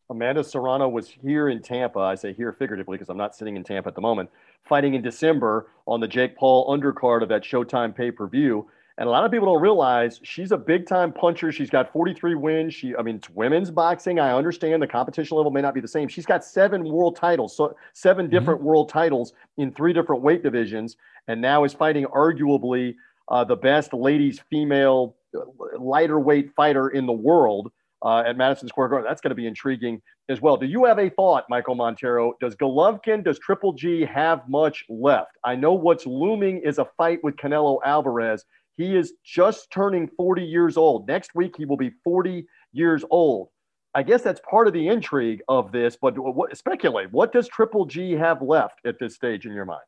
Amanda 0.09 0.43
Serrano 0.43 0.89
was 0.89 1.07
here 1.07 1.49
in 1.49 1.61
Tampa. 1.61 1.99
I 1.99 2.15
say 2.15 2.33
here 2.33 2.51
figuratively 2.51 2.97
because 2.97 3.09
I'm 3.09 3.17
not 3.17 3.35
sitting 3.35 3.55
in 3.55 3.63
Tampa 3.63 3.89
at 3.89 3.95
the 3.95 4.01
moment, 4.01 4.29
fighting 4.63 4.93
in 4.93 5.01
December 5.01 5.67
on 5.87 6.01
the 6.01 6.07
Jake 6.07 6.35
Paul 6.35 6.67
undercard 6.75 7.23
of 7.23 7.29
that 7.29 7.43
Showtime 7.43 7.95
pay 7.95 8.11
per 8.11 8.27
view. 8.27 8.67
And 8.97 9.07
a 9.07 9.11
lot 9.11 9.25
of 9.25 9.31
people 9.31 9.51
don't 9.51 9.61
realize 9.61 10.19
she's 10.23 10.51
a 10.51 10.57
big 10.57 10.87
time 10.87 11.11
puncher. 11.11 11.51
She's 11.51 11.69
got 11.69 11.91
43 11.91 12.35
wins. 12.35 12.73
She, 12.75 12.95
I 12.95 13.01
mean, 13.01 13.15
it's 13.15 13.29
women's 13.29 13.71
boxing. 13.71 14.19
I 14.19 14.33
understand 14.33 14.81
the 14.81 14.87
competition 14.87 15.35
level 15.35 15.51
may 15.51 15.61
not 15.61 15.73
be 15.73 15.81
the 15.81 15.87
same. 15.87 16.07
She's 16.07 16.27
got 16.27 16.45
seven 16.45 16.83
world 16.83 17.15
titles, 17.15 17.55
so 17.57 17.75
7 17.93 18.25
mm-hmm. 18.25 18.31
different 18.31 18.61
world 18.61 18.89
titles 18.89 19.33
in 19.57 19.71
three 19.71 19.93
different 19.93 20.21
weight 20.21 20.43
divisions, 20.43 20.95
and 21.27 21.41
now 21.41 21.63
is 21.63 21.73
fighting 21.73 22.05
arguably 22.05 22.95
uh, 23.29 23.43
the 23.43 23.55
best 23.55 23.93
ladies 23.93 24.41
female 24.49 25.15
uh, 25.35 25.39
lighter 25.79 26.19
weight 26.19 26.51
fighter 26.55 26.89
in 26.89 27.07
the 27.07 27.13
world 27.13 27.71
uh, 28.03 28.19
at 28.19 28.37
Madison 28.37 28.67
Square 28.67 28.89
Garden. 28.89 29.07
That's 29.09 29.21
going 29.21 29.31
to 29.31 29.35
be 29.35 29.47
intriguing 29.47 30.01
as 30.29 30.41
well. 30.41 30.57
Do 30.57 30.65
you 30.65 30.85
have 30.85 30.99
a 30.99 31.09
thought, 31.09 31.45
Michael 31.49 31.75
Montero? 31.75 32.33
Does 32.39 32.55
Golovkin, 32.55 33.23
does 33.23 33.39
Triple 33.39 33.73
G 33.73 34.05
have 34.05 34.47
much 34.47 34.85
left? 34.89 35.37
I 35.43 35.55
know 35.55 35.73
what's 35.73 36.05
looming 36.05 36.59
is 36.59 36.77
a 36.77 36.85
fight 36.97 37.23
with 37.23 37.35
Canelo 37.37 37.79
Alvarez. 37.85 38.45
He 38.75 38.95
is 38.95 39.13
just 39.23 39.69
turning 39.71 40.09
40 40.17 40.43
years 40.43 40.77
old. 40.77 41.07
Next 41.07 41.35
week, 41.35 41.55
he 41.57 41.65
will 41.65 41.77
be 41.77 41.91
40 42.03 42.45
years 42.71 43.03
old. 43.09 43.49
I 43.95 44.01
guess 44.01 44.23
that's 44.23 44.41
part 44.49 44.67
of 44.67 44.73
the 44.73 44.87
intrigue 44.87 45.41
of 45.47 45.71
this, 45.71 45.95
but 46.01 46.17
what, 46.17 46.57
speculate. 46.57 47.11
What 47.11 47.31
does 47.31 47.47
Triple 47.47 47.85
G 47.85 48.13
have 48.13 48.41
left 48.41 48.79
at 48.85 48.97
this 48.99 49.15
stage 49.15 49.45
in 49.45 49.53
your 49.53 49.65
mind? 49.65 49.83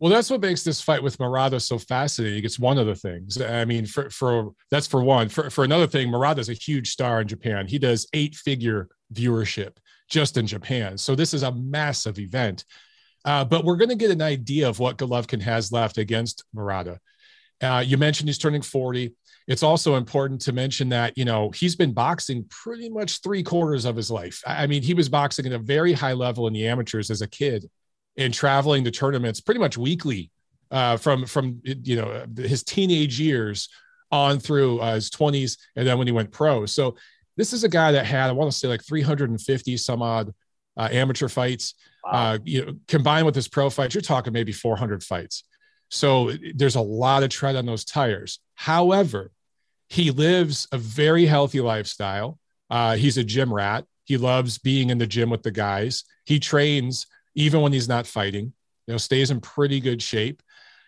Well, 0.00 0.10
that's 0.10 0.28
what 0.28 0.40
makes 0.40 0.64
this 0.64 0.80
fight 0.80 1.02
with 1.02 1.20
Murata 1.20 1.60
so 1.60 1.78
fascinating. 1.78 2.44
It's 2.44 2.58
one 2.58 2.78
of 2.78 2.86
the 2.86 2.96
things. 2.96 3.40
I 3.40 3.64
mean, 3.64 3.86
for 3.86 4.10
for 4.10 4.50
that's 4.68 4.88
for 4.88 5.02
one. 5.02 5.28
For 5.28 5.48
for 5.50 5.62
another 5.62 5.86
thing, 5.86 6.12
is 6.12 6.48
a 6.48 6.52
huge 6.52 6.90
star 6.90 7.20
in 7.20 7.28
Japan. 7.28 7.68
He 7.68 7.78
does 7.78 8.08
eight 8.12 8.34
figure 8.34 8.88
viewership 9.14 9.76
just 10.10 10.36
in 10.36 10.48
Japan. 10.48 10.98
So 10.98 11.14
this 11.14 11.32
is 11.32 11.44
a 11.44 11.52
massive 11.52 12.18
event. 12.18 12.64
Uh, 13.24 13.44
but 13.44 13.64
we're 13.64 13.76
going 13.76 13.88
to 13.88 13.94
get 13.94 14.10
an 14.10 14.20
idea 14.20 14.68
of 14.68 14.78
what 14.78 14.98
Golovkin 14.98 15.40
has 15.40 15.72
left 15.72 15.96
against 15.96 16.44
Murata. 16.52 16.98
Uh, 17.64 17.80
you 17.80 17.96
mentioned 17.96 18.28
he's 18.28 18.38
turning 18.38 18.62
40. 18.62 19.14
It's 19.46 19.62
also 19.62 19.96
important 19.96 20.40
to 20.42 20.52
mention 20.52 20.88
that, 20.90 21.16
you 21.18 21.24
know, 21.24 21.50
he's 21.50 21.76
been 21.76 21.92
boxing 21.92 22.44
pretty 22.48 22.88
much 22.88 23.20
three 23.22 23.42
quarters 23.42 23.84
of 23.84 23.96
his 23.96 24.10
life. 24.10 24.42
I 24.46 24.66
mean, 24.66 24.82
he 24.82 24.94
was 24.94 25.08
boxing 25.08 25.46
at 25.46 25.52
a 25.52 25.58
very 25.58 25.92
high 25.92 26.14
level 26.14 26.46
in 26.46 26.52
the 26.52 26.66
amateurs 26.66 27.10
as 27.10 27.20
a 27.20 27.26
kid 27.26 27.68
and 28.16 28.32
traveling 28.32 28.84
to 28.84 28.90
tournaments 28.90 29.40
pretty 29.40 29.60
much 29.60 29.76
weekly 29.76 30.30
uh, 30.70 30.96
from, 30.96 31.26
from, 31.26 31.60
you 31.64 31.96
know, 31.96 32.24
his 32.36 32.62
teenage 32.62 33.20
years 33.20 33.68
on 34.10 34.38
through 34.38 34.80
uh, 34.80 34.94
his 34.94 35.10
20s 35.10 35.58
and 35.76 35.86
then 35.86 35.98
when 35.98 36.06
he 36.06 36.12
went 36.12 36.30
pro. 36.30 36.64
So 36.66 36.96
this 37.36 37.52
is 37.52 37.64
a 37.64 37.68
guy 37.68 37.92
that 37.92 38.06
had, 38.06 38.30
I 38.30 38.32
want 38.32 38.50
to 38.50 38.56
say 38.56 38.68
like 38.68 38.84
350 38.84 39.76
some 39.76 40.02
odd 40.02 40.32
uh, 40.76 40.88
amateur 40.90 41.28
fights. 41.28 41.74
Wow. 42.04 42.12
Uh, 42.12 42.38
you 42.44 42.64
know, 42.64 42.72
combined 42.88 43.26
with 43.26 43.34
his 43.34 43.48
pro 43.48 43.68
fights, 43.70 43.94
you're 43.94 44.02
talking 44.02 44.32
maybe 44.32 44.52
400 44.52 45.02
fights. 45.02 45.44
So 45.90 46.32
there's 46.54 46.76
a 46.76 46.80
lot 46.80 47.22
of 47.22 47.28
tread 47.28 47.56
on 47.56 47.66
those 47.66 47.84
tires. 47.84 48.40
However, 48.54 49.30
He 49.88 50.10
lives 50.10 50.66
a 50.72 50.78
very 50.78 51.26
healthy 51.26 51.60
lifestyle. 51.60 52.38
Uh, 52.70 52.96
he's 52.96 53.18
a 53.18 53.24
gym 53.24 53.52
rat. 53.52 53.84
He 54.04 54.16
loves 54.16 54.58
being 54.58 54.90
in 54.90 54.98
the 54.98 55.06
gym 55.06 55.30
with 55.30 55.42
the 55.42 55.50
guys. 55.50 56.04
He 56.24 56.40
trains 56.40 57.06
even 57.34 57.60
when 57.60 57.72
he's 57.72 57.88
not 57.88 58.06
fighting. 58.06 58.52
You 58.86 58.94
know, 58.94 58.98
stays 58.98 59.30
in 59.30 59.40
pretty 59.40 59.80
good 59.80 60.02
shape. 60.02 60.42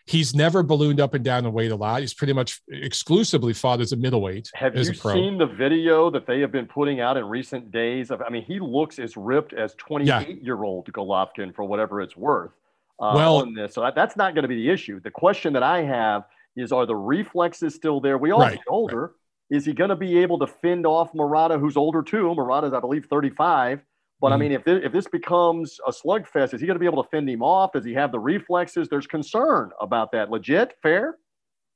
He's 0.07 0.35
never 0.35 0.63
ballooned 0.63 1.01
up 1.01 1.15
and 1.15 1.25
down 1.25 1.43
the 1.43 1.51
weight 1.51 1.73
a 1.73 1.77
lot. 1.77 2.01
He's 2.01 2.15
pretty 2.15 2.33
much 2.33 2.61
exclusively 2.69 3.53
fought 3.53 3.81
as 3.81 3.93
a 3.93 3.97
middleweight. 3.97 4.51
Have 4.55 4.77
you 4.77 4.85
seen 4.85 5.37
the 5.37 5.47
video 5.47 6.11
that 6.11 6.27
they 6.27 6.41
have 6.41 6.53
been 6.53 6.67
putting 6.67 7.01
out 7.01 7.17
in 7.17 7.25
recent 7.25 7.73
days? 7.73 8.13
Of, 8.13 8.23
I 8.23 8.31
mean, 8.31 8.45
he 8.45 8.61
looks 8.61 8.99
as 9.01 9.17
ripped 9.17 9.53
as 9.53 9.75
28 9.75 10.07
yeah. 10.07 10.35
year 10.43 10.63
old 10.63 10.87
Golovkin 10.93 11.55
for 11.55 11.65
whatever 11.65 12.01
it's 12.01 12.17
worth. 12.17 12.53
Uh, 12.99 13.13
well, 13.15 13.37
on 13.39 13.55
this. 13.55 13.75
So 13.75 13.83
that, 13.83 13.95
that's 13.95 14.17
not 14.17 14.35
going 14.35 14.43
to 14.43 14.49
be 14.49 14.57
the 14.57 14.71
issue. 14.71 15.01
The 15.01 15.11
question 15.11 15.53
that 15.53 15.63
I 15.63 15.83
have 15.83 16.25
is, 16.57 16.73
are 16.73 16.87
the 16.87 16.97
reflexes 16.97 17.75
still 17.75 18.01
there? 18.01 18.17
We 18.19 18.31
all 18.31 18.41
right, 18.41 18.55
get 18.55 18.65
older. 18.69 19.03
Right. 19.03 19.57
Is 19.59 19.65
he 19.65 19.73
going 19.73 19.91
to 19.91 19.97
be 19.97 20.19
able 20.19 20.39
to 20.41 20.47
fend 20.47 20.87
off 20.87 21.15
Murata, 21.15 21.59
who's 21.59 21.77
older 21.77 22.03
too? 22.03 22.35
Murata's, 22.35 22.73
I 22.73 22.81
believe, 22.81 23.07
35. 23.07 23.81
But 24.21 24.29
mm-hmm. 24.29 24.33
I 24.33 24.37
mean, 24.39 24.53
if 24.53 24.65
this, 24.65 24.81
if 24.83 24.93
this 24.93 25.07
becomes 25.07 25.79
a 25.87 25.93
slugfest, 25.93 26.55
is 26.55 26.61
he 26.61 26.67
going 26.67 26.75
to 26.75 26.81
be 26.81 26.87
able 26.87 27.03
to 27.03 27.09
fend 27.11 27.29
him 27.29 27.43
off? 27.43 27.73
Does 27.73 27.85
he 27.85 27.93
have 27.95 28.13
the 28.13 28.19
reflexes? 28.19 28.89
There's 28.89 29.07
concern 29.07 29.71
about 29.81 30.11
that. 30.13 30.31
Legit, 30.31 30.75
fair. 30.83 31.17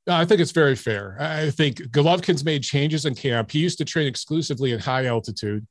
I 0.08 0.24
think 0.24 0.40
it's 0.40 0.50
very 0.50 0.74
fair. 0.74 1.16
I 1.20 1.50
think 1.50 1.78
Golovkin's 1.92 2.42
made 2.42 2.62
changes 2.62 3.04
in 3.04 3.14
camp. 3.14 3.50
He 3.50 3.58
used 3.58 3.78
to 3.78 3.84
train 3.84 4.06
exclusively 4.06 4.72
at 4.72 4.80
high 4.80 5.06
altitude. 5.06 5.66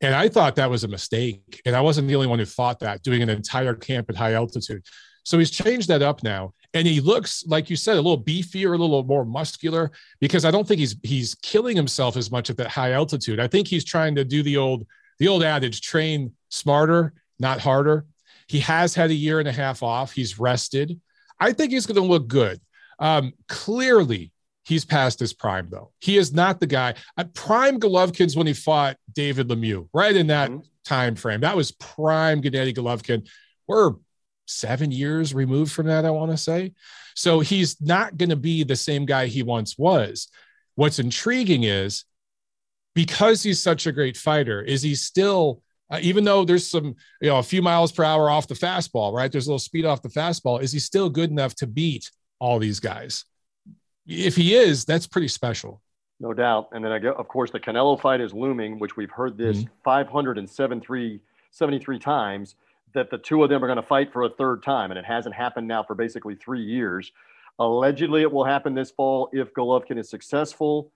And 0.00 0.14
I 0.14 0.28
thought 0.28 0.56
that 0.56 0.70
was 0.70 0.84
a 0.84 0.88
mistake. 0.88 1.60
And 1.66 1.76
I 1.76 1.80
wasn't 1.80 2.08
the 2.08 2.14
only 2.14 2.26
one 2.26 2.38
who 2.38 2.44
thought 2.44 2.80
that, 2.80 3.02
doing 3.02 3.22
an 3.22 3.28
entire 3.28 3.74
camp 3.74 4.08
at 4.08 4.16
high 4.16 4.32
altitude. 4.32 4.84
So 5.24 5.38
he's 5.38 5.50
changed 5.50 5.88
that 5.88 6.02
up 6.02 6.22
now. 6.22 6.54
And 6.72 6.86
he 6.86 7.00
looks, 7.00 7.44
like 7.46 7.68
you 7.68 7.76
said, 7.76 7.94
a 7.94 8.00
little 8.00 8.22
beefier, 8.22 8.68
a 8.68 8.78
little 8.78 9.02
more 9.02 9.24
muscular, 9.24 9.90
because 10.20 10.44
I 10.44 10.50
don't 10.50 10.66
think 10.66 10.78
he's 10.78 10.96
he's 11.02 11.34
killing 11.36 11.76
himself 11.76 12.16
as 12.16 12.30
much 12.30 12.48
at 12.48 12.56
that 12.58 12.68
high 12.68 12.92
altitude. 12.92 13.40
I 13.40 13.48
think 13.48 13.66
he's 13.66 13.84
trying 13.84 14.14
to 14.14 14.24
do 14.24 14.42
the 14.42 14.56
old 14.56 14.86
the 15.18 15.28
old 15.28 15.42
adage 15.42 15.80
train 15.80 16.32
smarter, 16.48 17.12
not 17.38 17.60
harder. 17.60 18.06
He 18.46 18.60
has 18.60 18.94
had 18.94 19.10
a 19.10 19.14
year 19.14 19.40
and 19.40 19.48
a 19.48 19.52
half 19.52 19.82
off. 19.82 20.12
He's 20.12 20.38
rested. 20.38 20.98
I 21.38 21.52
think 21.52 21.72
he's 21.72 21.86
going 21.86 22.00
to 22.00 22.08
look 22.08 22.26
good. 22.26 22.60
Um, 22.98 23.32
clearly, 23.48 24.32
he's 24.64 24.84
past 24.84 25.20
his 25.20 25.32
prime, 25.32 25.68
though. 25.70 25.92
He 26.00 26.16
is 26.16 26.32
not 26.32 26.60
the 26.60 26.66
guy. 26.66 26.94
Uh, 27.16 27.24
prime 27.34 27.80
Golovkin's 27.80 28.36
when 28.36 28.46
he 28.46 28.52
fought 28.52 28.96
David 29.12 29.48
Lemieux, 29.48 29.88
right 29.92 30.14
in 30.14 30.28
that 30.28 30.50
mm-hmm. 30.50 30.60
time 30.84 31.14
frame. 31.14 31.40
That 31.40 31.56
was 31.56 31.72
prime 31.72 32.42
Gennady 32.42 32.74
Golovkin. 32.74 33.28
We're 33.66 33.94
seven 34.46 34.90
years 34.90 35.32
removed 35.32 35.72
from 35.72 35.86
that, 35.86 36.04
I 36.04 36.10
want 36.10 36.30
to 36.30 36.36
say. 36.36 36.72
So 37.14 37.40
he's 37.40 37.80
not 37.80 38.16
going 38.16 38.30
to 38.30 38.36
be 38.36 38.64
the 38.64 38.76
same 38.76 39.06
guy 39.06 39.26
he 39.26 39.42
once 39.42 39.78
was. 39.78 40.28
What's 40.74 40.98
intriguing 40.98 41.64
is 41.64 42.04
because 42.94 43.42
he's 43.42 43.62
such 43.62 43.86
a 43.86 43.92
great 43.92 44.16
fighter, 44.16 44.60
is 44.62 44.82
he 44.82 44.94
still, 44.94 45.62
uh, 45.90 45.98
even 46.02 46.24
though 46.24 46.44
there's 46.44 46.66
some, 46.66 46.94
you 47.20 47.28
know, 47.28 47.38
a 47.38 47.42
few 47.42 47.62
miles 47.62 47.92
per 47.92 48.04
hour 48.04 48.30
off 48.30 48.48
the 48.48 48.54
fastball, 48.54 49.12
right? 49.12 49.30
There's 49.30 49.46
a 49.46 49.50
little 49.50 49.58
speed 49.58 49.84
off 49.84 50.02
the 50.02 50.08
fastball. 50.08 50.62
Is 50.62 50.72
he 50.72 50.78
still 50.78 51.08
good 51.08 51.30
enough 51.30 51.54
to 51.56 51.66
beat 51.66 52.10
all 52.38 52.58
these 52.58 52.80
guys? 52.80 53.24
If 54.10 54.36
he 54.36 54.54
is, 54.54 54.84
that's 54.84 55.06
pretty 55.06 55.28
special. 55.28 55.80
No 56.18 56.34
doubt. 56.34 56.68
And 56.72 56.84
then 56.84 56.92
I 56.92 56.98
go, 56.98 57.12
of 57.12 57.28
course, 57.28 57.50
the 57.50 57.60
Canelo 57.60 58.00
fight 58.00 58.20
is 58.20 58.34
looming, 58.34 58.78
which 58.78 58.96
we've 58.96 59.10
heard 59.10 59.38
this 59.38 59.58
mm-hmm. 59.58 59.72
573 59.84 61.20
73 61.52 61.98
times 61.98 62.54
that 62.94 63.10
the 63.10 63.18
two 63.18 63.42
of 63.42 63.50
them 63.50 63.62
are 63.64 63.66
going 63.66 63.76
to 63.76 63.82
fight 63.82 64.12
for 64.12 64.24
a 64.24 64.30
third 64.30 64.62
time. 64.62 64.90
And 64.90 64.98
it 64.98 65.04
hasn't 65.04 65.34
happened 65.34 65.66
now 65.66 65.82
for 65.82 65.94
basically 65.94 66.34
three 66.34 66.62
years. 66.62 67.12
Allegedly, 67.58 68.22
it 68.22 68.30
will 68.30 68.44
happen 68.44 68.74
this 68.74 68.90
fall 68.90 69.28
if 69.32 69.52
Golovkin 69.54 69.98
is 69.98 70.08
successful 70.08 70.92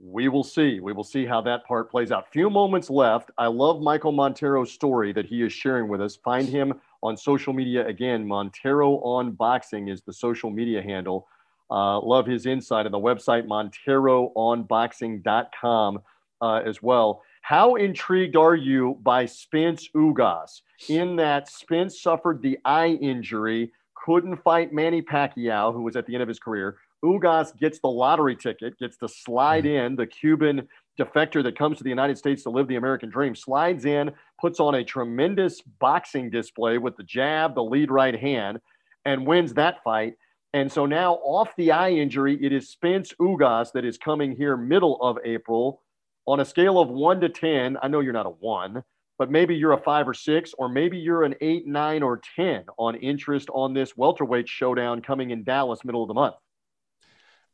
we 0.00 0.28
will 0.28 0.44
see. 0.44 0.80
We 0.80 0.92
will 0.92 1.04
see 1.04 1.26
how 1.26 1.40
that 1.42 1.64
part 1.66 1.90
plays 1.90 2.12
out. 2.12 2.30
Few 2.32 2.48
moments 2.48 2.88
left. 2.88 3.30
I 3.36 3.46
love 3.46 3.80
Michael 3.80 4.12
Montero's 4.12 4.72
story 4.72 5.12
that 5.12 5.26
he 5.26 5.42
is 5.42 5.52
sharing 5.52 5.88
with 5.88 6.00
us. 6.00 6.16
Find 6.16 6.48
him 6.48 6.80
on 7.02 7.16
social 7.16 7.52
media 7.52 7.86
again. 7.86 8.26
Montero 8.26 8.98
on 8.98 9.32
Boxing 9.32 9.88
is 9.88 10.02
the 10.02 10.12
social 10.12 10.50
media 10.50 10.82
handle. 10.82 11.26
Uh, 11.70 12.00
love 12.00 12.26
his 12.26 12.46
insight 12.46 12.86
on 12.86 12.92
the 12.92 12.98
website 12.98 13.46
monteroonboxing.com 13.46 15.98
uh, 16.40 16.62
as 16.64 16.82
well. 16.82 17.22
How 17.42 17.74
intrigued 17.76 18.36
are 18.36 18.54
you 18.54 18.98
by 19.02 19.26
Spence 19.26 19.88
Ugas 19.94 20.62
in 20.88 21.16
that 21.16 21.48
Spence 21.48 22.00
suffered 22.00 22.42
the 22.42 22.58
eye 22.64 22.98
injury, 23.00 23.72
couldn't 23.94 24.42
fight 24.42 24.72
Manny 24.72 25.02
Pacquiao, 25.02 25.72
who 25.72 25.82
was 25.82 25.96
at 25.96 26.06
the 26.06 26.14
end 26.14 26.22
of 26.22 26.28
his 26.28 26.38
career, 26.38 26.78
Ugas 27.04 27.56
gets 27.58 27.78
the 27.78 27.88
lottery 27.88 28.36
ticket, 28.36 28.78
gets 28.78 28.96
to 28.98 29.08
slide 29.08 29.64
mm. 29.64 29.86
in. 29.86 29.96
The 29.96 30.06
Cuban 30.06 30.68
defector 30.98 31.42
that 31.44 31.56
comes 31.56 31.78
to 31.78 31.84
the 31.84 31.90
United 31.90 32.18
States 32.18 32.42
to 32.42 32.50
live 32.50 32.66
the 32.66 32.76
American 32.76 33.08
dream 33.08 33.34
slides 33.34 33.84
in, 33.84 34.10
puts 34.40 34.58
on 34.58 34.74
a 34.74 34.84
tremendous 34.84 35.60
boxing 35.60 36.28
display 36.28 36.78
with 36.78 36.96
the 36.96 37.04
jab, 37.04 37.54
the 37.54 37.62
lead 37.62 37.90
right 37.90 38.18
hand, 38.18 38.58
and 39.04 39.26
wins 39.26 39.54
that 39.54 39.82
fight. 39.84 40.14
And 40.54 40.72
so 40.72 40.86
now, 40.86 41.14
off 41.14 41.50
the 41.56 41.72
eye 41.72 41.90
injury, 41.90 42.42
it 42.42 42.52
is 42.52 42.70
Spence 42.70 43.12
Ugas 43.20 43.72
that 43.72 43.84
is 43.84 43.98
coming 43.98 44.34
here 44.34 44.56
middle 44.56 45.00
of 45.02 45.18
April 45.24 45.82
on 46.26 46.40
a 46.40 46.44
scale 46.44 46.78
of 46.78 46.88
one 46.88 47.20
to 47.20 47.28
10. 47.28 47.76
I 47.82 47.88
know 47.88 48.00
you're 48.00 48.14
not 48.14 48.26
a 48.26 48.30
one, 48.30 48.82
but 49.18 49.30
maybe 49.30 49.54
you're 49.54 49.72
a 49.72 49.82
five 49.82 50.08
or 50.08 50.14
six, 50.14 50.54
or 50.56 50.68
maybe 50.68 50.96
you're 50.96 51.24
an 51.24 51.34
eight, 51.42 51.66
nine, 51.66 52.02
or 52.02 52.20
10 52.36 52.64
on 52.78 52.94
interest 52.96 53.50
on 53.52 53.74
this 53.74 53.96
welterweight 53.96 54.48
showdown 54.48 55.02
coming 55.02 55.30
in 55.30 55.44
Dallas, 55.44 55.84
middle 55.84 56.02
of 56.02 56.08
the 56.08 56.14
month. 56.14 56.36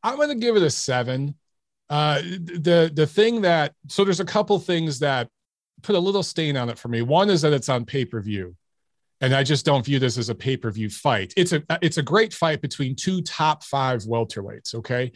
I'm 0.03 0.17
going 0.17 0.29
to 0.29 0.35
give 0.35 0.57
it 0.57 0.63
a 0.63 0.71
seven. 0.71 1.35
Uh, 1.91 2.21
the 2.23 2.91
the 2.93 3.07
thing 3.07 3.43
that 3.43 3.75
so 3.89 4.05
there's 4.05 4.21
a 4.21 4.25
couple 4.25 4.59
things 4.59 5.01
that 5.01 5.29
put 5.83 5.95
a 5.95 5.99
little 5.99 6.23
stain 6.23 6.57
on 6.57 6.69
it 6.71 6.79
for 6.79 6.89
me. 6.89 7.03
One 7.03 7.29
is 7.29 7.43
that 7.43 7.53
it's 7.53 7.69
on 7.69 7.85
pay 7.85 8.05
per 8.05 8.21
view, 8.21 8.57
and 9.21 9.35
I 9.35 9.43
just 9.43 9.65
don't 9.65 9.85
view 9.85 9.99
this 9.99 10.19
as 10.19 10.29
a 10.29 10.35
pay 10.35 10.57
per 10.57 10.71
view 10.71 10.91
fight. 10.91 11.33
It's 11.37 11.53
a 11.53 11.63
it's 11.83 11.99
a 11.99 12.03
great 12.03 12.33
fight 12.33 12.61
between 12.61 12.95
two 12.95 13.23
top 13.23 13.65
five 13.65 14.03
welterweights. 14.03 14.75
Okay, 14.77 15.13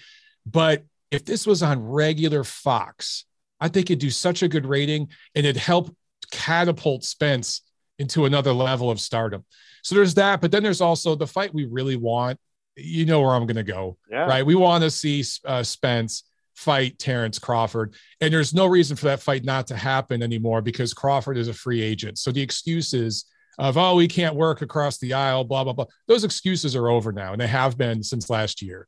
but 0.47 0.85
if 1.11 1.25
this 1.25 1.47
was 1.47 1.63
on 1.63 1.83
regular 1.83 2.45
Fox, 2.45 3.25
I 3.61 3.69
think 3.69 3.91
it'd 3.91 3.99
do 3.99 4.11
such 4.11 4.43
a 4.43 4.49
good 4.49 4.67
rating 4.67 5.09
and 5.35 5.47
it'd 5.47 5.61
help 5.61 5.95
catapult 6.31 7.05
Spence 7.05 7.63
into 7.99 8.27
another 8.27 8.53
level 8.53 8.91
of 8.91 9.01
stardom. 9.01 9.45
So 9.83 9.95
there's 9.95 10.15
that, 10.15 10.41
but 10.41 10.51
then 10.51 10.63
there's 10.63 10.81
also 10.81 11.15
the 11.15 11.27
fight 11.27 11.53
we 11.55 11.65
really 11.67 11.97
want 11.97 12.39
you 12.79 13.05
know 13.05 13.21
where 13.21 13.35
I'm 13.35 13.47
going 13.47 13.57
to 13.57 13.63
go, 13.63 13.97
yeah. 14.11 14.25
right? 14.25 14.47
We 14.47 14.55
want 14.55 14.85
to 14.85 14.91
see 14.91 15.25
uh, 15.45 15.63
Spence 15.63 16.25
fight 16.55 16.99
Terrence 16.99 17.39
Crawford, 17.39 17.95
and 18.21 18.33
there's 18.33 18.55
no 18.55 18.67
reason 18.67 18.97
for 18.97 19.07
that 19.07 19.21
fight 19.21 19.45
not 19.45 19.67
to 19.69 19.77
happen 19.77 20.23
anymore 20.23 20.63
because 20.63 20.95
Crawford 20.95 21.37
is 21.37 21.49
a 21.49 21.55
free 21.55 21.83
agent. 21.83 22.19
So 22.19 22.33
the 22.33 22.41
excuses 22.41 23.25
of 23.59 23.77
oh 23.77 23.97
we 23.97 24.09
can't 24.09 24.35
work 24.35 24.63
across 24.63 24.99
the 24.99 25.15
aisle, 25.15 25.45
blah 25.45 25.65
blah 25.65 25.73
blah, 25.73 25.87
those 26.07 26.25
excuses 26.25 26.77
are 26.77 26.89
over 26.89 27.13
now, 27.13 27.33
and 27.33 27.41
they 27.41 27.47
have 27.47 27.77
been 27.77 28.03
since 28.03 28.31
last 28.31 28.63
year. 28.63 28.87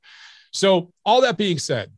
So 0.52 0.92
all 1.04 1.20
that 1.22 1.36
being 1.36 1.58
said, 1.58 1.92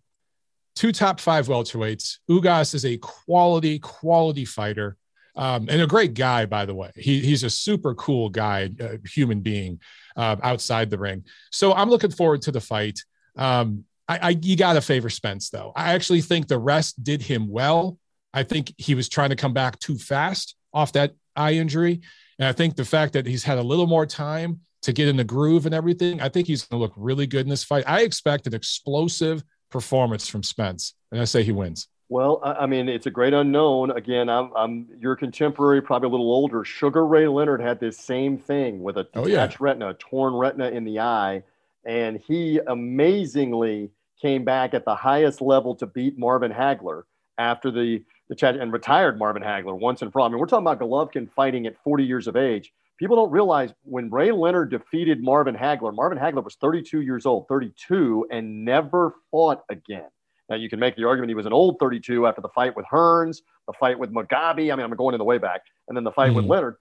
two 0.75 0.93
top 0.93 1.21
five 1.21 1.49
welterweights. 1.49 2.19
Ugas 2.31 2.75
is 2.75 2.85
a 2.85 2.97
quality 2.99 3.79
quality 3.79 4.45
fighter. 4.45 4.97
Um, 5.35 5.69
and 5.71 5.81
a 5.81 5.87
great 5.87 6.13
guy, 6.13 6.45
by 6.45 6.67
the 6.67 6.75
way. 6.75 6.91
He, 6.95 7.21
he's 7.21 7.43
a 7.43 7.49
super 7.49 7.95
cool 7.95 8.29
guy, 8.29 8.69
a 8.79 8.99
human 9.09 9.41
being 9.41 9.81
uh, 10.15 10.37
outside 10.43 10.91
the 10.91 10.99
ring. 10.99 11.25
So 11.51 11.73
I'm 11.73 11.89
looking 11.89 12.11
forward 12.11 12.43
to 12.43 12.53
the 12.53 12.61
fight. 12.61 13.01
Um, 13.37 13.87
I, 14.07 14.19
I 14.19 14.39
you 14.43 14.57
got 14.57 14.75
to 14.75 14.83
favor 14.83 15.09
Spence 15.09 15.49
though. 15.49 15.73
I 15.75 15.95
actually 15.95 16.21
think 16.21 16.49
the 16.49 16.59
rest 16.59 17.03
did 17.03 17.23
him 17.23 17.49
well. 17.49 17.99
I 18.35 18.43
think 18.43 18.75
he 18.77 18.95
was 18.95 19.09
trying 19.09 19.31
to 19.31 19.37
come 19.37 19.55
back 19.55 19.79
too 19.79 19.97
fast 19.97 20.55
off 20.73 20.93
that 20.93 21.13
eye 21.35 21.55
injury, 21.55 22.01
and 22.38 22.49
I 22.49 22.53
think 22.53 22.77
the 22.77 22.85
fact 22.85 23.12
that 23.14 23.27
he's 23.27 23.45
had 23.45 23.59
a 23.59 23.62
little 23.62 23.87
more 23.87 24.07
time 24.07 24.61
to 24.83 24.92
get 24.92 25.09
in 25.09 25.16
the 25.16 25.25
groove 25.25 25.66
and 25.66 25.75
everything, 25.75 26.21
I 26.21 26.29
think 26.29 26.47
he's 26.47 26.64
going 26.64 26.81
to 26.81 26.83
look 26.83 26.95
really 26.97 27.27
good 27.27 27.42
in 27.42 27.49
this 27.49 27.64
fight. 27.64 27.85
I 27.87 28.03
expect 28.03 28.47
an 28.47 28.55
explosive 28.55 29.45
performance 29.71 30.29
from 30.29 30.42
Spence, 30.42 30.95
and 31.11 31.21
I 31.21 31.25
say 31.25 31.42
he 31.42 31.53
wins. 31.53 31.88
Well, 32.09 32.42
I 32.45 32.66
mean, 32.66 32.90
it's 32.90 33.07
a 33.07 33.11
great 33.11 33.33
unknown. 33.33 33.90
Again, 33.92 34.29
I'm, 34.29 34.51
I'm 34.55 34.87
your 35.01 35.16
contemporary, 35.16 35.81
probably 35.81 36.09
a 36.09 36.11
little 36.11 36.31
older. 36.31 36.62
Sugar 36.62 37.07
Ray 37.07 37.27
Leonard 37.27 37.62
had 37.62 37.81
this 37.81 37.97
same 37.97 38.37
thing 38.37 38.83
with 38.83 38.99
a 38.99 39.05
detached 39.05 39.16
oh, 39.16 39.27
yeah. 39.27 39.49
retina, 39.59 39.88
a 39.88 39.95
torn 39.95 40.35
retina 40.35 40.68
in 40.68 40.85
the 40.85 41.01
eye, 41.01 41.42
and 41.87 42.18
he 42.18 42.61
amazingly 42.66 43.90
came 44.21 44.45
back 44.45 44.75
at 44.75 44.85
the 44.85 44.95
highest 44.95 45.40
level 45.40 45.75
to 45.77 45.87
beat 45.87 46.18
Marvin 46.18 46.53
Hagler 46.53 47.05
after 47.38 47.71
the 47.71 48.05
the 48.33 48.37
chat 48.37 48.57
and 48.57 48.73
retired 48.73 49.18
Marvin 49.18 49.42
Hagler 49.42 49.79
once 49.79 50.01
and 50.01 50.11
for 50.11 50.21
all. 50.21 50.27
I 50.27 50.31
mean, 50.31 50.38
we're 50.38 50.47
talking 50.47 50.66
about 50.66 50.81
Golovkin 50.81 51.31
fighting 51.31 51.66
at 51.66 51.77
40 51.85 52.05
years 52.05 52.27
of 52.27 52.35
age. 52.35 52.73
People 52.99 53.16
don't 53.16 53.31
realize 53.31 53.75
when 53.83 54.11
Ray 54.11 54.33
Leonard 54.33 54.71
defeated 54.71 55.23
Marvin 55.23 55.55
Hagler, 55.55 55.95
Marvin 55.95 56.18
Hagler 56.18 56.42
was 56.42 56.55
32 56.55 57.03
years 57.03 57.27
old, 57.27 57.47
32, 57.49 58.27
and 58.31 58.64
never 58.64 59.14
fought 59.31 59.62
again. 59.68 60.09
Now, 60.49 60.57
you 60.57 60.71
can 60.71 60.79
make 60.79 60.97
the 60.97 61.05
argument 61.05 61.29
he 61.29 61.35
was 61.35 61.47
an 61.47 61.53
old 61.53 61.79
32 61.79 62.27
after 62.27 62.40
the 62.40 62.49
fight 62.49 62.75
with 62.75 62.87
Hearns, 62.90 63.42
the 63.66 63.75
fight 63.79 63.99
with 63.99 64.11
Mugabi. 64.12 64.73
I 64.73 64.77
mean, 64.77 64.81
I'm 64.81 64.90
going 64.92 65.14
in 65.14 65.18
the 65.18 65.25
way 65.25 65.38
back, 65.38 65.62
and 65.88 65.97
then 65.97 66.05
the 66.05 66.11
fight 66.11 66.29
mm-hmm. 66.29 66.37
with 66.37 66.47
Leonard. 66.47 66.77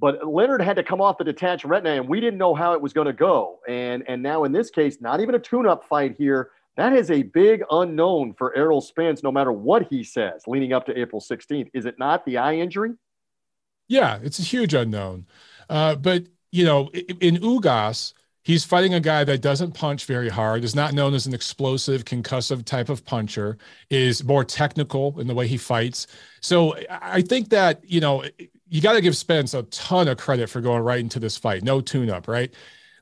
But 0.00 0.26
Leonard 0.26 0.60
had 0.60 0.76
to 0.76 0.82
come 0.82 1.00
off 1.00 1.18
the 1.18 1.24
detached 1.24 1.64
retina, 1.64 1.96
and 1.96 2.08
we 2.08 2.20
didn't 2.20 2.38
know 2.38 2.54
how 2.54 2.72
it 2.74 2.80
was 2.80 2.92
going 2.92 3.06
to 3.06 3.12
go. 3.12 3.58
And 3.68 4.02
and 4.06 4.22
now 4.22 4.44
in 4.44 4.52
this 4.52 4.70
case, 4.70 5.00
not 5.00 5.20
even 5.20 5.34
a 5.34 5.38
tune-up 5.38 5.84
fight 5.84 6.14
here. 6.16 6.50
That 6.80 6.94
is 6.94 7.10
a 7.10 7.24
big 7.24 7.62
unknown 7.70 8.32
for 8.32 8.56
Errol 8.56 8.80
Spence, 8.80 9.22
no 9.22 9.30
matter 9.30 9.52
what 9.52 9.88
he 9.90 10.02
says, 10.02 10.44
leading 10.46 10.72
up 10.72 10.86
to 10.86 10.98
April 10.98 11.20
16th. 11.20 11.68
Is 11.74 11.84
it 11.84 11.98
not 11.98 12.24
the 12.24 12.38
eye 12.38 12.54
injury? 12.54 12.92
Yeah, 13.86 14.18
it's 14.22 14.38
a 14.38 14.42
huge 14.42 14.72
unknown. 14.72 15.26
Uh, 15.68 15.96
but, 15.96 16.24
you 16.52 16.64
know, 16.64 16.88
in 16.88 17.36
Ugas, 17.36 18.14
he's 18.44 18.64
fighting 18.64 18.94
a 18.94 19.00
guy 19.00 19.24
that 19.24 19.42
doesn't 19.42 19.72
punch 19.72 20.06
very 20.06 20.30
hard, 20.30 20.64
is 20.64 20.74
not 20.74 20.94
known 20.94 21.12
as 21.12 21.26
an 21.26 21.34
explosive, 21.34 22.06
concussive 22.06 22.64
type 22.64 22.88
of 22.88 23.04
puncher, 23.04 23.58
is 23.90 24.24
more 24.24 24.42
technical 24.42 25.20
in 25.20 25.26
the 25.26 25.34
way 25.34 25.46
he 25.46 25.58
fights. 25.58 26.06
So 26.40 26.76
I 26.88 27.20
think 27.20 27.50
that, 27.50 27.84
you 27.84 28.00
know, 28.00 28.24
you 28.70 28.80
got 28.80 28.94
to 28.94 29.02
give 29.02 29.18
Spence 29.18 29.52
a 29.52 29.64
ton 29.64 30.08
of 30.08 30.16
credit 30.16 30.48
for 30.48 30.62
going 30.62 30.82
right 30.82 31.00
into 31.00 31.20
this 31.20 31.36
fight. 31.36 31.62
No 31.62 31.82
tune 31.82 32.08
up, 32.08 32.26
right? 32.26 32.54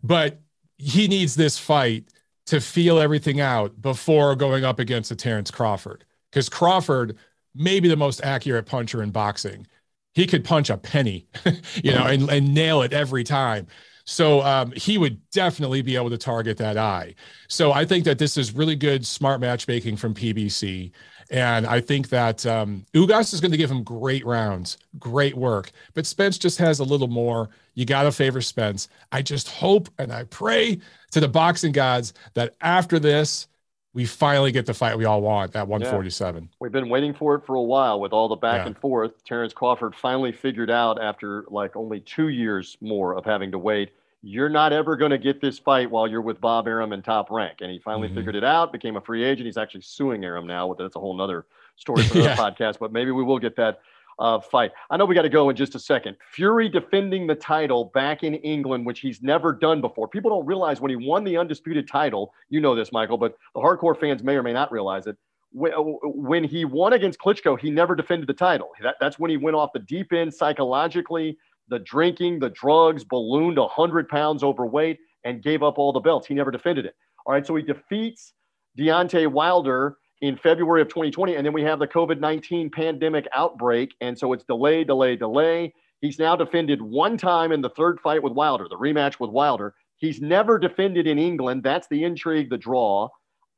But 0.02 0.40
he 0.78 1.06
needs 1.06 1.36
this 1.36 1.60
fight 1.60 2.08
to 2.48 2.60
feel 2.60 2.98
everything 2.98 3.40
out 3.40 3.80
before 3.80 4.34
going 4.34 4.64
up 4.64 4.78
against 4.78 5.10
a 5.10 5.16
Terrence 5.16 5.50
Crawford. 5.50 6.04
Because 6.30 6.48
Crawford 6.48 7.16
may 7.54 7.80
be 7.80 7.88
the 7.88 7.96
most 7.96 8.22
accurate 8.24 8.66
puncher 8.66 9.02
in 9.02 9.10
boxing. 9.10 9.66
He 10.14 10.26
could 10.26 10.44
punch 10.44 10.70
a 10.70 10.76
penny, 10.76 11.28
you 11.82 11.92
know, 11.92 12.04
and, 12.04 12.28
and 12.30 12.54
nail 12.54 12.82
it 12.82 12.92
every 12.92 13.24
time. 13.24 13.66
So 14.04 14.40
um, 14.40 14.72
he 14.72 14.96
would 14.96 15.20
definitely 15.30 15.82
be 15.82 15.94
able 15.94 16.08
to 16.08 16.16
target 16.16 16.56
that 16.56 16.78
eye. 16.78 17.14
So 17.48 17.72
I 17.72 17.84
think 17.84 18.04
that 18.04 18.18
this 18.18 18.38
is 18.38 18.54
really 18.54 18.74
good, 18.74 19.06
smart 19.06 19.40
matchmaking 19.40 19.98
from 19.98 20.14
PBC. 20.14 20.92
And 21.30 21.66
I 21.66 21.82
think 21.82 22.08
that 22.08 22.46
um, 22.46 22.86
Ugas 22.94 23.34
is 23.34 23.40
going 23.42 23.50
to 23.50 23.58
give 23.58 23.70
him 23.70 23.82
great 23.82 24.24
rounds, 24.24 24.78
great 24.98 25.36
work. 25.36 25.72
But 25.92 26.06
Spence 26.06 26.38
just 26.38 26.56
has 26.58 26.80
a 26.80 26.84
little 26.84 27.08
more. 27.08 27.50
You 27.78 27.84
got 27.84 28.02
to 28.02 28.10
favor 28.10 28.40
Spence. 28.40 28.88
I 29.12 29.22
just 29.22 29.48
hope 29.48 29.88
and 30.00 30.12
I 30.12 30.24
pray 30.24 30.80
to 31.12 31.20
the 31.20 31.28
boxing 31.28 31.70
gods 31.70 32.12
that 32.34 32.56
after 32.60 32.98
this, 32.98 33.46
we 33.94 34.04
finally 34.04 34.50
get 34.50 34.66
the 34.66 34.74
fight 34.74 34.98
we 34.98 35.04
all 35.04 35.22
want 35.22 35.54
at 35.54 35.68
147. 35.68 36.42
Yeah. 36.42 36.48
We've 36.58 36.72
been 36.72 36.88
waiting 36.88 37.14
for 37.14 37.36
it 37.36 37.46
for 37.46 37.54
a 37.54 37.62
while 37.62 38.00
with 38.00 38.12
all 38.12 38.26
the 38.26 38.34
back 38.34 38.62
yeah. 38.62 38.66
and 38.66 38.78
forth. 38.78 39.22
Terrence 39.22 39.52
Crawford 39.52 39.94
finally 39.94 40.32
figured 40.32 40.72
out 40.72 41.00
after 41.00 41.44
like 41.50 41.76
only 41.76 42.00
two 42.00 42.30
years 42.30 42.76
more 42.80 43.16
of 43.16 43.24
having 43.24 43.52
to 43.52 43.58
wait 43.58 43.92
you're 44.22 44.48
not 44.48 44.72
ever 44.72 44.96
going 44.96 45.12
to 45.12 45.18
get 45.18 45.40
this 45.40 45.60
fight 45.60 45.88
while 45.88 46.08
you're 46.08 46.20
with 46.20 46.40
Bob 46.40 46.66
Arum 46.66 46.92
in 46.92 47.00
top 47.00 47.30
rank. 47.30 47.58
And 47.60 47.70
he 47.70 47.78
finally 47.78 48.08
mm-hmm. 48.08 48.16
figured 48.16 48.34
it 48.34 48.42
out, 48.42 48.72
became 48.72 48.96
a 48.96 49.00
free 49.00 49.22
agent. 49.22 49.46
He's 49.46 49.56
actually 49.56 49.82
suing 49.82 50.24
Arum 50.24 50.48
now. 50.48 50.74
That's 50.76 50.96
a 50.96 50.98
whole 50.98 51.16
nother 51.16 51.46
story 51.76 52.02
for 52.02 52.18
yeah. 52.18 52.34
the 52.34 52.42
podcast, 52.42 52.80
but 52.80 52.92
maybe 52.92 53.12
we 53.12 53.22
will 53.22 53.38
get 53.38 53.54
that 53.54 53.80
uh, 54.18 54.40
fight. 54.40 54.72
I 54.90 54.96
know 54.96 55.04
we 55.04 55.14
got 55.14 55.22
to 55.22 55.28
go 55.28 55.50
in 55.50 55.56
just 55.56 55.74
a 55.74 55.78
second. 55.78 56.16
Fury 56.32 56.68
defending 56.68 57.26
the 57.26 57.34
title 57.34 57.90
back 57.94 58.22
in 58.24 58.34
England, 58.34 58.86
which 58.86 59.00
he's 59.00 59.22
never 59.22 59.52
done 59.52 59.80
before. 59.80 60.08
People 60.08 60.30
don't 60.30 60.46
realize 60.46 60.80
when 60.80 60.90
he 60.90 60.96
won 60.96 61.24
the 61.24 61.36
undisputed 61.36 61.88
title, 61.88 62.32
you 62.48 62.60
know 62.60 62.74
this, 62.74 62.92
Michael, 62.92 63.18
but 63.18 63.36
the 63.54 63.60
hardcore 63.60 63.98
fans 63.98 64.22
may 64.22 64.34
or 64.34 64.42
may 64.42 64.52
not 64.52 64.72
realize 64.72 65.06
it. 65.06 65.16
When 65.52 66.44
he 66.44 66.66
won 66.66 66.92
against 66.92 67.18
Klitschko, 67.18 67.58
he 67.58 67.70
never 67.70 67.94
defended 67.94 68.28
the 68.28 68.34
title. 68.34 68.70
That, 68.82 68.96
that's 69.00 69.18
when 69.18 69.30
he 69.30 69.38
went 69.38 69.56
off 69.56 69.70
the 69.72 69.78
deep 69.78 70.12
end 70.12 70.34
psychologically 70.34 71.38
the 71.68 71.78
drinking, 71.80 72.38
the 72.38 72.50
drugs, 72.50 73.04
ballooned 73.04 73.58
100 73.58 74.08
pounds 74.08 74.42
overweight, 74.42 74.98
and 75.24 75.42
gave 75.42 75.62
up 75.62 75.78
all 75.78 75.92
the 75.92 76.00
belts. 76.00 76.26
He 76.26 76.34
never 76.34 76.50
defended 76.50 76.86
it. 76.86 76.94
All 77.26 77.32
right, 77.32 77.46
so 77.46 77.54
he 77.56 77.62
defeats 77.62 78.32
Deontay 78.78 79.26
Wilder 79.26 79.98
in 80.20 80.36
February 80.36 80.82
of 80.82 80.88
2020, 80.88 81.36
and 81.36 81.46
then 81.46 81.52
we 81.52 81.62
have 81.62 81.78
the 81.78 81.86
COVID 81.86 82.18
19 82.20 82.70
pandemic 82.70 83.26
outbreak. 83.34 83.94
And 84.00 84.18
so 84.18 84.32
it's 84.32 84.44
delay, 84.44 84.84
delay, 84.84 85.16
delay. 85.16 85.72
He's 86.00 86.18
now 86.18 86.36
defended 86.36 86.80
one 86.80 87.16
time 87.16 87.52
in 87.52 87.60
the 87.60 87.70
third 87.70 88.00
fight 88.00 88.22
with 88.22 88.32
Wilder, 88.32 88.66
the 88.68 88.76
rematch 88.76 89.18
with 89.20 89.30
Wilder. 89.30 89.74
He's 89.96 90.20
never 90.20 90.58
defended 90.58 91.06
in 91.06 91.18
England. 91.18 91.62
That's 91.62 91.88
the 91.88 92.04
intrigue, 92.04 92.50
the 92.50 92.58
draw. 92.58 93.08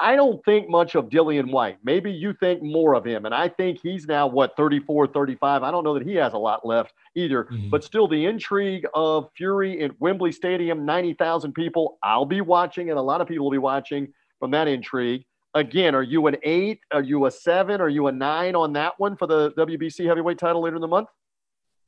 I 0.02 0.16
don't 0.16 0.42
think 0.46 0.70
much 0.70 0.94
of 0.94 1.10
Dillian 1.10 1.52
Whyte. 1.52 1.76
Maybe 1.84 2.10
you 2.10 2.32
think 2.32 2.62
more 2.62 2.94
of 2.94 3.04
him. 3.04 3.26
And 3.26 3.34
I 3.34 3.48
think 3.48 3.78
he's 3.82 4.06
now, 4.06 4.26
what, 4.26 4.56
34, 4.56 5.08
35. 5.08 5.62
I 5.62 5.70
don't 5.70 5.84
know 5.84 5.92
that 5.92 6.06
he 6.06 6.14
has 6.14 6.32
a 6.32 6.38
lot 6.38 6.66
left 6.66 6.94
either. 7.14 7.44
Mm-hmm. 7.44 7.68
But 7.68 7.84
still, 7.84 8.08
the 8.08 8.24
intrigue 8.24 8.86
of 8.94 9.28
Fury 9.36 9.84
at 9.84 10.00
Wembley 10.00 10.32
Stadium, 10.32 10.86
90,000 10.86 11.52
people. 11.52 11.98
I'll 12.02 12.24
be 12.24 12.40
watching, 12.40 12.88
and 12.88 12.98
a 12.98 13.02
lot 13.02 13.20
of 13.20 13.28
people 13.28 13.44
will 13.44 13.52
be 13.52 13.58
watching 13.58 14.10
from 14.38 14.50
that 14.52 14.68
intrigue. 14.68 15.26
Again, 15.54 15.94
are 15.94 16.02
you 16.02 16.26
an 16.28 16.36
eight? 16.42 16.80
Are 16.92 17.02
you 17.02 17.26
a 17.26 17.30
seven? 17.30 17.80
Are 17.80 17.88
you 17.88 18.06
a 18.06 18.12
nine 18.12 18.54
on 18.54 18.72
that 18.74 18.98
one 18.98 19.16
for 19.16 19.26
the 19.26 19.50
WBC 19.52 20.06
heavyweight 20.06 20.38
title 20.38 20.62
later 20.62 20.76
in 20.76 20.82
the 20.82 20.88
month? 20.88 21.08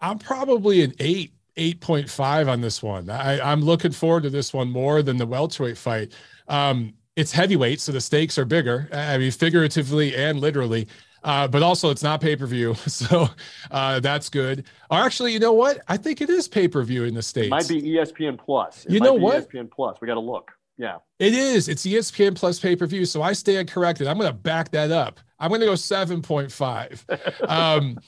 I'm 0.00 0.18
probably 0.18 0.82
an 0.82 0.94
eight. 0.98 1.32
8.5 1.56 2.48
on 2.48 2.62
this 2.62 2.82
one. 2.82 3.10
I, 3.10 3.38
I'm 3.38 3.60
looking 3.60 3.92
forward 3.92 4.22
to 4.22 4.30
this 4.30 4.54
one 4.54 4.70
more 4.70 5.02
than 5.02 5.18
the 5.18 5.26
welterweight 5.26 5.76
fight. 5.76 6.14
Um, 6.48 6.94
it's 7.14 7.30
heavyweight, 7.30 7.78
so 7.78 7.92
the 7.92 8.00
stakes 8.00 8.38
are 8.38 8.46
bigger. 8.46 8.88
I 8.90 9.18
mean, 9.18 9.30
figuratively 9.30 10.16
and 10.16 10.40
literally. 10.40 10.88
Uh, 11.24 11.46
but 11.46 11.62
also 11.62 11.90
it's 11.90 12.02
not 12.02 12.20
pay 12.20 12.34
per 12.34 12.46
view, 12.46 12.74
so 12.86 13.28
uh, 13.70 14.00
that's 14.00 14.28
good. 14.28 14.64
Or 14.90 14.98
actually, 14.98 15.32
you 15.32 15.38
know 15.38 15.52
what? 15.52 15.80
I 15.88 15.96
think 15.96 16.20
it 16.20 16.30
is 16.30 16.48
pay 16.48 16.66
per 16.66 16.82
view 16.82 17.04
in 17.04 17.14
the 17.14 17.22
states. 17.22 17.46
It 17.46 17.50
might 17.50 17.68
be 17.68 17.82
ESPN 17.82 18.38
Plus. 18.38 18.86
It 18.86 18.92
you 18.92 19.00
know 19.00 19.14
what? 19.14 19.48
ESPN 19.48 19.70
Plus. 19.70 19.98
We 20.00 20.06
got 20.06 20.14
to 20.14 20.20
look. 20.20 20.52
Yeah, 20.78 20.98
it 21.18 21.34
is. 21.34 21.68
It's 21.68 21.84
ESPN 21.84 22.34
Plus 22.34 22.58
pay 22.58 22.76
per 22.76 22.86
view. 22.86 23.04
So 23.04 23.22
I 23.22 23.32
stand 23.32 23.70
corrected. 23.70 24.06
I'm 24.06 24.18
going 24.18 24.30
to 24.30 24.36
back 24.36 24.70
that 24.72 24.90
up. 24.90 25.20
I'm 25.38 25.48
going 25.48 25.60
to 25.60 25.66
go 25.66 25.74
seven 25.74 26.22
point 26.22 26.50
five. 26.50 27.04
Um, 27.48 27.98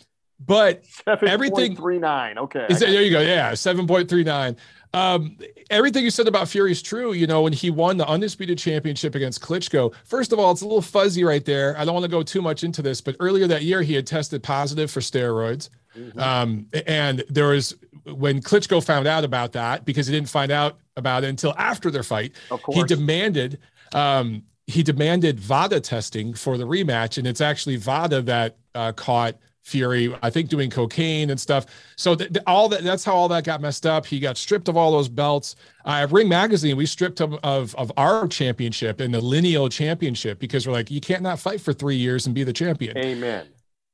but 0.41 0.85
7. 1.07 1.29
everything 1.29 1.77
three 1.77 1.99
nine. 1.99 2.39
Okay, 2.39 2.67
is 2.69 2.81
that, 2.81 2.91
there 2.91 3.03
you 3.03 3.11
go. 3.11 3.21
Yeah, 3.21 3.55
seven 3.55 3.87
point 3.87 4.09
three 4.09 4.25
nine. 4.25 4.57
Um, 4.95 5.39
everything 5.71 6.05
you 6.05 6.11
said 6.11 6.29
about 6.29 6.49
Fury 6.49 6.71
is 6.71 6.81
true. 6.81 7.13
You 7.13 7.27
know, 7.27 7.43
when 7.43 7.53
he 7.53 7.69
won 7.69 7.97
the 7.97 8.07
undisputed 8.07 8.59
championship 8.59 9.17
against 9.17 9.41
Klitschko, 9.41 9.93
first 10.05 10.33
of 10.33 10.39
all, 10.39 10.53
it's 10.53 10.63
a 10.63 10.67
little 10.67 10.83
fuzzy 10.83 11.25
right 11.25 11.45
there. 11.45 11.77
I 11.77 11.85
don't 11.85 11.95
want 11.95 12.05
to 12.05 12.11
go 12.11 12.23
too 12.23 12.41
much 12.41 12.63
into 12.63 12.81
this, 12.81 13.01
but 13.01 13.17
earlier 13.19 13.49
that 13.49 13.65
year, 13.65 13.83
he 13.83 13.95
had 13.95 14.07
tested 14.07 14.43
positive 14.43 14.91
for 14.91 15.01
steroids. 15.01 15.69
Mm-hmm. 15.99 16.19
Um, 16.19 16.67
and 16.87 17.25
there 17.29 17.49
was 17.49 17.75
when 18.07 18.41
Klitschko 18.41 18.85
found 18.85 19.07
out 19.07 19.25
about 19.25 19.53
that, 19.53 19.85
because 19.85 20.07
he 20.07 20.13
didn't 20.13 20.29
find 20.29 20.53
out 20.53 20.79
about 20.97 21.25
it 21.25 21.29
until 21.29 21.55
after 21.57 21.91
their 21.91 22.03
fight, 22.03 22.33
he 22.73 22.85
demanded 22.85 23.59
um, 23.93 24.43
he 24.67 24.83
demanded 24.83 25.39
VADA 25.39 25.81
testing 25.81 26.35
for 26.35 26.57
the 26.57 26.65
rematch, 26.65 27.19
and 27.19 27.27
it's 27.27 27.41
actually 27.41 27.77
VADA 27.77 28.23
that 28.23 28.57
uh, 28.75 28.93
caught 28.93 29.37
Fury, 29.65 30.15
I 30.23 30.29
think 30.29 30.51
doing 30.51 30.69
cocaine 30.69 31.31
and 31.31 31.41
stuff. 31.41 31.65
So 31.97 32.15
th- 32.15 32.31
all 32.47 32.69
that 32.69 32.85
that's 32.85 33.03
how 33.03 33.15
all 33.15 33.29
that 33.29 33.45
got 33.45 33.63
messed 33.63 33.87
up. 33.87 34.05
He 34.05 34.21
got 34.21 34.37
stripped 34.37 34.69
of 34.69 34.77
all 34.77 34.93
those 34.93 35.09
belts. 35.09 35.57
Uh, 35.87 36.07
Ring 36.11 36.29
Magazine, 36.29 36.77
we 36.77 36.85
stripped 36.85 37.19
him 37.19 37.39
of 37.43 37.75
of 37.77 37.91
our 37.97 38.29
championship 38.29 39.01
and 39.01 39.15
the 39.15 39.23
lineal 39.23 39.71
championship 39.71 40.39
because 40.39 40.67
we're 40.67 40.75
like, 40.75 40.91
you 40.91 41.01
can't 41.01 41.23
not 41.23 41.41
fight 41.41 41.63
for 41.63 41.73
three 41.73 41.97
years 41.97 42.27
and 42.27 42.35
be 42.35 42.45
the 42.45 42.53
champion. 42.53 42.97
Amen. 42.99 43.47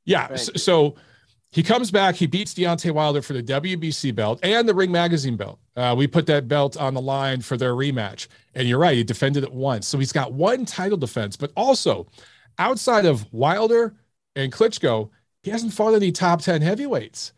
Yeah. 0.05 0.35
So, 0.35 0.53
so, 0.55 0.95
he 1.53 1.63
comes 1.63 1.91
back. 1.91 2.15
He 2.15 2.27
beats 2.27 2.55
Deontay 2.55 2.93
Wilder 2.93 3.23
for 3.23 3.33
the 3.33 3.43
WBC 3.43 4.15
belt 4.15 4.39
and 4.43 4.69
the 4.69 4.75
Ring 4.75 4.93
Magazine 4.93 5.37
belt. 5.37 5.59
Uh, 5.77 5.95
we 5.97 6.07
put 6.07 6.27
that 6.27 6.47
belt 6.47 6.77
on 6.77 6.95
the 6.95 7.01
line 7.01 7.41
for 7.41 7.57
their 7.57 7.75
rematch. 7.75 8.29
And 8.55 8.69
you're 8.69 8.79
right, 8.79 8.97
he 8.97 9.05
defended 9.05 9.45
it 9.45 9.53
once. 9.53 9.87
So 9.87 9.99
he's 9.99 10.13
got 10.13 10.33
one 10.33 10.65
title 10.65 10.99
defense, 10.99 11.37
but 11.37 11.53
also 11.57 12.07
outside 12.59 13.07
of 13.07 13.33
Wilder 13.33 13.95
and 14.37 14.53
Klitschko 14.53 15.11
he 15.43 15.51
hasn't 15.51 15.73
fought 15.73 15.95
any 15.95 16.13
top 16.13 16.43
10 16.43 16.63
heavyweights. 16.63 17.33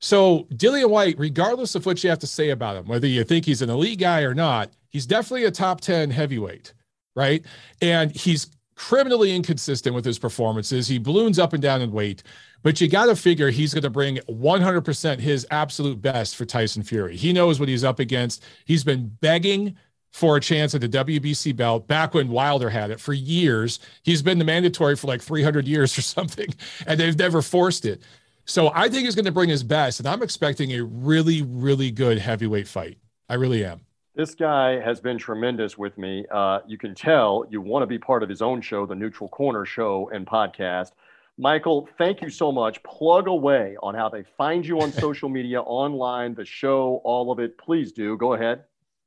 So 0.00 0.46
Dillian 0.52 0.90
Whyte, 0.90 1.18
regardless 1.18 1.74
of 1.74 1.86
what 1.86 2.02
you 2.02 2.10
have 2.10 2.18
to 2.20 2.26
say 2.26 2.50
about 2.50 2.76
him, 2.76 2.86
whether 2.86 3.06
you 3.06 3.24
think 3.24 3.44
he's 3.44 3.62
an 3.62 3.70
elite 3.70 4.00
guy 4.00 4.22
or 4.22 4.34
not, 4.34 4.70
he's 4.88 5.06
definitely 5.06 5.44
a 5.44 5.50
top 5.50 5.80
10 5.80 6.10
heavyweight, 6.10 6.74
right? 7.14 7.44
And 7.80 8.14
he's 8.14 8.48
criminally 8.88 9.32
inconsistent 9.32 9.94
with 9.94 10.04
his 10.04 10.18
performances. 10.18 10.88
He 10.88 10.98
balloons 10.98 11.38
up 11.38 11.52
and 11.52 11.62
down 11.62 11.82
in 11.82 11.92
weight, 11.92 12.24
but 12.64 12.80
you 12.80 12.88
got 12.88 13.06
to 13.06 13.14
figure 13.14 13.48
he's 13.48 13.72
going 13.72 13.84
to 13.84 13.90
bring 13.90 14.16
100% 14.28 15.20
his 15.20 15.46
absolute 15.52 16.02
best 16.02 16.34
for 16.34 16.44
Tyson 16.44 16.82
Fury. 16.82 17.16
He 17.16 17.32
knows 17.32 17.60
what 17.60 17.68
he's 17.68 17.84
up 17.84 18.00
against. 18.00 18.42
He's 18.64 18.82
been 18.82 19.06
begging 19.20 19.76
for 20.10 20.36
a 20.36 20.40
chance 20.40 20.74
at 20.74 20.80
the 20.80 20.88
WBC 20.88 21.54
belt 21.54 21.86
back 21.86 22.12
when 22.12 22.28
Wilder 22.28 22.68
had 22.68 22.90
it 22.90 22.98
for 22.98 23.12
years. 23.12 23.78
He's 24.02 24.20
been 24.20 24.40
the 24.40 24.44
mandatory 24.44 24.96
for 24.96 25.06
like 25.06 25.22
300 25.22 25.68
years 25.68 25.96
or 25.96 26.02
something, 26.16 26.52
and 26.84 26.98
they've 26.98 27.16
never 27.16 27.40
forced 27.40 27.84
it. 27.84 28.02
So 28.46 28.72
I 28.74 28.88
think 28.88 29.04
he's 29.04 29.14
going 29.14 29.26
to 29.26 29.32
bring 29.32 29.48
his 29.48 29.62
best, 29.62 30.00
and 30.00 30.08
I'm 30.08 30.24
expecting 30.24 30.72
a 30.72 30.82
really, 30.82 31.42
really 31.42 31.92
good 31.92 32.18
heavyweight 32.18 32.66
fight. 32.66 32.98
I 33.28 33.34
really 33.34 33.64
am. 33.64 33.82
This 34.14 34.34
guy 34.34 34.78
has 34.78 35.00
been 35.00 35.16
tremendous 35.16 35.78
with 35.78 35.96
me. 35.96 36.26
Uh, 36.30 36.60
you 36.66 36.76
can 36.76 36.94
tell 36.94 37.46
you 37.48 37.62
want 37.62 37.82
to 37.82 37.86
be 37.86 37.98
part 37.98 38.22
of 38.22 38.28
his 38.28 38.42
own 38.42 38.60
show, 38.60 38.84
the 38.84 38.94
Neutral 38.94 39.28
Corner 39.30 39.64
Show 39.64 40.10
and 40.12 40.26
podcast. 40.26 40.92
Michael, 41.38 41.88
thank 41.96 42.20
you 42.20 42.28
so 42.28 42.52
much. 42.52 42.82
Plug 42.82 43.26
away 43.26 43.74
on 43.82 43.94
how 43.94 44.10
they 44.10 44.22
find 44.36 44.66
you 44.66 44.82
on 44.82 44.92
social 45.06 45.30
media, 45.30 45.62
online, 45.62 46.34
the 46.34 46.44
show, 46.44 47.00
all 47.04 47.32
of 47.32 47.38
it. 47.38 47.56
Please 47.56 47.90
do. 47.90 48.18
Go 48.18 48.34
ahead. 48.34 48.64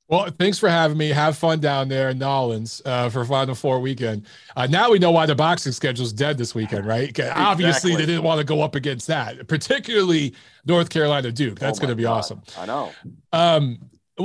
Well, 0.07 0.29
thanks 0.39 0.57
for 0.57 0.69
having 0.69 0.97
me. 0.97 1.09
Have 1.09 1.37
fun 1.37 1.59
down 1.59 1.87
there 1.87 2.09
in 2.09 2.17
Nolens 2.17 2.81
uh, 2.85 3.09
for 3.09 3.25
Final 3.25 3.53
Four 3.53 3.79
weekend. 3.81 4.25
Uh, 4.55 4.65
now 4.67 4.91
we 4.91 4.97
know 4.97 5.11
why 5.11 5.27
the 5.27 5.35
boxing 5.35 5.71
schedule's 5.71 6.13
dead 6.13 6.37
this 6.37 6.55
weekend, 6.55 6.85
right? 6.85 7.09
Exactly. 7.09 7.43
Obviously, 7.43 7.95
they 7.95 8.05
didn't 8.07 8.23
want 8.23 8.39
to 8.39 8.43
go 8.43 8.61
up 8.61 8.73
against 8.75 9.07
that, 9.07 9.47
particularly 9.47 10.33
North 10.65 10.89
Carolina 10.89 11.31
Duke. 11.31 11.59
That's 11.59 11.79
oh 11.79 11.81
going 11.81 11.89
to 11.89 11.95
be 11.95 12.03
God. 12.03 12.17
awesome. 12.17 12.41
I 12.57 12.65
know. 12.67 12.91
Um, 13.33 13.79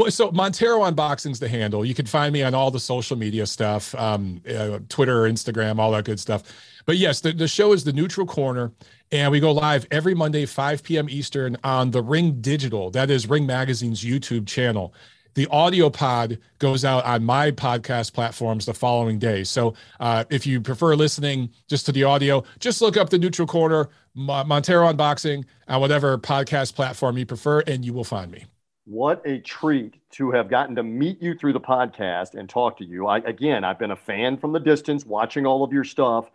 So 0.08 0.30
Montero 0.30 0.82
on 0.82 0.94
Boxing's 0.94 1.40
the 1.40 1.48
handle. 1.48 1.84
You 1.84 1.94
can 1.94 2.06
find 2.06 2.32
me 2.32 2.44
on 2.44 2.54
all 2.54 2.70
the 2.70 2.78
social 2.78 3.16
media 3.16 3.44
stuff, 3.44 3.92
um, 3.96 4.40
uh, 4.48 4.78
Twitter, 4.88 5.22
Instagram, 5.22 5.80
all 5.80 5.90
that 5.92 6.04
good 6.04 6.20
stuff. 6.20 6.44
But 6.86 6.96
yes, 6.96 7.20
the, 7.20 7.32
the 7.32 7.48
show 7.48 7.72
is 7.72 7.82
the 7.82 7.92
Neutral 7.92 8.26
Corner, 8.26 8.70
and 9.10 9.32
we 9.32 9.40
go 9.40 9.50
live 9.50 9.86
every 9.90 10.14
Monday, 10.14 10.46
5 10.46 10.84
p.m. 10.84 11.08
Eastern 11.10 11.56
on 11.64 11.90
the 11.90 12.02
Ring 12.02 12.40
Digital. 12.40 12.90
That 12.90 13.10
is 13.10 13.28
Ring 13.28 13.46
Magazine's 13.46 14.04
YouTube 14.04 14.46
channel. 14.46 14.94
The 15.34 15.48
audio 15.48 15.90
pod 15.90 16.38
goes 16.58 16.84
out 16.84 17.04
on 17.04 17.24
my 17.24 17.50
podcast 17.50 18.12
platforms 18.12 18.66
the 18.66 18.74
following 18.74 19.18
day. 19.18 19.42
So 19.42 19.74
uh, 19.98 20.24
if 20.30 20.46
you 20.46 20.60
prefer 20.60 20.94
listening 20.94 21.50
just 21.68 21.86
to 21.86 21.92
the 21.92 22.04
audio, 22.04 22.44
just 22.60 22.80
look 22.80 22.96
up 22.96 23.10
the 23.10 23.18
Neutral 23.18 23.46
Corner, 23.46 23.88
Montero 24.14 24.86
on 24.86 24.96
Boxing, 24.96 25.44
on 25.66 25.80
whatever 25.80 26.16
podcast 26.18 26.74
platform 26.74 27.18
you 27.18 27.26
prefer, 27.26 27.60
and 27.60 27.84
you 27.84 27.92
will 27.92 28.04
find 28.04 28.30
me. 28.30 28.44
What 28.90 29.22
a 29.24 29.38
treat 29.38 29.94
to 30.14 30.32
have 30.32 30.50
gotten 30.50 30.74
to 30.74 30.82
meet 30.82 31.22
you 31.22 31.36
through 31.36 31.52
the 31.52 31.60
podcast 31.60 32.34
and 32.34 32.48
talk 32.48 32.76
to 32.78 32.84
you. 32.84 33.06
I, 33.06 33.18
again, 33.18 33.62
I've 33.62 33.78
been 33.78 33.92
a 33.92 33.96
fan 33.96 34.36
from 34.36 34.50
the 34.50 34.58
distance, 34.58 35.06
watching 35.06 35.46
all 35.46 35.62
of 35.62 35.72
your 35.72 35.84
stuff. 35.84 36.28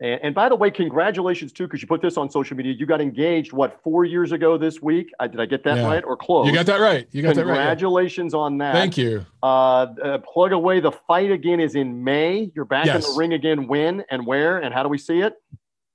And, 0.00 0.18
and 0.24 0.34
by 0.34 0.48
the 0.48 0.56
way, 0.56 0.72
congratulations 0.72 1.52
too, 1.52 1.68
because 1.68 1.80
you 1.80 1.86
put 1.86 2.02
this 2.02 2.16
on 2.16 2.28
social 2.28 2.56
media. 2.56 2.74
You 2.76 2.84
got 2.84 3.00
engaged 3.00 3.52
what 3.52 3.80
four 3.84 4.04
years 4.04 4.32
ago 4.32 4.58
this 4.58 4.82
week? 4.82 5.12
I, 5.20 5.28
did 5.28 5.38
I 5.38 5.46
get 5.46 5.62
that 5.62 5.76
yeah. 5.76 5.86
right 5.86 6.02
or 6.04 6.16
close? 6.16 6.48
You 6.48 6.52
got 6.52 6.66
that 6.66 6.80
right. 6.80 7.06
You 7.12 7.22
got 7.22 7.36
that 7.36 7.46
right. 7.46 7.54
Congratulations 7.54 8.34
on 8.34 8.58
that. 8.58 8.72
Thank 8.72 8.98
you. 8.98 9.24
Uh, 9.40 9.46
uh, 9.46 10.18
plug 10.18 10.50
away. 10.50 10.80
The 10.80 10.90
fight 10.90 11.30
again 11.30 11.60
is 11.60 11.76
in 11.76 12.02
May. 12.02 12.50
You're 12.56 12.64
back 12.64 12.86
yes. 12.86 13.06
in 13.06 13.12
the 13.12 13.16
ring 13.16 13.34
again. 13.34 13.68
When 13.68 14.02
and 14.10 14.26
where 14.26 14.58
and 14.58 14.74
how 14.74 14.82
do 14.82 14.88
we 14.88 14.98
see 14.98 15.20
it? 15.20 15.40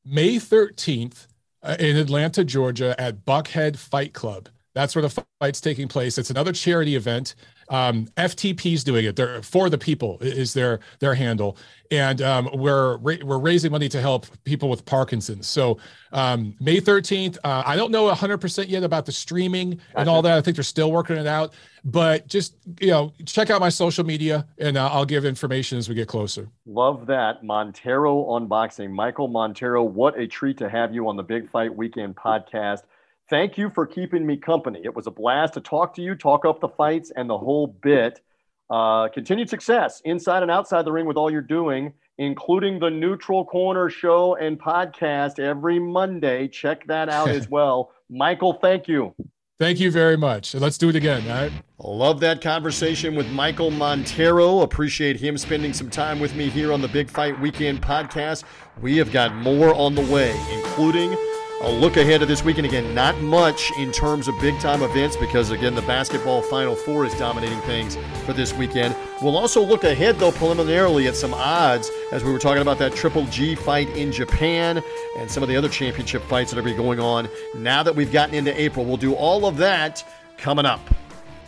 May 0.06 0.36
13th 0.36 1.28
uh, 1.62 1.76
in 1.78 1.98
Atlanta, 1.98 2.46
Georgia, 2.46 2.96
at 2.98 3.26
Buckhead 3.26 3.76
Fight 3.76 4.14
Club. 4.14 4.48
That's 4.76 4.94
where 4.94 5.02
the 5.02 5.24
fight's 5.40 5.62
taking 5.62 5.88
place. 5.88 6.18
It's 6.18 6.30
another 6.30 6.52
charity 6.52 6.96
event. 6.96 7.36
Um, 7.70 8.08
FTP's 8.18 8.84
doing 8.84 9.06
it. 9.06 9.16
They're 9.16 9.42
for 9.42 9.70
the 9.70 9.78
people 9.78 10.20
is 10.20 10.54
their 10.54 10.82
their 11.00 11.16
handle, 11.16 11.58
and 11.90 12.22
um, 12.22 12.50
we're 12.54 12.98
we're 12.98 13.40
raising 13.40 13.72
money 13.72 13.90
to 13.90 14.02
help 14.02 14.28
people 14.44 14.70
with 14.70 14.86
Parkinson's. 14.86 15.48
So 15.48 15.80
um, 16.12 16.56
May 16.60 16.82
thirteenth. 16.82 17.38
Uh, 17.44 17.64
I 17.66 17.76
don't 17.78 17.90
know 17.90 18.14
hundred 18.14 18.40
percent 18.40 18.68
yet 18.68 18.84
about 18.84 19.06
the 19.06 19.14
streaming 19.14 19.72
gotcha. 19.72 19.82
and 19.96 20.10
all 20.10 20.22
that. 20.22 20.38
I 20.38 20.42
think 20.42 20.58
they're 20.58 20.64
still 20.64 20.92
working 20.92 21.16
it 21.16 21.26
out. 21.26 21.54
But 21.86 22.28
just 22.28 22.56
you 22.82 22.90
know, 22.90 23.14
check 23.26 23.50
out 23.50 23.62
my 23.62 23.70
social 23.70 24.04
media, 24.04 24.46
and 24.60 24.78
uh, 24.78 24.90
I'll 24.92 25.06
give 25.06 25.24
information 25.24 25.78
as 25.78 25.88
we 25.88 25.96
get 25.96 26.10
closer. 26.10 26.50
Love 26.68 27.08
that 27.08 27.44
Montero 27.44 28.26
on 28.26 28.48
Boxing, 28.48 28.94
Michael 28.94 29.30
Montero. 29.30 29.84
What 29.84 30.20
a 30.20 30.28
treat 30.28 30.58
to 30.58 30.70
have 30.70 30.94
you 30.94 31.08
on 31.08 31.16
the 31.16 31.24
Big 31.24 31.50
Fight 31.50 31.76
Weekend 31.76 32.16
podcast. 32.16 32.82
Thank 33.30 33.58
you 33.58 33.72
for 33.72 33.88
keeping 33.88 34.26
me 34.26 34.38
company. 34.38 34.82
It 34.84 34.96
was 34.96 35.08
a 35.08 35.12
blast 35.12 35.56
to 35.56 35.62
talk 35.62 35.96
to 35.96 36.02
you, 36.02 36.16
talk 36.16 36.46
up 36.46 36.60
the 36.60 36.70
fights 36.70 37.12
and 37.16 37.30
the 37.30 37.38
whole 37.38 37.68
bit. 37.68 38.22
Uh, 38.70 39.08
continued 39.10 39.50
success 39.50 40.02
inside 40.06 40.42
and 40.42 40.52
outside 40.52 40.86
the 40.86 40.92
ring 40.92 41.06
with 41.06 41.18
all 41.18 41.32
you're 41.32 41.42
doing, 41.42 41.94
including 42.18 42.80
the 42.80 42.90
Neutral 42.90 43.46
Corner 43.46 43.90
show 43.90 44.36
and 44.36 44.60
podcast 44.60 45.40
every 45.40 45.80
Monday. 45.80 46.48
Check 46.48 46.86
that 46.88 47.10
out 47.10 47.30
as 47.30 47.50
well. 47.50 47.92
Michael, 48.10 48.54
thank 48.54 48.88
you. 48.88 49.14
Thank 49.58 49.80
you 49.80 49.90
very 49.90 50.18
much. 50.18 50.54
Let's 50.54 50.78
do 50.78 50.90
it 50.90 50.96
again. 50.96 51.24
All 51.32 51.44
right. 51.44 51.52
Love 51.80 52.20
that 52.20 52.42
conversation 52.42 53.16
with 53.16 53.28
Michael 53.32 53.72
Montero. 53.72 54.62
Appreciate 54.62 55.18
him 55.18 55.38
spending 55.38 55.72
some 55.72 55.90
time 55.90 56.20
with 56.20 56.36
me 56.36 56.50
here 56.50 56.74
on 56.74 56.82
the 56.82 56.90
Big 56.90 57.10
Fight 57.10 57.40
Weekend 57.40 57.82
podcast. 57.82 58.44
We 58.82 58.98
have 58.98 59.12
got 59.12 59.34
more 59.36 59.74
on 59.74 59.96
the 59.96 60.02
way, 60.14 60.38
including 60.52 61.16
a 61.62 61.72
look 61.72 61.98
ahead 61.98 62.22
of 62.22 62.28
this 62.28 62.44
weekend 62.44 62.68
again. 62.68 62.94
Not 62.94 63.20
much 63.22 63.72
in 63.78 63.92
terms 63.92 64.28
of 64.28 64.40
big 64.40 64.60
time 64.60 64.82
events 64.84 65.16
because, 65.16 65.52
again, 65.52 65.74
the 65.74 65.82
basketball 65.84 66.42
Final 66.42 66.76
Four 66.76 67.06
is 67.06 67.14
dominating 67.18 67.60
things 67.62 67.98
for 68.26 68.34
this 68.34 68.54
weekend. 68.54 68.96
We'll 69.22 69.38
also 69.38 69.62
look 69.62 69.84
ahead, 69.84 70.18
though, 70.18 70.32
preliminarily 70.32 71.08
at 71.08 71.16
some 71.16 71.34
odds 71.34 71.90
as 72.12 72.24
we 72.24 72.32
were 72.32 72.40
talking 72.40 72.62
about 72.62 72.78
that 72.80 72.94
Triple 72.94 73.26
G 73.28 73.56
fight 73.56 73.90
in 73.90 74.12
Japan 74.12 74.82
and 75.18 75.32
some 75.32 75.44
of 75.44 75.50
the 75.50 75.56
other 75.56 75.70
championship 75.70 76.22
fights 76.24 76.52
that 76.52 76.60
are 76.60 76.76
going 76.76 77.00
on 77.00 77.30
now 77.56 77.84
that 77.84 77.96
we've 77.96 78.12
gotten 78.12 78.36
into 78.36 78.60
April. 78.60 78.86
We'll 78.86 78.98
do 78.98 79.14
all 79.14 79.46
of 79.46 79.58
that 79.58 80.04
coming 80.38 80.66
up. 80.66 80.82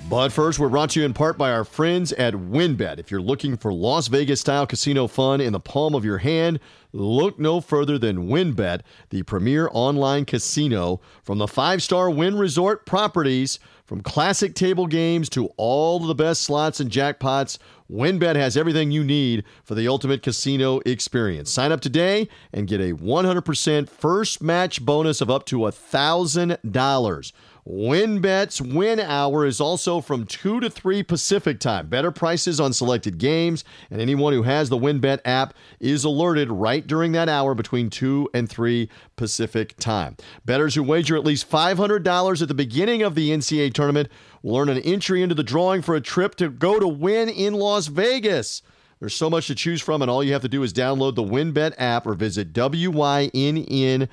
But 0.10 0.30
first, 0.32 0.58
we're 0.58 0.70
brought 0.70 0.91
to 0.91 1.02
you 1.02 1.06
in 1.06 1.13
part 1.13 1.38
by 1.38 1.52
our 1.52 1.65
friends 1.65 2.13
at 2.13 2.34
WynnBET. 2.34 2.98
If 2.98 3.12
you're 3.12 3.20
looking 3.20 3.58
for 3.58 3.74
Las 3.74 4.08
Vegas 4.08 4.39
style 4.39 4.65
casino 4.65 5.06
fun 5.06 5.41
in 5.41 5.52
the 5.52 5.60
palm 5.60 5.93
of 5.93 6.06
your 6.06 6.20
hand, 6.20 6.62
look 6.93 7.38
no 7.38 7.60
further 7.60 7.98
than 7.98 8.30
WynnBET, 8.30 8.84
the 9.10 9.24
premier 9.24 9.70
online 9.74 10.24
casino. 10.24 11.02
From 11.24 11.39
the 11.39 11.48
five 11.48 11.84
star 11.84 12.10
Wynn 12.10 12.38
Resort 12.38 12.86
properties, 12.86 13.60
from 13.84 14.00
classic 14.00 14.56
table 14.56 14.88
games 14.88 15.28
to 15.30 15.48
all 15.58 16.00
the 16.00 16.15
best 16.15 16.43
slots 16.43 16.80
and 16.80 16.89
jackpots, 16.89 17.58
WynnBET 17.91 18.38
has 18.38 18.56
everything 18.56 18.91
you 18.91 19.04
need 19.04 19.43
for 19.65 19.76
the 19.76 19.89
ultimate 19.89 20.24
casino 20.24 20.80
experience. 20.86 21.52
Sign 21.52 21.74
up 21.74 21.82
today 21.82 22.30
and 22.54 22.67
get 22.67 22.80
a 22.80 22.93
100% 22.93 23.89
first 23.89 24.41
match 24.41 24.86
bonus 24.86 25.20
of 25.20 25.30
up 25.30 25.46
to 25.48 25.58
$1,000. 25.60 27.32
WynnBET's 27.69 28.62
win 28.62 28.97
hour 28.97 29.45
is 29.45 29.60
also 29.60 29.99
from 29.99 30.25
2 30.25 30.62
to 30.62 30.69
3 30.69 31.03
Pacific 31.03 31.60
time. 31.60 31.88
Better 31.88 32.12
prices 32.12 32.62
on 32.62 32.71
selected 32.71 33.17
games, 33.17 33.65
and 33.91 33.99
anyone 33.99 34.32
who 34.32 34.43
has 34.43 34.69
the 34.69 34.77
WynnBET 34.77 35.19
app 35.25 35.53
is 35.82 36.06
alerted 36.06 36.49
right 36.49 36.88
during 36.88 37.12
that 37.12 37.27
hour 37.27 37.53
between 37.53 37.89
2 37.89 38.30
and 38.34 38.49
3 38.49 38.89
Pacific 39.17 39.75
time. 39.77 40.15
Bettors 40.45 40.75
who 40.75 40.84
wager 40.84 41.17
at 41.17 41.25
least 41.25 41.49
$500 41.49 42.41
at 42.41 42.47
the 42.47 42.53
beginning 42.53 43.01
of 43.01 43.15
the 43.15 43.32
NCAA 43.32 43.73
tournament 43.73 44.10
will 44.41 44.58
earn 44.58 44.69
an 44.69 44.80
entry 44.80 45.21
into 45.21 45.36
the 45.36 45.43
drawing 45.43 45.82
for 45.82 45.95
a 45.95 46.01
trip 46.01 46.36
to 46.36 46.49
go 46.49 46.80
to 46.80 46.88
Wynn 46.88 47.27
in 47.27 47.53
Las 47.53 47.88
Vegas. 47.88 48.62
There's 48.99 49.15
so 49.15 49.29
much 49.29 49.47
to 49.47 49.55
choose 49.55 49.81
from, 49.81 50.01
and 50.01 50.10
all 50.10 50.23
you 50.23 50.33
have 50.33 50.41
to 50.41 50.49
do 50.49 50.63
is 50.63 50.73
download 50.73 51.15
the 51.15 51.23
WynnBET 51.23 51.75
app 51.77 52.07
or 52.07 52.15
visit 52.15 52.51
WYNNBet.com 52.53 54.10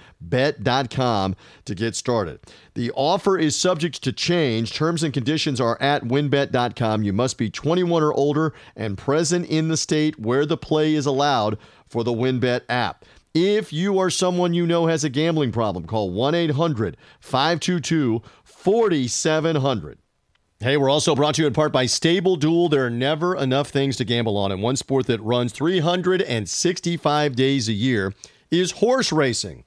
to 1.65 1.75
get 1.75 1.97
started. 1.97 2.41
The 2.75 2.91
offer 2.93 3.39
is 3.39 3.57
subject 3.57 4.03
to 4.05 4.13
change. 4.13 4.75
Terms 4.75 5.03
and 5.03 5.15
conditions 5.15 5.61
are 5.61 5.81
at 5.81 6.03
wynnbet.com. 6.03 7.03
You 7.03 7.15
must 7.15 7.39
be 7.39 7.49
21 7.49 8.03
or 8.03 8.13
older 8.13 8.53
and 8.77 8.99
present 8.99 9.47
in 9.47 9.69
the 9.69 9.77
state 9.77 10.19
where 10.19 10.45
the 10.45 10.59
play 10.59 10.95
is 10.95 11.07
allowed 11.07 11.57
for 11.89 12.05
the 12.05 12.13
WynnBET 12.13 12.63
app. 12.69 13.07
If 13.33 13.73
you 13.73 13.95
or 13.95 14.11
someone 14.11 14.55
you 14.55 14.67
know 14.67 14.87
has 14.87 15.03
a 15.03 15.09
gambling 15.09 15.51
problem, 15.51 15.87
call 15.87 16.11
1 16.11 16.35
800 16.35 16.97
522 17.21 18.23
4700. 18.45 19.99
Hey, 20.61 20.77
we're 20.77 20.89
also 20.89 21.17
brought 21.17 21.35
to 21.35 21.43
you 21.43 21.49
in 21.49 21.53
part 21.53 21.73
by 21.73 21.85
Stable 21.87 22.37
Duel. 22.37 22.69
There 22.69 22.87
are 22.87 22.91
never 22.91 23.37
enough 23.37 23.69
things 23.69 23.97
to 23.97 24.05
gamble 24.05 24.37
on, 24.39 24.53
and 24.53 24.63
one 24.63 24.77
sport 24.77 25.07
that 25.07 25.21
runs 25.21 25.53
365 25.53 27.37
days 27.37 27.69
a 27.69 27.73
year 27.73 28.15
is 28.51 28.71
horse 28.71 29.13
racing. 29.13 29.65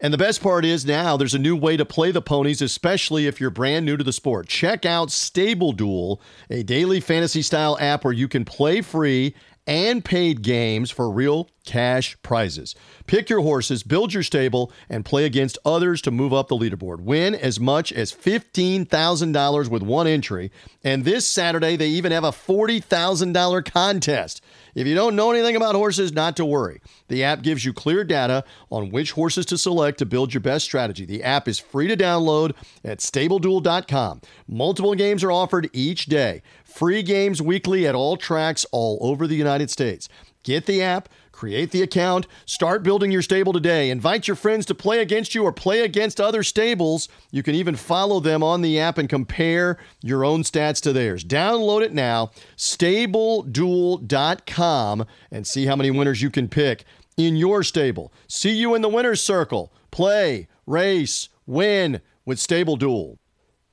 And 0.00 0.14
the 0.14 0.18
best 0.18 0.40
part 0.40 0.64
is 0.64 0.86
now 0.86 1.16
there's 1.18 1.34
a 1.34 1.38
new 1.38 1.54
way 1.56 1.76
to 1.76 1.84
play 1.84 2.10
the 2.10 2.22
ponies, 2.22 2.62
especially 2.62 3.26
if 3.26 3.38
you're 3.38 3.50
brand 3.50 3.84
new 3.84 3.98
to 3.98 4.04
the 4.04 4.14
sport. 4.14 4.46
Check 4.48 4.86
out 4.86 5.10
Stable 5.10 5.72
Duel, 5.72 6.22
a 6.48 6.62
daily 6.62 7.00
fantasy 7.00 7.42
style 7.42 7.76
app 7.78 8.04
where 8.04 8.14
you 8.14 8.28
can 8.28 8.46
play 8.46 8.80
free 8.80 9.34
and 9.66 10.04
paid 10.04 10.42
games 10.42 10.90
for 10.90 11.10
real 11.10 11.48
cash 11.64 12.16
prizes. 12.22 12.74
Pick 13.06 13.30
your 13.30 13.42
horses, 13.42 13.82
build 13.82 14.12
your 14.12 14.22
stable, 14.22 14.72
and 14.88 15.04
play 15.04 15.24
against 15.24 15.58
others 15.64 16.02
to 16.02 16.10
move 16.10 16.32
up 16.32 16.48
the 16.48 16.56
leaderboard. 16.56 17.00
Win 17.00 17.34
as 17.34 17.60
much 17.60 17.92
as 17.92 18.12
$15,000 18.12 19.68
with 19.68 19.82
one 19.82 20.06
entry. 20.06 20.50
And 20.82 21.04
this 21.04 21.26
Saturday, 21.26 21.76
they 21.76 21.88
even 21.88 22.12
have 22.12 22.24
a 22.24 22.30
$40,000 22.30 23.64
contest. 23.70 24.42
If 24.74 24.86
you 24.86 24.94
don't 24.94 25.16
know 25.16 25.30
anything 25.30 25.56
about 25.56 25.74
horses, 25.74 26.12
not 26.12 26.36
to 26.36 26.44
worry. 26.44 26.80
The 27.08 27.24
app 27.24 27.42
gives 27.42 27.64
you 27.64 27.72
clear 27.72 28.04
data 28.04 28.44
on 28.70 28.90
which 28.90 29.12
horses 29.12 29.46
to 29.46 29.58
select 29.58 29.98
to 29.98 30.06
build 30.06 30.32
your 30.32 30.40
best 30.40 30.64
strategy. 30.64 31.04
The 31.04 31.22
app 31.22 31.48
is 31.48 31.58
free 31.58 31.88
to 31.88 31.96
download 31.96 32.54
at 32.84 32.98
stableduel.com. 32.98 34.20
Multiple 34.48 34.94
games 34.94 35.24
are 35.24 35.32
offered 35.32 35.68
each 35.72 36.06
day. 36.06 36.42
Free 36.64 37.02
games 37.02 37.42
weekly 37.42 37.86
at 37.86 37.94
all 37.94 38.16
tracks 38.16 38.64
all 38.70 38.98
over 39.00 39.26
the 39.26 39.34
United 39.34 39.70
States. 39.70 40.08
Get 40.42 40.66
the 40.66 40.82
app, 40.82 41.08
create 41.32 41.70
the 41.70 41.82
account, 41.82 42.26
start 42.46 42.82
building 42.82 43.10
your 43.10 43.20
stable 43.22 43.52
today. 43.52 43.90
Invite 43.90 44.26
your 44.26 44.36
friends 44.36 44.64
to 44.66 44.74
play 44.74 45.00
against 45.00 45.34
you 45.34 45.44
or 45.44 45.52
play 45.52 45.80
against 45.80 46.18
other 46.20 46.42
stables. 46.42 47.08
You 47.30 47.42
can 47.42 47.54
even 47.54 47.76
follow 47.76 48.20
them 48.20 48.42
on 48.42 48.62
the 48.62 48.80
app 48.80 48.96
and 48.96 49.06
compare 49.08 49.76
your 50.02 50.24
own 50.24 50.42
stats 50.42 50.80
to 50.82 50.94
theirs. 50.94 51.24
Download 51.24 51.82
it 51.82 51.92
now, 51.92 52.30
stableduel.com, 52.56 55.06
and 55.30 55.46
see 55.46 55.66
how 55.66 55.76
many 55.76 55.90
winners 55.90 56.22
you 56.22 56.30
can 56.30 56.48
pick 56.48 56.84
in 57.18 57.36
your 57.36 57.62
stable. 57.62 58.12
See 58.26 58.54
you 58.54 58.74
in 58.74 58.80
the 58.82 58.88
winner's 58.88 59.22
circle. 59.22 59.72
Play, 59.90 60.48
race, 60.66 61.28
win 61.46 62.00
with 62.24 62.38
Stable 62.38 62.76
Duel. 62.76 63.19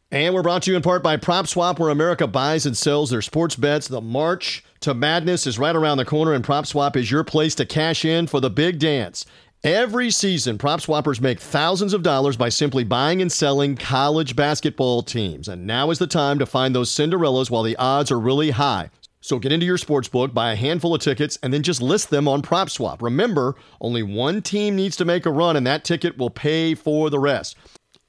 And 0.10 0.34
we're 0.34 0.42
brought 0.42 0.64
to 0.64 0.72
you 0.72 0.78
in 0.78 0.84
part 0.84 1.04
by 1.04 1.18
PropSwap, 1.18 1.80
where 1.80 1.90
America 1.90 2.28
buys 2.28 2.66
and 2.66 2.78
sells 2.78 3.10
their 3.10 3.22
sports 3.22 3.58
bets. 3.58 3.90
The 3.90 4.00
March 4.00 4.64
to 4.80 4.94
Madness 4.94 5.46
is 5.46 5.60
right 5.60 5.76
around 5.76 5.98
the 5.98 6.06
corner, 6.06 6.34
and 6.34 6.46
PropSwap 6.46 6.96
is 6.96 7.12
your 7.12 7.26
place 7.26 7.56
to 7.56 7.66
cash 7.66 8.06
in 8.06 8.28
for 8.28 8.40
the 8.40 8.50
big 8.50 8.80
dance. 8.80 9.26
Every 9.66 10.10
season, 10.10 10.58
prop 10.58 10.80
swappers 10.80 11.20
make 11.20 11.42
thousands 11.42 11.94
of 11.94 12.04
dollars 12.04 12.38
by 12.38 12.48
simply 12.48 12.86
buying 12.86 13.22
and 13.22 13.30
selling 13.30 13.76
college 13.76 14.34
basketball 14.34 15.04
teams. 15.04 15.50
And 15.50 15.68
now 15.68 15.90
is 15.92 16.00
the 16.00 16.08
time 16.08 16.40
to 16.40 16.46
find 16.46 16.74
those 16.74 16.90
Cinderellas 16.90 17.52
while 17.52 17.64
the 17.64 17.76
odds 17.76 18.10
are 18.10 18.20
really 18.20 18.52
high. 18.52 18.90
So 19.20 19.40
get 19.40 19.52
into 19.52 19.66
your 19.66 19.78
sports 19.78 20.08
book, 20.08 20.34
buy 20.34 20.54
a 20.54 20.56
handful 20.56 20.96
of 20.96 21.02
tickets, 21.02 21.38
and 21.44 21.52
then 21.52 21.64
just 21.64 21.82
list 21.82 22.12
them 22.12 22.30
on 22.30 22.42
PropSwap. 22.44 23.02
Remember, 23.02 23.56
only 23.82 24.04
one 24.04 24.42
team 24.42 24.78
needs 24.78 24.96
to 24.96 25.06
make 25.06 25.26
a 25.26 25.32
run, 25.32 25.58
and 25.58 25.68
that 25.68 25.84
ticket 25.84 26.18
will 26.18 26.30
pay 26.30 26.76
for 26.76 27.10
the 27.10 27.20
rest. 27.20 27.58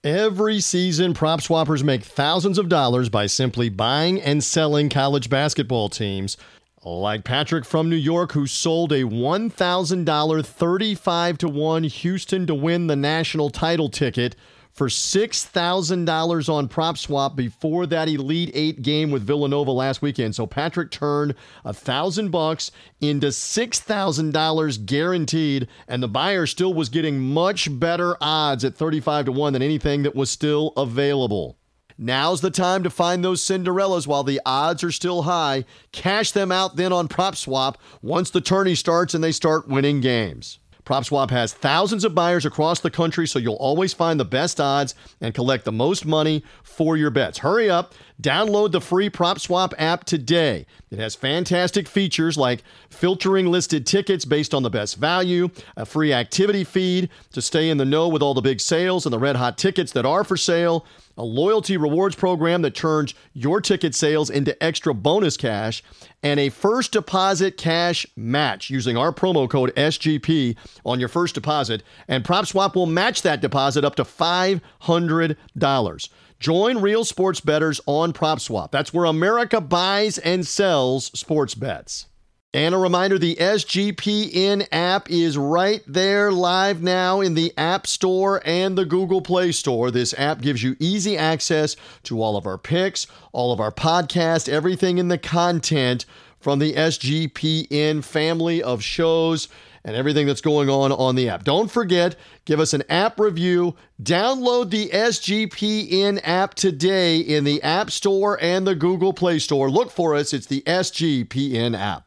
Every 0.09 0.61
season, 0.61 1.13
prop 1.13 1.41
swappers 1.43 1.85
make 1.85 2.03
thousands 2.03 2.57
of 2.57 2.71
dollars 2.71 3.11
by 3.11 3.27
simply 3.27 3.69
buying 3.69 4.23
and 4.23 4.43
selling 4.43 4.89
college 4.89 5.29
basketball 5.29 5.91
teams. 5.91 6.39
Like 6.83 7.25
Patrick 7.25 7.67
from 7.67 7.91
New 7.91 7.97
York, 7.97 8.33
who 8.33 8.47
sold 8.47 8.91
a 8.91 9.03
$1,000 9.03 10.47
35 10.47 11.39
to 11.39 11.49
1 11.51 11.83
Houston 11.83 12.47
to 12.47 12.55
win 12.55 12.87
the 12.87 12.97
national 12.97 13.51
title 13.51 13.91
ticket 13.91 14.35
for 14.79 14.87
$6,000 14.87 16.49
on 16.49 16.69
PropSwap 16.69 17.35
before 17.35 17.85
that 17.87 18.09
Elite 18.09 18.53
8 18.55 18.81
game 18.81 19.11
with 19.11 19.25
Villanova 19.25 19.73
last 19.73 20.03
weekend. 20.03 20.37
So 20.37 20.47
Patrick 20.47 20.93
turned 20.93 21.33
a 21.65 21.73
1000 21.73 22.31
bucks 22.31 22.71
into 23.01 23.27
$6,000 23.27 24.87
guaranteed 24.87 25.67
and 25.89 26.01
the 26.01 26.07
buyer 26.07 26.47
still 26.47 26.73
was 26.73 26.91
getting 26.91 27.19
much 27.19 27.69
better 27.81 28.17
odds 28.21 28.65
at 28.65 28.77
35 28.77 29.25
to 29.25 29.33
1 29.33 29.53
than 29.53 29.63
anything 29.63 30.05
that 30.05 30.15
was 30.15 30.31
still 30.31 30.73
available. 30.77 31.59
Now's 31.99 32.41
the 32.41 32.53
time 32.53 32.85
to 32.85 32.91
find 32.91 33.25
those 33.25 33.43
Cinderellas 33.45 34.07
while 34.07 34.23
the 34.23 34.41
odds 34.47 34.85
are 34.85 34.93
still 34.93 35.23
high. 35.23 35.65
Cash 35.91 36.31
them 36.31 36.53
out 36.53 36.77
then 36.77 36.93
on 36.93 37.09
PropSwap 37.09 37.75
once 38.01 38.31
the 38.31 38.41
tourney 38.41 38.77
starts 38.77 39.13
and 39.13 39.25
they 39.25 39.33
start 39.33 39.67
winning 39.67 40.01
games. 40.01 40.61
PropSwap 40.89 41.29
has 41.29 41.53
thousands 41.53 42.03
of 42.03 42.15
buyers 42.15 42.47
across 42.47 42.81
the 42.81 42.91
country, 42.91 43.29
so 43.29 43.39
you'll 43.39 43.57
always 43.57 43.93
find 43.93 44.19
the 44.19 44.25
best 44.25 44.59
odds 44.59 44.95
and 45.21 45.35
collect 45.35 45.67
the 45.67 45.73
most 45.73 46.07
money 46.07 46.43
for 46.63 46.97
your 46.97 47.11
bets. 47.11 47.37
Hurry 47.37 47.69
up, 47.69 47.95
download 48.23 48.73
the 48.73 48.81
free 48.81 49.11
PropSwap 49.11 49.75
app 49.77 50.05
today. 50.05 50.65
It 50.91 50.99
has 50.99 51.15
fantastic 51.15 51.89
features 51.89 52.39
like 52.39 52.63
filtering 52.89 53.47
listed 53.47 53.87
tickets 53.87 54.25
based 54.25 54.55
on 54.55 54.63
the 54.63 54.71
best 54.71 54.97
value, 54.97 55.51
a 55.77 55.85
free 55.85 56.13
activity 56.13 56.65
feed 56.65 57.11
to 57.33 57.43
stay 57.43 57.69
in 57.69 57.77
the 57.77 57.85
know 57.85 58.09
with 58.09 58.23
all 58.23 58.35
the 58.35 58.41
big 58.41 58.61
sales 58.61 59.05
and 59.05 59.13
the 59.13 59.19
red 59.19 59.37
hot 59.37 59.59
tickets 59.59 59.93
that 59.93 60.07
are 60.07 60.25
for 60.25 60.37
sale 60.37 60.87
a 61.19 61.25
loyalty 61.25 61.77
rewards 61.77 62.17
program 62.17 62.63
that 62.63 62.77
turns 62.77 63.13
your 63.35 63.61
ticket 63.61 63.95
sales 63.95 64.31
into 64.31 64.61
extra 64.63 64.95
bonus 64.95 65.37
cash, 65.37 65.83
and 66.23 66.41
a 66.41 66.49
first 66.49 66.93
deposit 66.93 67.59
cash 67.59 68.07
match 68.17 68.71
using 68.71 68.97
our 68.97 69.13
promo 69.13 69.51
code 69.51 69.75
SGP 69.75 70.57
on 70.87 71.01
your 71.01 71.09
first 71.09 71.35
deposit. 71.35 71.83
And 72.07 72.23
PropSwap 72.25 72.77
will 72.77 72.87
match 72.87 73.23
that 73.23 73.41
deposit 73.41 73.85
up 73.85 73.97
to 73.97 74.05
$500. 74.05 76.09
Join 76.41 76.81
real 76.81 77.05
sports 77.05 77.41
bettors 77.41 77.81
on 77.87 78.13
PropSwap. 78.13 78.71
That's 78.71 78.95
where 78.95 79.07
America 79.07 79.61
buys 79.61 80.19
and 80.19 80.47
sells 80.47 81.07
sports 81.19 81.57
bets. 81.57 82.07
And 82.55 82.75
a 82.75 82.79
reminder 82.79 83.19
the 83.19 83.35
SGPN 83.35 84.69
app 84.71 85.11
is 85.11 85.37
right 85.37 85.83
there 85.87 86.31
live 86.31 86.81
now 86.81 87.21
in 87.21 87.35
the 87.35 87.53
App 87.59 87.87
Store 87.87 88.41
and 88.45 88.79
the 88.79 88.87
Google 88.87 89.21
Play 89.21 89.53
Store. 89.53 89.91
This 89.91 90.15
app 90.17 90.41
gives 90.41 90.63
you 90.63 90.77
easy 90.79 91.19
access 91.19 91.77
to 92.05 92.23
all 92.23 92.37
of 92.37 92.47
our 92.47 92.57
picks, 92.57 93.09
all 93.33 93.53
of 93.53 93.61
our 93.61 93.73
podcasts, 93.73 94.49
everything 94.49 94.99
in 94.99 95.09
the 95.09 95.19
content 95.19 96.07
from 96.39 96.61
the 96.61 96.73
SGPN 96.75 98.03
family 98.03 98.63
of 98.63 98.83
shows 98.83 99.49
and 99.89 99.97
everything 99.97 100.27
that's 100.27 100.43
going 100.43 100.69
on 100.69 100.93
on 100.93 101.15
the 101.15 101.31
app. 101.31 101.45
Don't 101.45 101.71
forget, 101.71 102.15
give 102.45 102.61
us 102.61 102.75
an 102.75 102.83
app 102.91 103.19
review. 103.19 103.75
Download 104.03 104.69
the 104.69 104.91
SGPN 104.91 106.21
app 106.23 106.53
today 106.53 107.19
in 107.19 107.45
the 107.45 107.63
App 107.63 107.91
Store 107.91 108.39
and 108.43 108.67
the 108.67 108.75
Google 108.75 109.15
Play 109.15 109.39
Store. 109.39 109.71
Look 109.71 109.91
for 109.91 110.15
us, 110.15 110.35
it's 110.35 110.47
the 110.47 110.61
SGPN 110.67 111.75
app. 111.75 112.05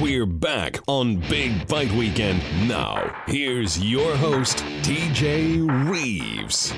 We're 0.00 0.24
back 0.24 0.78
on 0.86 1.16
Big 1.28 1.68
Fight 1.68 1.92
Weekend. 1.92 2.42
Now, 2.66 3.22
here's 3.26 3.78
your 3.84 4.16
host, 4.16 4.64
TJ 4.80 5.90
Reeves. 5.90 6.72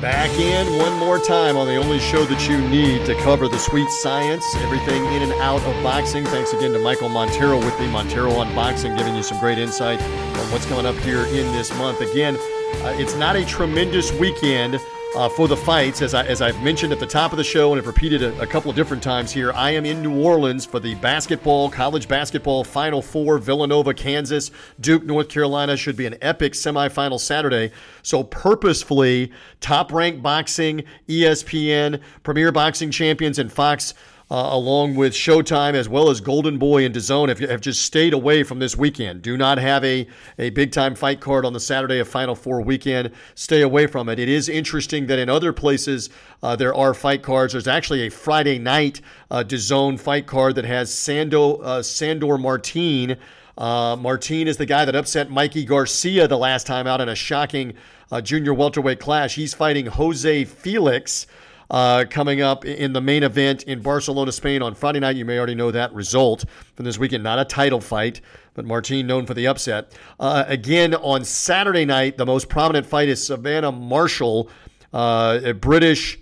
Back 0.00 0.30
in 0.38 0.78
one 0.78 0.96
more 1.00 1.18
time 1.18 1.56
on 1.56 1.66
the 1.66 1.74
only 1.74 1.98
show 1.98 2.24
that 2.26 2.48
you 2.48 2.60
need 2.68 3.04
to 3.06 3.16
cover 3.22 3.48
the 3.48 3.58
sweet 3.58 3.90
science, 3.90 4.44
everything 4.58 5.04
in 5.06 5.22
and 5.22 5.32
out 5.40 5.62
of 5.62 5.82
boxing. 5.82 6.24
Thanks 6.26 6.52
again 6.52 6.72
to 6.74 6.78
Michael 6.78 7.08
Montero 7.08 7.58
with 7.58 7.78
me, 7.80 7.88
Montero 7.88 8.30
on 8.34 8.54
Boxing, 8.54 8.94
giving 8.94 9.16
you 9.16 9.24
some 9.24 9.40
great 9.40 9.58
insight 9.58 10.00
on 10.00 10.52
what's 10.52 10.66
coming 10.66 10.86
up 10.86 10.96
here 10.98 11.24
in 11.24 11.52
this 11.52 11.76
month. 11.76 12.00
Again, 12.00 12.36
uh, 12.36 12.94
it's 12.98 13.16
not 13.16 13.34
a 13.34 13.44
tremendous 13.44 14.12
weekend 14.12 14.80
uh, 15.16 15.28
for 15.28 15.48
the 15.48 15.56
fights. 15.56 16.02
As, 16.02 16.14
I, 16.14 16.24
as 16.26 16.42
I've 16.42 16.62
mentioned 16.62 16.92
at 16.92 17.00
the 17.00 17.06
top 17.06 17.32
of 17.32 17.38
the 17.38 17.44
show 17.44 17.72
and 17.72 17.78
have 17.78 17.86
repeated 17.86 18.22
a, 18.22 18.40
a, 18.40 18.46
couple 18.46 18.70
of 18.70 18.76
different 18.76 19.02
times 19.02 19.32
here, 19.32 19.52
I 19.52 19.70
am 19.70 19.84
in 19.84 20.02
New 20.02 20.22
Orleans 20.22 20.64
for 20.64 20.80
the 20.80 20.94
basketball, 20.96 21.70
college 21.70 22.08
basketball 22.08 22.64
Final 22.64 23.02
Four. 23.02 23.38
Villanova, 23.38 23.94
Kansas, 23.94 24.50
Duke, 24.80 25.04
North 25.04 25.28
Carolina 25.28 25.76
should 25.76 25.96
be 25.96 26.06
an 26.06 26.16
epic 26.20 26.52
semifinal 26.52 27.18
Saturday. 27.18 27.72
So, 28.02 28.22
purposefully, 28.22 29.32
top 29.60 29.92
ranked 29.92 30.22
boxing, 30.22 30.84
ESPN, 31.08 32.00
Premier 32.22 32.52
Boxing 32.52 32.90
Champions, 32.90 33.38
and 33.38 33.50
Fox 33.50 33.94
uh, 34.30 34.48
along 34.50 34.94
with 34.94 35.14
Showtime 35.14 35.74
as 35.74 35.88
well 35.88 36.10
as 36.10 36.20
Golden 36.20 36.58
Boy 36.58 36.84
and 36.84 36.94
DAZN 36.94 37.28
have, 37.28 37.38
have 37.38 37.60
just 37.60 37.82
stayed 37.82 38.12
away 38.12 38.42
from 38.42 38.58
this 38.58 38.76
weekend. 38.76 39.22
Do 39.22 39.36
not 39.36 39.58
have 39.58 39.82
a, 39.84 40.06
a 40.38 40.50
big 40.50 40.70
time 40.70 40.94
fight 40.94 41.20
card 41.20 41.46
on 41.46 41.54
the 41.54 41.60
Saturday 41.60 41.98
of 41.98 42.08
Final 42.08 42.34
Four 42.34 42.60
weekend. 42.60 43.10
Stay 43.34 43.62
away 43.62 43.86
from 43.86 44.08
it. 44.08 44.18
It 44.18 44.28
is 44.28 44.48
interesting 44.48 45.06
that 45.06 45.18
in 45.18 45.30
other 45.30 45.52
places 45.52 46.10
uh, 46.42 46.56
there 46.56 46.74
are 46.74 46.92
fight 46.92 47.22
cards. 47.22 47.54
There's 47.54 47.68
actually 47.68 48.06
a 48.06 48.10
Friday 48.10 48.58
night 48.58 49.00
uh, 49.30 49.44
DAZN 49.46 49.98
fight 49.98 50.26
card 50.26 50.56
that 50.56 50.66
has 50.66 50.90
Sando, 50.90 51.62
uh, 51.62 51.82
Sandor 51.82 52.36
Martin. 52.38 53.16
Uh, 53.56 53.96
Martin 53.96 54.46
is 54.46 54.56
the 54.56 54.66
guy 54.66 54.84
that 54.84 54.94
upset 54.94 55.30
Mikey 55.30 55.64
Garcia 55.64 56.28
the 56.28 56.38
last 56.38 56.66
time 56.66 56.86
out 56.86 57.00
in 57.00 57.08
a 57.08 57.14
shocking 57.14 57.72
uh, 58.12 58.20
junior 58.20 58.54
welterweight 58.54 59.00
clash. 59.00 59.34
He's 59.34 59.54
fighting 59.54 59.86
Jose 59.86 60.44
Felix 60.44 61.26
uh, 61.70 62.04
coming 62.08 62.40
up 62.40 62.64
in 62.64 62.92
the 62.92 63.00
main 63.00 63.22
event 63.22 63.64
in 63.64 63.80
Barcelona, 63.80 64.32
Spain 64.32 64.62
on 64.62 64.74
Friday 64.74 65.00
night. 65.00 65.16
You 65.16 65.24
may 65.24 65.38
already 65.38 65.54
know 65.54 65.70
that 65.70 65.92
result 65.92 66.44
from 66.74 66.84
this 66.84 66.98
weekend. 66.98 67.22
Not 67.22 67.38
a 67.38 67.44
title 67.44 67.80
fight, 67.80 68.20
but 68.54 68.64
Martin 68.64 69.06
known 69.06 69.26
for 69.26 69.34
the 69.34 69.46
upset. 69.46 69.92
Uh, 70.18 70.44
again, 70.46 70.94
on 70.94 71.24
Saturday 71.24 71.84
night, 71.84 72.16
the 72.16 72.26
most 72.26 72.48
prominent 72.48 72.86
fight 72.86 73.08
is 73.08 73.24
Savannah 73.26 73.72
Marshall, 73.72 74.50
uh, 74.92 75.40
a 75.44 75.52
British 75.52 76.18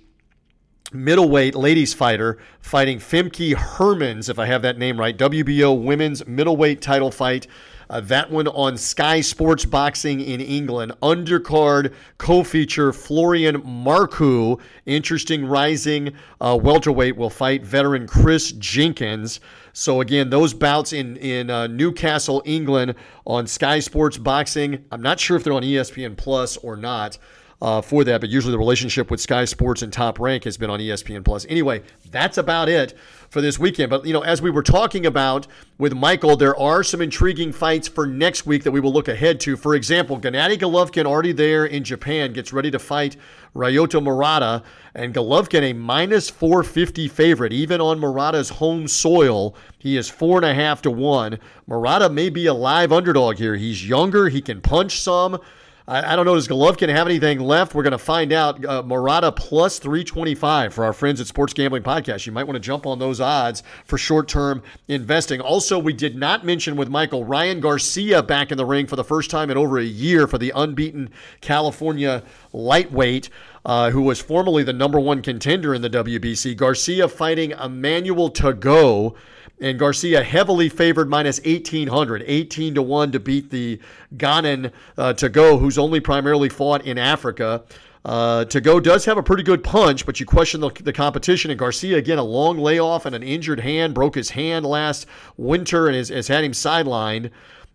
middleweight 0.93 1.55
ladies 1.55 1.95
fighter 1.95 2.39
fighting 2.61 2.99
Femke 2.99 3.55
Hermans, 3.55 4.29
if 4.29 4.39
I 4.39 4.47
have 4.47 4.63
that 4.63 4.79
name 4.79 4.99
right, 4.99 5.17
WBO 5.17 5.83
women's 5.83 6.27
middleweight 6.27 6.81
title 6.81 7.11
fight. 7.11 7.47
Uh, 7.89 8.01
that 8.01 8.31
one 8.31 8.49
on 8.49 8.77
Sky 8.77 9.21
Sports 9.21 9.65
Boxing 9.65 10.21
in 10.21 10.41
England. 10.41 10.93
Undercard 11.03 11.95
co 12.19 12.43
feature 12.43 12.93
Florian 12.93 13.63
Marku, 13.63 14.61
interesting 14.87 15.47
rising 15.47 16.13
uh, 16.41 16.59
welterweight, 16.61 17.17
will 17.17 17.31
fight 17.31 17.65
veteran 17.65 18.07
Chris 18.09 18.53
Jenkins. 18.53 19.39
So, 19.73 20.01
again, 20.01 20.31
those 20.31 20.53
bouts 20.53 20.93
in, 20.93 21.17
in 21.19 21.49
uh, 21.49 21.69
Newcastle, 21.69 22.43
England 22.45 22.95
on 23.25 23.47
Sky 23.47 23.79
Sports 23.79 24.19
Boxing. 24.19 24.85
I'm 24.91 25.03
not 25.03 25.21
sure 25.21 25.37
if 25.37 25.45
they're 25.45 25.53
on 25.53 25.63
ESPN 25.63 26.17
Plus 26.17 26.57
or 26.57 26.77
not 26.77 27.19
uh, 27.63 27.81
for 27.81 28.05
that, 28.05 28.21
but 28.21 28.29
usually 28.29 28.53
the 28.53 28.59
relationship 28.59 29.11
with 29.11 29.21
Sky 29.21 29.45
Sports 29.47 29.83
and 29.83 29.93
Top 29.93 30.21
Rank 30.21 30.45
has 30.45 30.57
been 30.57 30.69
on 30.69 30.79
ESPN 30.79 31.25
Plus. 31.25 31.47
Anyway, 31.49 31.83
that's 32.11 32.37
about 32.37 32.69
it 32.69 32.95
for 33.31 33.41
this 33.41 33.59
weekend. 33.59 33.89
But 33.89 34.05
you 34.05 34.13
know, 34.13 34.21
as 34.21 34.43
we 34.43 34.51
were 34.51 34.63
talking 34.63 35.07
about 35.07 35.47
with 35.79 35.95
Michael, 35.95 36.37
there 36.37 36.57
are 36.59 36.83
some 36.83 37.01
intriguing 37.01 37.53
fights 37.53 37.89
for 37.89 38.07
next 38.07 38.47
week 38.47 38.63
that 38.65 38.73
we 38.73 38.81
will 38.81 38.93
look 38.93 39.09
ahead 39.09 39.41
to. 39.41 39.57
For 39.57 39.75
example, 39.75 40.21
Gennady 40.21 40.59
Golovkin 40.59 41.07
already 41.07 41.33
there 41.33 41.65
in 41.65 41.83
Japan 41.83 42.35
gets 42.35 42.53
ready 42.53 42.71
to 42.71 42.79
fight 42.79 43.17
Ryota 43.55 44.03
Murata, 44.03 44.63
and 44.95 45.15
Golovkin 45.15 45.63
a 45.63 45.73
minus 45.73 46.29
450 46.29 47.09
favorite, 47.09 47.53
even 47.55 47.81
on 47.81 47.99
Murata's 47.99 48.51
home 48.51 48.87
soil. 48.87 49.55
He 49.79 49.97
is 49.97 50.11
four 50.11 50.37
and 50.37 50.45
a 50.45 50.55
half 50.55 50.83
to 50.83 50.91
one. 50.91 51.39
Murata 51.67 52.11
may 52.11 52.29
be 52.29 52.47
a 52.47 52.55
live 52.55 52.93
underdog 52.93 53.37
here. 53.37 53.57
He's 53.57 53.89
younger. 53.89 54.29
He 54.29 54.43
can 54.43 54.61
punch 54.61 55.01
some. 55.01 55.39
I, 55.89 56.13
I 56.13 56.17
don't 56.17 56.27
know. 56.27 56.35
Does 56.35 56.49
Golovkin 56.49 56.89
have 56.89 57.07
anything 57.07 57.39
left? 57.39 57.75
We're 57.75 57.83
going 57.83 57.93
to 57.93 57.99
find 57.99 58.33
out. 58.33 58.65
Uh, 58.65 58.83
Murata 58.83 59.31
plus 59.33 59.79
325 59.79 60.75
for 60.75 60.85
our 60.85 60.93
friends 60.93 61.21
at 61.21 61.27
Sports 61.27 61.53
Gambling 61.53 61.83
Podcast. 61.83 62.27
You 62.27 62.33
might 62.33 62.45
want 62.45 62.57
to 62.57 62.61
jump 62.61 62.87
on 62.87 62.99
those 62.99 63.21
odds 63.21 63.63
for 63.85 63.97
short 63.97 64.29
term 64.29 64.63
investing. 64.89 65.41
Also, 65.41 65.79
we 65.79 65.93
did 65.93 66.17
not 66.17 66.45
mention 66.45 66.77
with 66.77 66.89
Michael 66.89 67.25
Ryan 67.25 67.61
Garcia 67.61 68.23
back 68.23 68.51
in 68.51 68.59
the 68.59 68.67
ring 68.67 68.87
for 68.87 68.97
the 68.97 69.05
first 69.05 69.31
time 69.31 69.51
in 69.51 69.57
over 69.57 69.79
a 69.79 69.85
year 69.85 70.27
for 70.27 70.39
the 70.39 70.53
unbeaten 70.55 71.11
California 71.41 72.23
lightweight. 72.53 73.31
uh, 73.65 73.91
who 73.91 74.01
was 74.03 74.21
formerly 74.21 74.63
the 74.63 74.73
number 74.73 75.01
one 75.01 75.21
contender 75.21 75.75
in 75.75 75.83
the 75.83 75.91
WBC. 75.91 76.57
Garcia 76.57 77.09
fighting 77.09 77.51
Emmanuel 77.51 78.31
Tagoe 78.31 79.15
and 79.61 79.79
Garcia 79.79 80.23
heavily 80.23 80.69
favored 80.69 81.09
minus 81.09 81.39
1800, 81.41 82.25
18 82.27 82.75
to 82.75 82.83
1 82.83 83.13
to 83.13 83.21
beat 83.21 83.51
the 83.51 83.81
Ghanan 84.17 84.71
uh, 84.99 85.15
Tagoe, 85.15 85.59
who's 85.59 85.79
only 85.79 86.01
primarily 86.01 86.49
fought 86.49 86.85
in 86.85 86.99
Africa. 86.99 87.63
Uh, 88.05 88.45
Tagoe 88.45 88.81
does 88.81 89.05
have 89.05 89.19
a 89.19 89.23
pretty 89.23 89.43
good 89.43 89.65
punch, 89.65 90.07
but 90.07 90.21
you 90.21 90.27
question 90.27 90.61
the, 90.61 90.71
the, 90.71 90.93
competition. 90.93 91.51
And 91.51 91.59
Garcia, 91.59 91.97
again, 91.97 92.19
a 92.19 92.23
long 92.23 92.57
layoff 92.57 93.05
and 93.05 93.17
an 93.17 93.23
injured 93.23 93.59
hand, 93.59 93.95
broke 93.95 94.15
his 94.15 94.31
hand 94.31 94.65
last 94.65 95.07
winter 95.37 95.89
and 95.89 95.97
has, 95.97 96.11
has 96.11 96.29
had 96.29 96.45
him 96.45 96.53
sidelined 96.53 97.31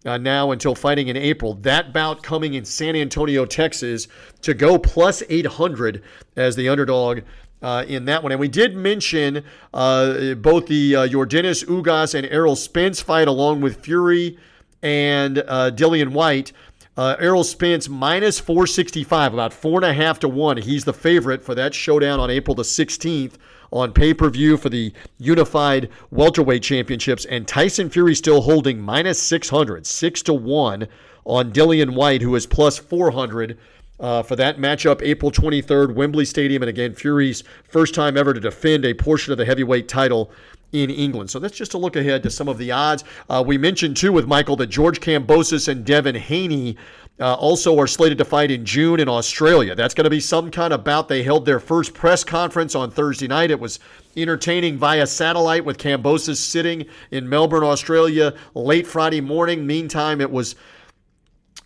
uh, 0.05 0.17
now 0.17 0.51
until 0.51 0.73
fighting 0.73 1.09
in 1.09 1.17
April. 1.17 1.55
That 1.55 1.91
bout 1.91 2.23
coming 2.23 2.53
in 2.53 2.63
San 2.63 2.95
Antonio, 2.95 3.45
Texas, 3.45 4.07
Tagoe 4.41 4.81
plus 4.81 5.21
800 5.27 6.01
as 6.37 6.55
the 6.55 6.69
underdog 6.69 7.21
uh, 7.61 7.85
in 7.87 8.05
that 8.05 8.23
one. 8.23 8.31
And 8.31 8.39
we 8.39 8.47
did 8.47 8.75
mention 8.75 9.43
uh, 9.73 10.33
both 10.35 10.67
the 10.67 10.95
uh, 10.95 11.07
Yordenis 11.07 11.65
Ugas 11.65 12.15
and 12.15 12.25
Errol 12.27 12.55
Spence 12.55 13.01
fight, 13.01 13.27
along 13.27 13.61
with 13.61 13.83
Fury 13.83 14.37
and 14.81 15.39
uh, 15.39 15.71
Dillian 15.71 16.09
Whyte. 16.09 16.51
Uh, 16.97 17.15
Errol 17.19 17.43
Spence 17.45 17.87
minus 17.87 18.39
465, 18.39 19.33
about 19.33 19.53
four 19.53 19.77
and 19.77 19.85
a 19.85 19.93
half 19.93 20.19
to 20.19 20.27
one. 20.27 20.57
He's 20.57 20.83
the 20.83 20.93
favorite 20.93 21.41
for 21.41 21.55
that 21.55 21.73
showdown 21.73 22.19
on 22.19 22.29
April 22.29 22.53
the 22.53 22.63
16th 22.63 23.35
on 23.71 23.93
pay 23.93 24.13
per 24.13 24.29
view 24.29 24.57
for 24.57 24.69
the 24.69 24.93
Unified 25.17 25.89
Welterweight 26.11 26.61
Championships. 26.61 27.25
And 27.25 27.47
Tyson 27.47 27.89
Fury 27.89 28.13
still 28.15 28.41
holding 28.41 28.79
minus 28.81 29.21
600, 29.21 29.85
six 29.87 30.21
to 30.23 30.33
one 30.33 30.87
on 31.23 31.53
Dillian 31.53 31.95
Whyte, 31.95 32.21
who 32.21 32.35
is 32.35 32.45
plus 32.45 32.77
400. 32.77 33.57
Uh, 34.01 34.23
for 34.23 34.35
that 34.35 34.57
matchup, 34.57 34.99
April 35.03 35.31
23rd, 35.31 35.93
Wembley 35.93 36.25
Stadium. 36.25 36.63
And 36.63 36.69
again, 36.69 36.95
Fury's 36.95 37.43
first 37.69 37.93
time 37.93 38.17
ever 38.17 38.33
to 38.33 38.39
defend 38.39 38.83
a 38.83 38.95
portion 38.95 39.31
of 39.31 39.37
the 39.37 39.45
heavyweight 39.45 39.87
title 39.87 40.31
in 40.71 40.89
England. 40.89 41.29
So 41.29 41.37
that's 41.37 41.55
just 41.55 41.75
a 41.75 41.77
look 41.77 41.95
ahead 41.95 42.23
to 42.23 42.29
some 42.29 42.47
of 42.47 42.57
the 42.57 42.71
odds. 42.71 43.03
Uh, 43.29 43.43
we 43.45 43.57
mentioned 43.57 43.97
too 43.97 44.11
with 44.11 44.25
Michael 44.27 44.55
that 44.55 44.67
George 44.67 44.99
Kambosos 44.99 45.67
and 45.67 45.85
Devin 45.85 46.15
Haney 46.15 46.77
uh, 47.19 47.35
also 47.35 47.77
are 47.77 47.87
slated 47.87 48.17
to 48.17 48.25
fight 48.25 48.49
in 48.49 48.65
June 48.65 48.99
in 48.99 49.07
Australia. 49.07 49.75
That's 49.75 49.93
going 49.93 50.05
to 50.05 50.09
be 50.09 50.19
some 50.19 50.49
kind 50.49 50.73
of 50.73 50.83
bout. 50.83 51.07
They 51.07 51.21
held 51.21 51.45
their 51.45 51.59
first 51.59 51.93
press 51.93 52.23
conference 52.23 52.73
on 52.73 52.89
Thursday 52.89 53.27
night. 53.27 53.51
It 53.51 53.59
was 53.59 53.79
entertaining 54.17 54.77
via 54.77 55.05
satellite 55.05 55.63
with 55.63 55.77
Kambosos 55.77 56.37
sitting 56.37 56.85
in 57.11 57.29
Melbourne, 57.29 57.63
Australia, 57.63 58.33
late 58.55 58.87
Friday 58.87 59.21
morning. 59.21 59.67
Meantime, 59.67 60.19
it 60.19 60.31
was 60.31 60.55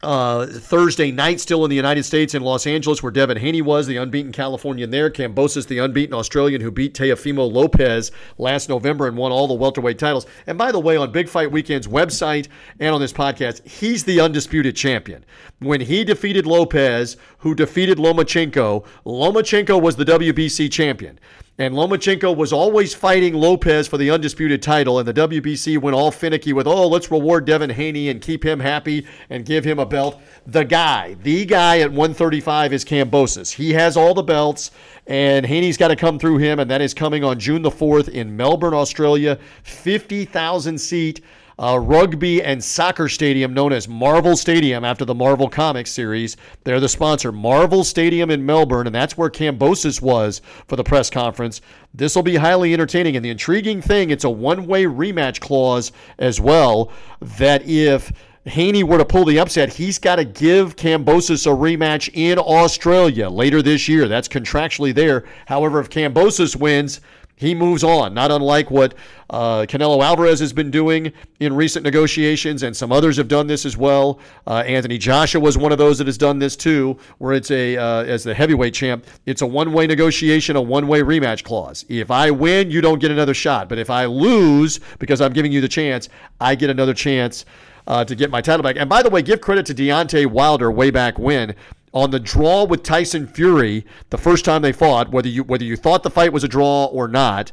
uh, 0.06 0.46
Thursday 0.46 1.12
night, 1.12 1.42
still 1.42 1.66
in 1.66 1.70
the 1.70 1.76
United 1.76 2.04
States 2.04 2.34
in 2.34 2.44
Los 2.44 2.68
Angeles, 2.68 3.02
where 3.02 3.12
Devin 3.12 3.38
Haney 3.38 3.62
was, 3.62 3.88
the 3.88 3.98
unbeaten 3.98 4.32
Californian 4.32 4.92
there. 4.92 5.10
Kambosos, 5.10 5.68
the 5.68 5.80
unbeaten 5.80 6.14
Australian 6.14 6.62
who 6.62 6.72
beat 6.72 6.94
Teofimo 6.94 7.52
Lopez 7.52 8.12
last 8.38 8.70
November 8.70 9.08
and 9.08 9.18
won 9.18 9.32
all 9.32 9.48
the 9.48 9.54
welterweight 9.54 10.00
titles. 10.00 10.28
And 10.48 10.58
by 10.58 10.72
the 10.72 10.80
way, 10.80 10.96
on 10.96 11.12
Big 11.12 11.28
Fight 11.28 11.52
Weekend's 11.52 11.88
website 11.88 12.48
and 12.80 12.94
on 12.94 13.02
this 13.02 13.14
podcast, 13.14 13.68
he's 13.68 14.04
the 14.04 14.20
undisputed 14.20 14.76
champion. 14.76 15.26
When 15.60 15.82
he 15.82 16.04
defeated 16.04 16.46
Lopez, 16.46 17.18
who 17.40 17.56
defeated 17.56 17.98
Lomachenko, 17.98 18.86
Lomachenko 19.06 19.82
was 19.82 19.96
the 19.96 20.06
WBC 20.06 20.72
champion. 20.72 21.20
And 21.58 21.74
Lomachenko 21.74 22.36
was 22.36 22.52
always 22.52 22.94
fighting 22.94 23.34
Lopez 23.34 23.88
for 23.88 23.98
the 23.98 24.12
undisputed 24.12 24.62
title, 24.62 25.00
and 25.00 25.08
the 25.08 25.14
WBC 25.14 25.78
went 25.78 25.96
all 25.96 26.12
finicky 26.12 26.52
with, 26.52 26.68
oh, 26.68 26.86
let's 26.86 27.10
reward 27.10 27.46
Devin 27.46 27.70
Haney 27.70 28.10
and 28.10 28.22
keep 28.22 28.46
him 28.46 28.60
happy 28.60 29.08
and 29.30 29.46
give 29.46 29.64
him 29.64 29.80
a 29.80 29.86
belt. 29.96 30.20
The 30.46 30.66
guy, 30.66 31.16
the 31.24 31.46
guy 31.46 31.80
at 31.80 31.90
135 31.90 32.74
is 32.74 32.84
Kambosos. 32.84 33.54
He 33.54 33.72
has 33.74 33.96
all 33.96 34.14
the 34.14 34.22
belts, 34.22 34.72
and 35.08 35.46
Haney's 35.46 35.78
got 35.78 35.88
to 35.88 35.96
come 35.96 36.20
through 36.20 36.40
him, 36.40 36.60
and 36.60 36.70
that 36.70 36.82
is 36.82 36.94
coming 36.94 37.24
on 37.24 37.40
June 37.40 37.62
the 37.62 37.72
4th 37.72 38.10
in 38.10 38.36
Melbourne, 38.36 38.74
Australia. 38.74 39.40
50,000 39.64 40.78
seat 40.78 41.22
uh, 41.58 41.80
rugby 41.80 42.44
and 42.44 42.62
soccer 42.62 43.08
stadium 43.08 43.54
known 43.54 43.72
as 43.72 43.88
Marvel 43.88 44.36
Stadium 44.36 44.84
after 44.84 45.06
the 45.06 45.16
Marvel 45.16 45.48
Comics 45.48 45.92
series. 45.92 46.36
They're 46.66 46.82
the 46.82 46.90
sponsor, 46.90 47.32
Marvel 47.32 47.86
Stadium 47.86 48.30
in 48.30 48.46
Melbourne, 48.46 48.88
and 48.88 48.96
that's 48.96 49.18
where 49.18 49.30
Kambosos 49.30 50.02
was 50.02 50.42
for 50.68 50.76
the 50.76 50.84
press 50.84 51.10
conference. 51.10 51.62
This 51.94 52.16
will 52.16 52.24
be 52.24 52.36
highly 52.36 52.74
entertaining. 52.74 53.16
And 53.16 53.24
the 53.24 53.30
intriguing 53.30 53.82
thing, 53.82 54.10
it's 54.10 54.26
a 54.26 54.30
one 54.30 54.68
way 54.68 54.84
rematch 54.84 55.40
clause 55.40 55.94
as 56.20 56.42
well, 56.42 56.92
that 57.22 57.66
if 57.66 58.12
Haney 58.46 58.84
were 58.84 59.00
to 59.00 59.06
pull 59.06 59.26
the 59.26 59.40
upset, 59.40 59.74
he's 59.74 59.98
got 59.98 60.18
to 60.18 60.26
give 60.26 60.76
Kambosos 60.76 61.48
a 61.48 61.50
rematch 61.50 62.12
in 62.14 62.38
Australia 62.38 63.28
later 63.28 63.62
this 63.62 63.88
year. 63.88 64.08
That's 64.08 64.28
contractually 64.28 64.94
there. 64.94 65.26
However, 65.48 65.80
if 65.80 65.90
Kambosos 65.90 66.56
wins, 66.56 67.02
he 67.38 67.54
moves 67.54 67.84
on, 67.84 68.14
not 68.14 68.32
unlike 68.32 68.72
what 68.72 68.94
uh, 69.30 69.66
Canelo 69.68 70.02
Alvarez 70.02 70.40
has 70.40 70.54
been 70.54 70.72
doing 70.72 71.12
in 71.40 71.54
recent 71.54 71.84
negotiations, 71.84 72.64
and 72.64 72.76
some 72.76 72.92
others 72.92 73.18
have 73.18 73.28
done 73.28 73.48
this 73.48 73.66
as 73.66 73.76
well. 73.76 74.20
Uh, 74.48 74.64
Anthony 74.66 74.98
Joshua 74.98 75.42
was 75.42 75.58
one 75.58 75.74
of 75.74 75.78
those 75.78 75.98
that 75.98 76.08
has 76.08 76.18
done 76.18 76.40
this 76.40 76.56
too, 76.56 76.98
where 77.18 77.34
it's 77.34 77.52
a 77.52 77.76
uh, 77.76 78.04
as 78.04 78.24
the 78.24 78.34
heavyweight 78.34 78.74
champ, 78.74 79.06
it's 79.26 79.42
a 79.42 79.46
one-way 79.46 79.86
negotiation, 79.86 80.56
a 80.56 80.62
one-way 80.62 81.02
rematch 81.02 81.44
clause. 81.44 81.84
If 81.90 82.10
I 82.10 82.32
win, 82.32 82.72
you 82.72 82.80
don't 82.80 83.00
get 83.00 83.12
another 83.12 83.34
shot, 83.34 83.68
but 83.68 83.80
if 83.80 83.90
I 83.90 84.06
lose 84.06 84.80
because 85.00 85.20
I'm 85.20 85.34
giving 85.34 85.52
you 85.52 85.60
the 85.60 85.68
chance, 85.68 86.08
I 86.40 86.56
get 86.56 86.70
another 86.70 86.94
chance. 86.94 87.44
Uh, 87.88 88.04
to 88.04 88.16
get 88.16 88.32
my 88.32 88.42
title 88.42 88.64
back. 88.64 88.78
And 88.78 88.90
by 88.90 89.04
the 89.04 89.12
way, 89.12 89.22
give 89.22 89.42
credit 89.42 89.68
to 89.68 89.74
Deontay 89.76 90.26
Wilder 90.26 90.72
way 90.72 90.90
back 90.90 91.20
when 91.20 91.54
on 91.94 92.12
the 92.12 92.20
draw 92.20 92.66
with 92.66 92.82
Tyson 92.82 93.28
Fury 93.28 93.86
the 94.10 94.18
first 94.18 94.44
time 94.44 94.62
they 94.62 94.74
fought, 94.74 95.12
whether 95.12 95.30
you 95.30 95.44
whether 95.44 95.64
you 95.64 95.76
thought 95.76 96.04
the 96.04 96.10
fight 96.10 96.34
was 96.34 96.44
a 96.44 96.48
draw 96.48 96.86
or 96.86 97.08
not. 97.08 97.52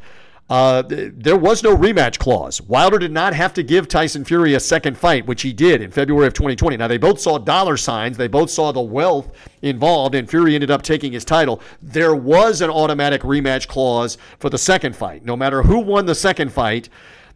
Uh, 0.51 0.83
there 0.87 1.37
was 1.37 1.63
no 1.63 1.75
rematch 1.75 2.19
clause. 2.19 2.61
Wilder 2.61 2.99
did 2.99 3.13
not 3.13 3.33
have 3.33 3.55
to 3.55 3.63
give 3.63 3.89
Tyson 3.89 4.23
Fury 4.23 4.53
a 4.53 4.61
second 4.61 4.99
fight, 4.99 5.25
which 5.25 5.41
he 5.41 5.51
did 5.51 5.81
in 5.81 5.91
February 5.91 6.27
of 6.27 6.35
2020. 6.35 6.77
Now, 6.77 6.89
they 6.89 6.99
both 6.99 7.19
saw 7.19 7.39
dollar 7.39 7.79
signs. 7.79 8.19
They 8.19 8.29
both 8.29 8.51
saw 8.51 8.71
the 8.71 8.83
wealth 8.83 9.31
involved, 9.63 10.15
and 10.15 10.29
Fury 10.29 10.55
ended 10.55 10.71
up 10.71 10.83
taking 10.83 11.13
his 11.13 11.25
title. 11.25 11.63
There 11.81 12.15
was 12.15 12.61
an 12.61 12.69
automatic 12.69 13.23
rematch 13.23 13.67
clause 13.67 14.19
for 14.41 14.51
the 14.51 14.59
second 14.59 14.95
fight. 14.95 15.25
No 15.25 15.37
matter 15.37 15.63
who 15.63 15.79
won 15.79 16.05
the 16.05 16.15
second 16.15 16.53
fight, 16.53 16.91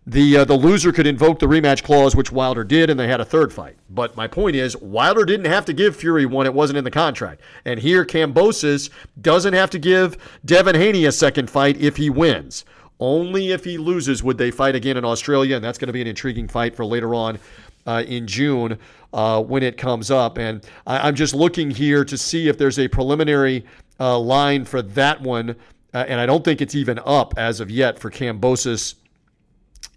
the 0.06 0.38
uh, 0.38 0.44
the 0.44 0.54
loser 0.54 0.92
could 0.92 1.06
invoke 1.06 1.40
the 1.40 1.46
rematch 1.46 1.82
clause, 1.82 2.14
which 2.14 2.30
Wilder 2.30 2.62
did, 2.62 2.90
and 2.90 2.98
they 2.98 3.08
had 3.08 3.20
a 3.20 3.24
third 3.24 3.52
fight. 3.52 3.76
But 3.90 4.16
my 4.16 4.28
point 4.28 4.54
is, 4.54 4.76
Wilder 4.76 5.24
didn't 5.24 5.46
have 5.46 5.64
to 5.64 5.72
give 5.72 5.96
Fury 5.96 6.24
one; 6.24 6.46
it 6.46 6.54
wasn't 6.54 6.78
in 6.78 6.84
the 6.84 6.90
contract. 6.90 7.40
And 7.64 7.80
here, 7.80 8.04
Kambosos 8.04 8.90
doesn't 9.20 9.54
have 9.54 9.70
to 9.70 9.78
give 9.78 10.16
Devin 10.44 10.76
Haney 10.76 11.04
a 11.06 11.12
second 11.12 11.50
fight 11.50 11.76
if 11.78 11.96
he 11.96 12.08
wins. 12.08 12.64
Only 13.00 13.50
if 13.50 13.64
he 13.64 13.76
loses 13.78 14.22
would 14.22 14.38
they 14.38 14.50
fight 14.50 14.74
again 14.74 14.96
in 14.96 15.04
Australia, 15.04 15.56
and 15.56 15.64
that's 15.64 15.76
going 15.76 15.88
to 15.88 15.92
be 15.92 16.00
an 16.00 16.06
intriguing 16.06 16.48
fight 16.48 16.76
for 16.76 16.84
later 16.84 17.14
on 17.14 17.38
uh, 17.84 18.04
in 18.06 18.26
June 18.26 18.78
uh, 19.12 19.42
when 19.42 19.62
it 19.62 19.76
comes 19.76 20.10
up. 20.10 20.38
And 20.38 20.64
I, 20.86 21.08
am 21.08 21.14
just 21.14 21.34
looking 21.34 21.70
here 21.70 22.04
to 22.04 22.16
see 22.16 22.48
if 22.48 22.56
there's 22.56 22.78
a 22.78 22.88
preliminary 22.88 23.66
uh, 24.00 24.18
line 24.18 24.64
for 24.64 24.80
that 24.82 25.20
one, 25.20 25.56
uh, 25.92 26.04
and 26.08 26.20
I 26.20 26.26
don't 26.26 26.44
think 26.44 26.62
it's 26.62 26.74
even 26.74 26.98
up 27.04 27.34
as 27.36 27.60
of 27.60 27.70
yet 27.70 27.98
for 27.98 28.10
Kambosos 28.10 28.94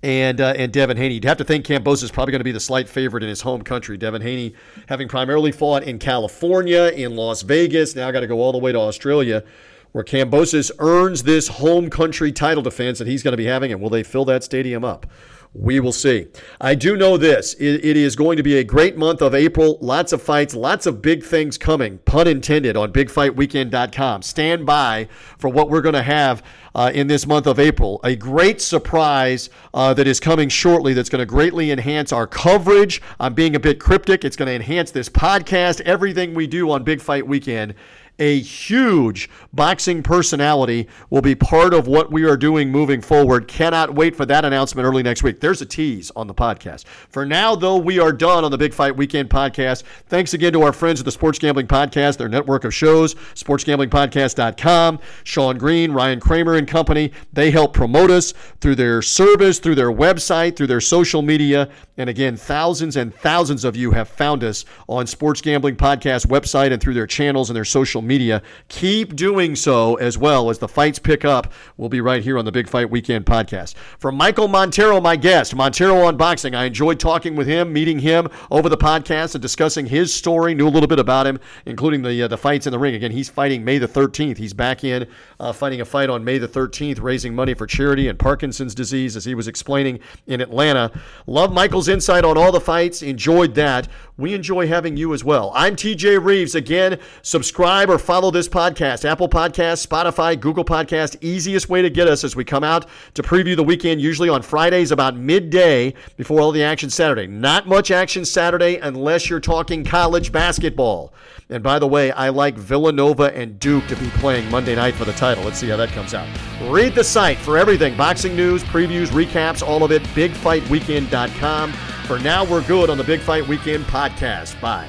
and 0.01 0.39
uh, 0.39 0.53
and 0.55 0.71
Devin 0.71 0.97
Haney. 0.97 1.15
You'd 1.15 1.25
have 1.25 1.37
to 1.37 1.43
think 1.43 1.65
Kambosos 1.65 2.03
is 2.03 2.11
probably 2.11 2.31
going 2.31 2.39
to 2.39 2.45
be 2.45 2.51
the 2.51 2.59
slight 2.59 2.87
favorite 2.87 3.23
in 3.23 3.29
his 3.29 3.41
home 3.41 3.61
country. 3.61 3.97
Devin 3.97 4.21
Haney, 4.21 4.53
having 4.87 5.07
primarily 5.07 5.51
fought 5.51 5.83
in 5.83 5.99
California, 5.99 6.91
in 6.95 7.15
Las 7.15 7.41
Vegas, 7.41 7.95
now 7.95 8.09
got 8.11 8.21
to 8.21 8.27
go 8.27 8.39
all 8.41 8.51
the 8.51 8.57
way 8.57 8.71
to 8.71 8.79
Australia, 8.79 9.43
where 9.91 10.03
Kambosos 10.03 10.71
earns 10.79 11.23
this 11.23 11.47
home 11.47 11.89
country 11.89 12.31
title 12.31 12.63
defense 12.63 12.99
that 12.99 13.07
he's 13.07 13.23
going 13.23 13.33
to 13.33 13.37
be 13.37 13.45
having. 13.45 13.71
And 13.71 13.81
will 13.81 13.89
they 13.89 14.03
fill 14.03 14.25
that 14.25 14.43
stadium 14.43 14.85
up? 14.85 15.05
We 15.53 15.79
will 15.79 15.91
see. 15.91 16.27
I 16.61 16.75
do 16.75 16.95
know 16.95 17.17
this. 17.17 17.55
It, 17.55 17.83
it 17.83 17.97
is 17.97 18.15
going 18.15 18.37
to 18.37 18.43
be 18.43 18.57
a 18.57 18.63
great 18.63 18.97
month 18.97 19.19
of 19.19 19.33
April. 19.33 19.79
Lots 19.81 20.13
of 20.13 20.21
fights, 20.21 20.53
lots 20.53 20.85
of 20.85 21.01
big 21.01 21.23
things 21.23 21.57
coming, 21.57 21.97
pun 21.99 22.27
intended, 22.27 22.77
on 22.77 22.93
bigfightweekend.com. 22.93 24.21
Stand 24.21 24.67
by 24.67 25.07
for 25.39 25.49
what 25.49 25.71
we're 25.71 25.81
going 25.81 25.95
to 25.95 26.03
have 26.03 26.43
uh, 26.75 26.91
in 26.93 27.07
this 27.07 27.25
month 27.25 27.47
of 27.47 27.59
April. 27.59 27.99
A 28.03 28.15
great 28.15 28.61
surprise 28.61 29.49
uh, 29.73 29.91
that 29.95 30.05
is 30.05 30.19
coming 30.19 30.49
shortly 30.49 30.93
that's 30.93 31.09
going 31.09 31.19
to 31.19 31.25
greatly 31.25 31.71
enhance 31.71 32.13
our 32.13 32.27
coverage. 32.27 33.01
I'm 33.19 33.33
being 33.33 33.55
a 33.55 33.59
bit 33.59 33.79
cryptic. 33.79 34.23
It's 34.23 34.35
going 34.35 34.47
to 34.47 34.53
enhance 34.53 34.91
this 34.91 35.09
podcast, 35.09 35.81
everything 35.81 36.35
we 36.35 36.45
do 36.45 36.69
on 36.69 36.83
Big 36.83 37.01
Fight 37.01 37.25
Weekend 37.25 37.73
a 38.19 38.39
huge 38.39 39.29
boxing 39.53 40.03
personality 40.03 40.87
will 41.09 41.21
be 41.21 41.35
part 41.35 41.73
of 41.73 41.87
what 41.87 42.11
we 42.11 42.23
are 42.25 42.37
doing 42.37 42.69
moving 42.69 43.01
forward. 43.01 43.47
Cannot 43.47 43.95
wait 43.95 44.15
for 44.15 44.25
that 44.25 44.45
announcement 44.45 44.85
early 44.85 45.01
next 45.01 45.23
week. 45.23 45.39
There's 45.39 45.61
a 45.61 45.65
tease 45.65 46.11
on 46.15 46.27
the 46.27 46.33
podcast. 46.33 46.85
For 46.85 47.25
now, 47.25 47.55
though, 47.55 47.77
we 47.77 47.99
are 47.99 48.11
done 48.11 48.43
on 48.43 48.51
the 48.51 48.57
Big 48.57 48.73
Fight 48.73 48.95
Weekend 48.95 49.29
podcast. 49.29 49.83
Thanks 50.07 50.33
again 50.33 50.53
to 50.53 50.61
our 50.63 50.73
friends 50.73 50.99
at 50.99 51.05
the 51.05 51.11
Sports 51.11 51.39
Gambling 51.39 51.67
Podcast, 51.67 52.17
their 52.17 52.29
network 52.29 52.65
of 52.65 52.73
shows, 52.73 53.15
sportsgamblingpodcast.com. 53.15 54.99
Sean 55.23 55.57
Green, 55.57 55.91
Ryan 55.91 56.19
Kramer, 56.19 56.55
and 56.55 56.67
company. 56.67 57.11
They 57.31 57.51
help 57.51 57.73
promote 57.73 58.11
us 58.11 58.33
through 58.59 58.75
their 58.75 59.01
service, 59.01 59.59
through 59.59 59.75
their 59.75 59.91
website, 59.91 60.57
through 60.57 60.67
their 60.67 60.81
social 60.81 61.21
media. 61.21 61.69
And 61.97 62.09
again, 62.09 62.35
thousands 62.35 62.97
and 62.97 63.13
thousands 63.13 63.63
of 63.63 63.75
you 63.75 63.91
have 63.91 64.09
found 64.09 64.43
us 64.43 64.65
on 64.87 65.07
Sports 65.07 65.41
Gambling 65.41 65.77
Podcast 65.77 66.27
website 66.27 66.71
and 66.71 66.81
through 66.81 66.93
their 66.93 67.07
channels 67.07 67.49
and 67.49 67.55
their 67.55 67.65
social 67.65 68.01
media 68.01 68.08
media. 68.09 68.41
Keep 68.67 69.15
doing 69.15 69.55
so 69.55 69.95
as 69.95 70.17
well 70.17 70.49
as 70.49 70.57
the 70.57 70.67
fights 70.67 70.99
pick 70.99 71.23
up. 71.23 71.53
We'll 71.77 71.87
be 71.87 72.01
right 72.01 72.21
here 72.21 72.37
on 72.37 72.43
the 72.43 72.51
Big 72.51 72.67
Fight 72.67 72.89
Weekend 72.89 73.25
podcast. 73.25 73.75
From 73.99 74.15
Michael 74.15 74.49
Montero, 74.49 74.99
my 74.99 75.15
guest, 75.15 75.55
Montero 75.55 76.03
on 76.03 76.17
Boxing, 76.17 76.55
I 76.55 76.65
enjoyed 76.65 76.99
talking 76.99 77.35
with 77.35 77.47
him, 77.47 77.71
meeting 77.71 77.99
him 77.99 78.27
over 78.49 78.67
the 78.67 78.77
podcast, 78.77 79.35
and 79.35 79.41
discussing 79.41 79.85
his 79.85 80.13
story. 80.13 80.55
Knew 80.55 80.67
a 80.67 80.69
little 80.69 80.87
bit 80.87 80.99
about 80.99 81.27
him, 81.27 81.39
including 81.65 82.01
the 82.01 82.23
uh, 82.23 82.27
the 82.27 82.37
fights 82.37 82.65
in 82.67 82.71
the 82.71 82.79
ring. 82.79 82.95
Again, 82.95 83.11
he's 83.11 83.29
fighting 83.29 83.63
May 83.63 83.77
the 83.77 83.87
13th. 83.87 84.37
He's 84.37 84.53
back 84.53 84.83
in 84.83 85.07
uh, 85.39 85.53
fighting 85.53 85.79
a 85.79 85.85
fight 85.85 86.09
on 86.09 86.23
May 86.23 86.39
the 86.39 86.47
13th, 86.47 87.01
raising 87.01 87.35
money 87.35 87.53
for 87.53 87.67
charity 87.67 88.07
and 88.07 88.17
Parkinson's 88.17 88.73
disease, 88.73 89.15
as 89.15 89.25
he 89.25 89.35
was 89.35 89.47
explaining 89.47 89.99
in 90.25 90.41
Atlanta. 90.41 90.91
Love 91.27 91.53
Michael's 91.53 91.87
insight 91.87 92.25
on 92.25 92.37
all 92.37 92.51
the 92.51 92.59
fights. 92.59 93.01
Enjoyed 93.01 93.53
that. 93.55 93.87
We 94.17 94.33
enjoy 94.33 94.67
having 94.67 94.97
you 94.97 95.13
as 95.13 95.23
well. 95.23 95.51
I'm 95.55 95.75
TJ 95.75 96.23
Reeves. 96.23 96.55
Again, 96.55 96.99
subscribe 97.21 97.89
or 97.89 97.97
follow 97.99 98.31
this 98.31 98.47
podcast. 98.47 99.05
Apple 99.05 99.29
Podcast, 99.29 99.85
Spotify, 99.85 100.39
Google 100.39 100.65
Podcast. 100.65 101.17
Easiest 101.21 101.69
way 101.69 101.81
to 101.81 101.89
get 101.89 102.07
us 102.07 102.23
as 102.23 102.35
we 102.35 102.43
come 102.43 102.63
out 102.63 102.87
to 103.13 103.21
preview 103.21 103.55
the 103.55 103.63
weekend, 103.63 104.01
usually 104.01 104.29
on 104.29 104.41
Fridays 104.41 104.91
about 104.91 105.15
midday 105.15 105.93
before 106.17 106.41
all 106.41 106.51
the 106.51 106.63
action 106.63 106.89
Saturday. 106.89 107.27
Not 107.27 107.67
much 107.67 107.91
action 107.91 108.25
Saturday 108.25 108.77
unless 108.77 109.29
you're 109.29 109.39
talking 109.39 109.83
college 109.83 110.31
basketball. 110.31 111.13
And 111.49 111.63
by 111.63 111.79
the 111.79 111.87
way, 111.87 112.11
I 112.11 112.29
like 112.29 112.55
Villanova 112.55 113.35
and 113.35 113.59
Duke 113.59 113.87
to 113.87 113.95
be 113.95 114.09
playing 114.11 114.49
Monday 114.51 114.75
night 114.75 114.95
for 114.95 115.05
the 115.05 115.13
title. 115.13 115.43
Let's 115.43 115.57
see 115.57 115.69
how 115.69 115.77
that 115.77 115.89
comes 115.89 116.13
out. 116.13 116.27
Read 116.63 116.95
the 116.95 117.03
site 117.03 117.37
for 117.37 117.57
everything 117.57 117.97
boxing 117.97 118.35
news, 118.35 118.63
previews, 118.63 119.07
recaps, 119.07 119.61
all 119.65 119.83
of 119.83 119.91
it. 119.91 120.03
BigFightWeekend.com. 120.03 121.73
For 122.05 122.19
now, 122.19 122.43
we're 122.45 122.65
good 122.65 122.89
on 122.89 122.97
the 122.97 123.03
Big 123.03 123.19
Fight 123.19 123.47
Weekend 123.47 123.85
podcast. 123.85 124.59
Bye. 124.61 124.87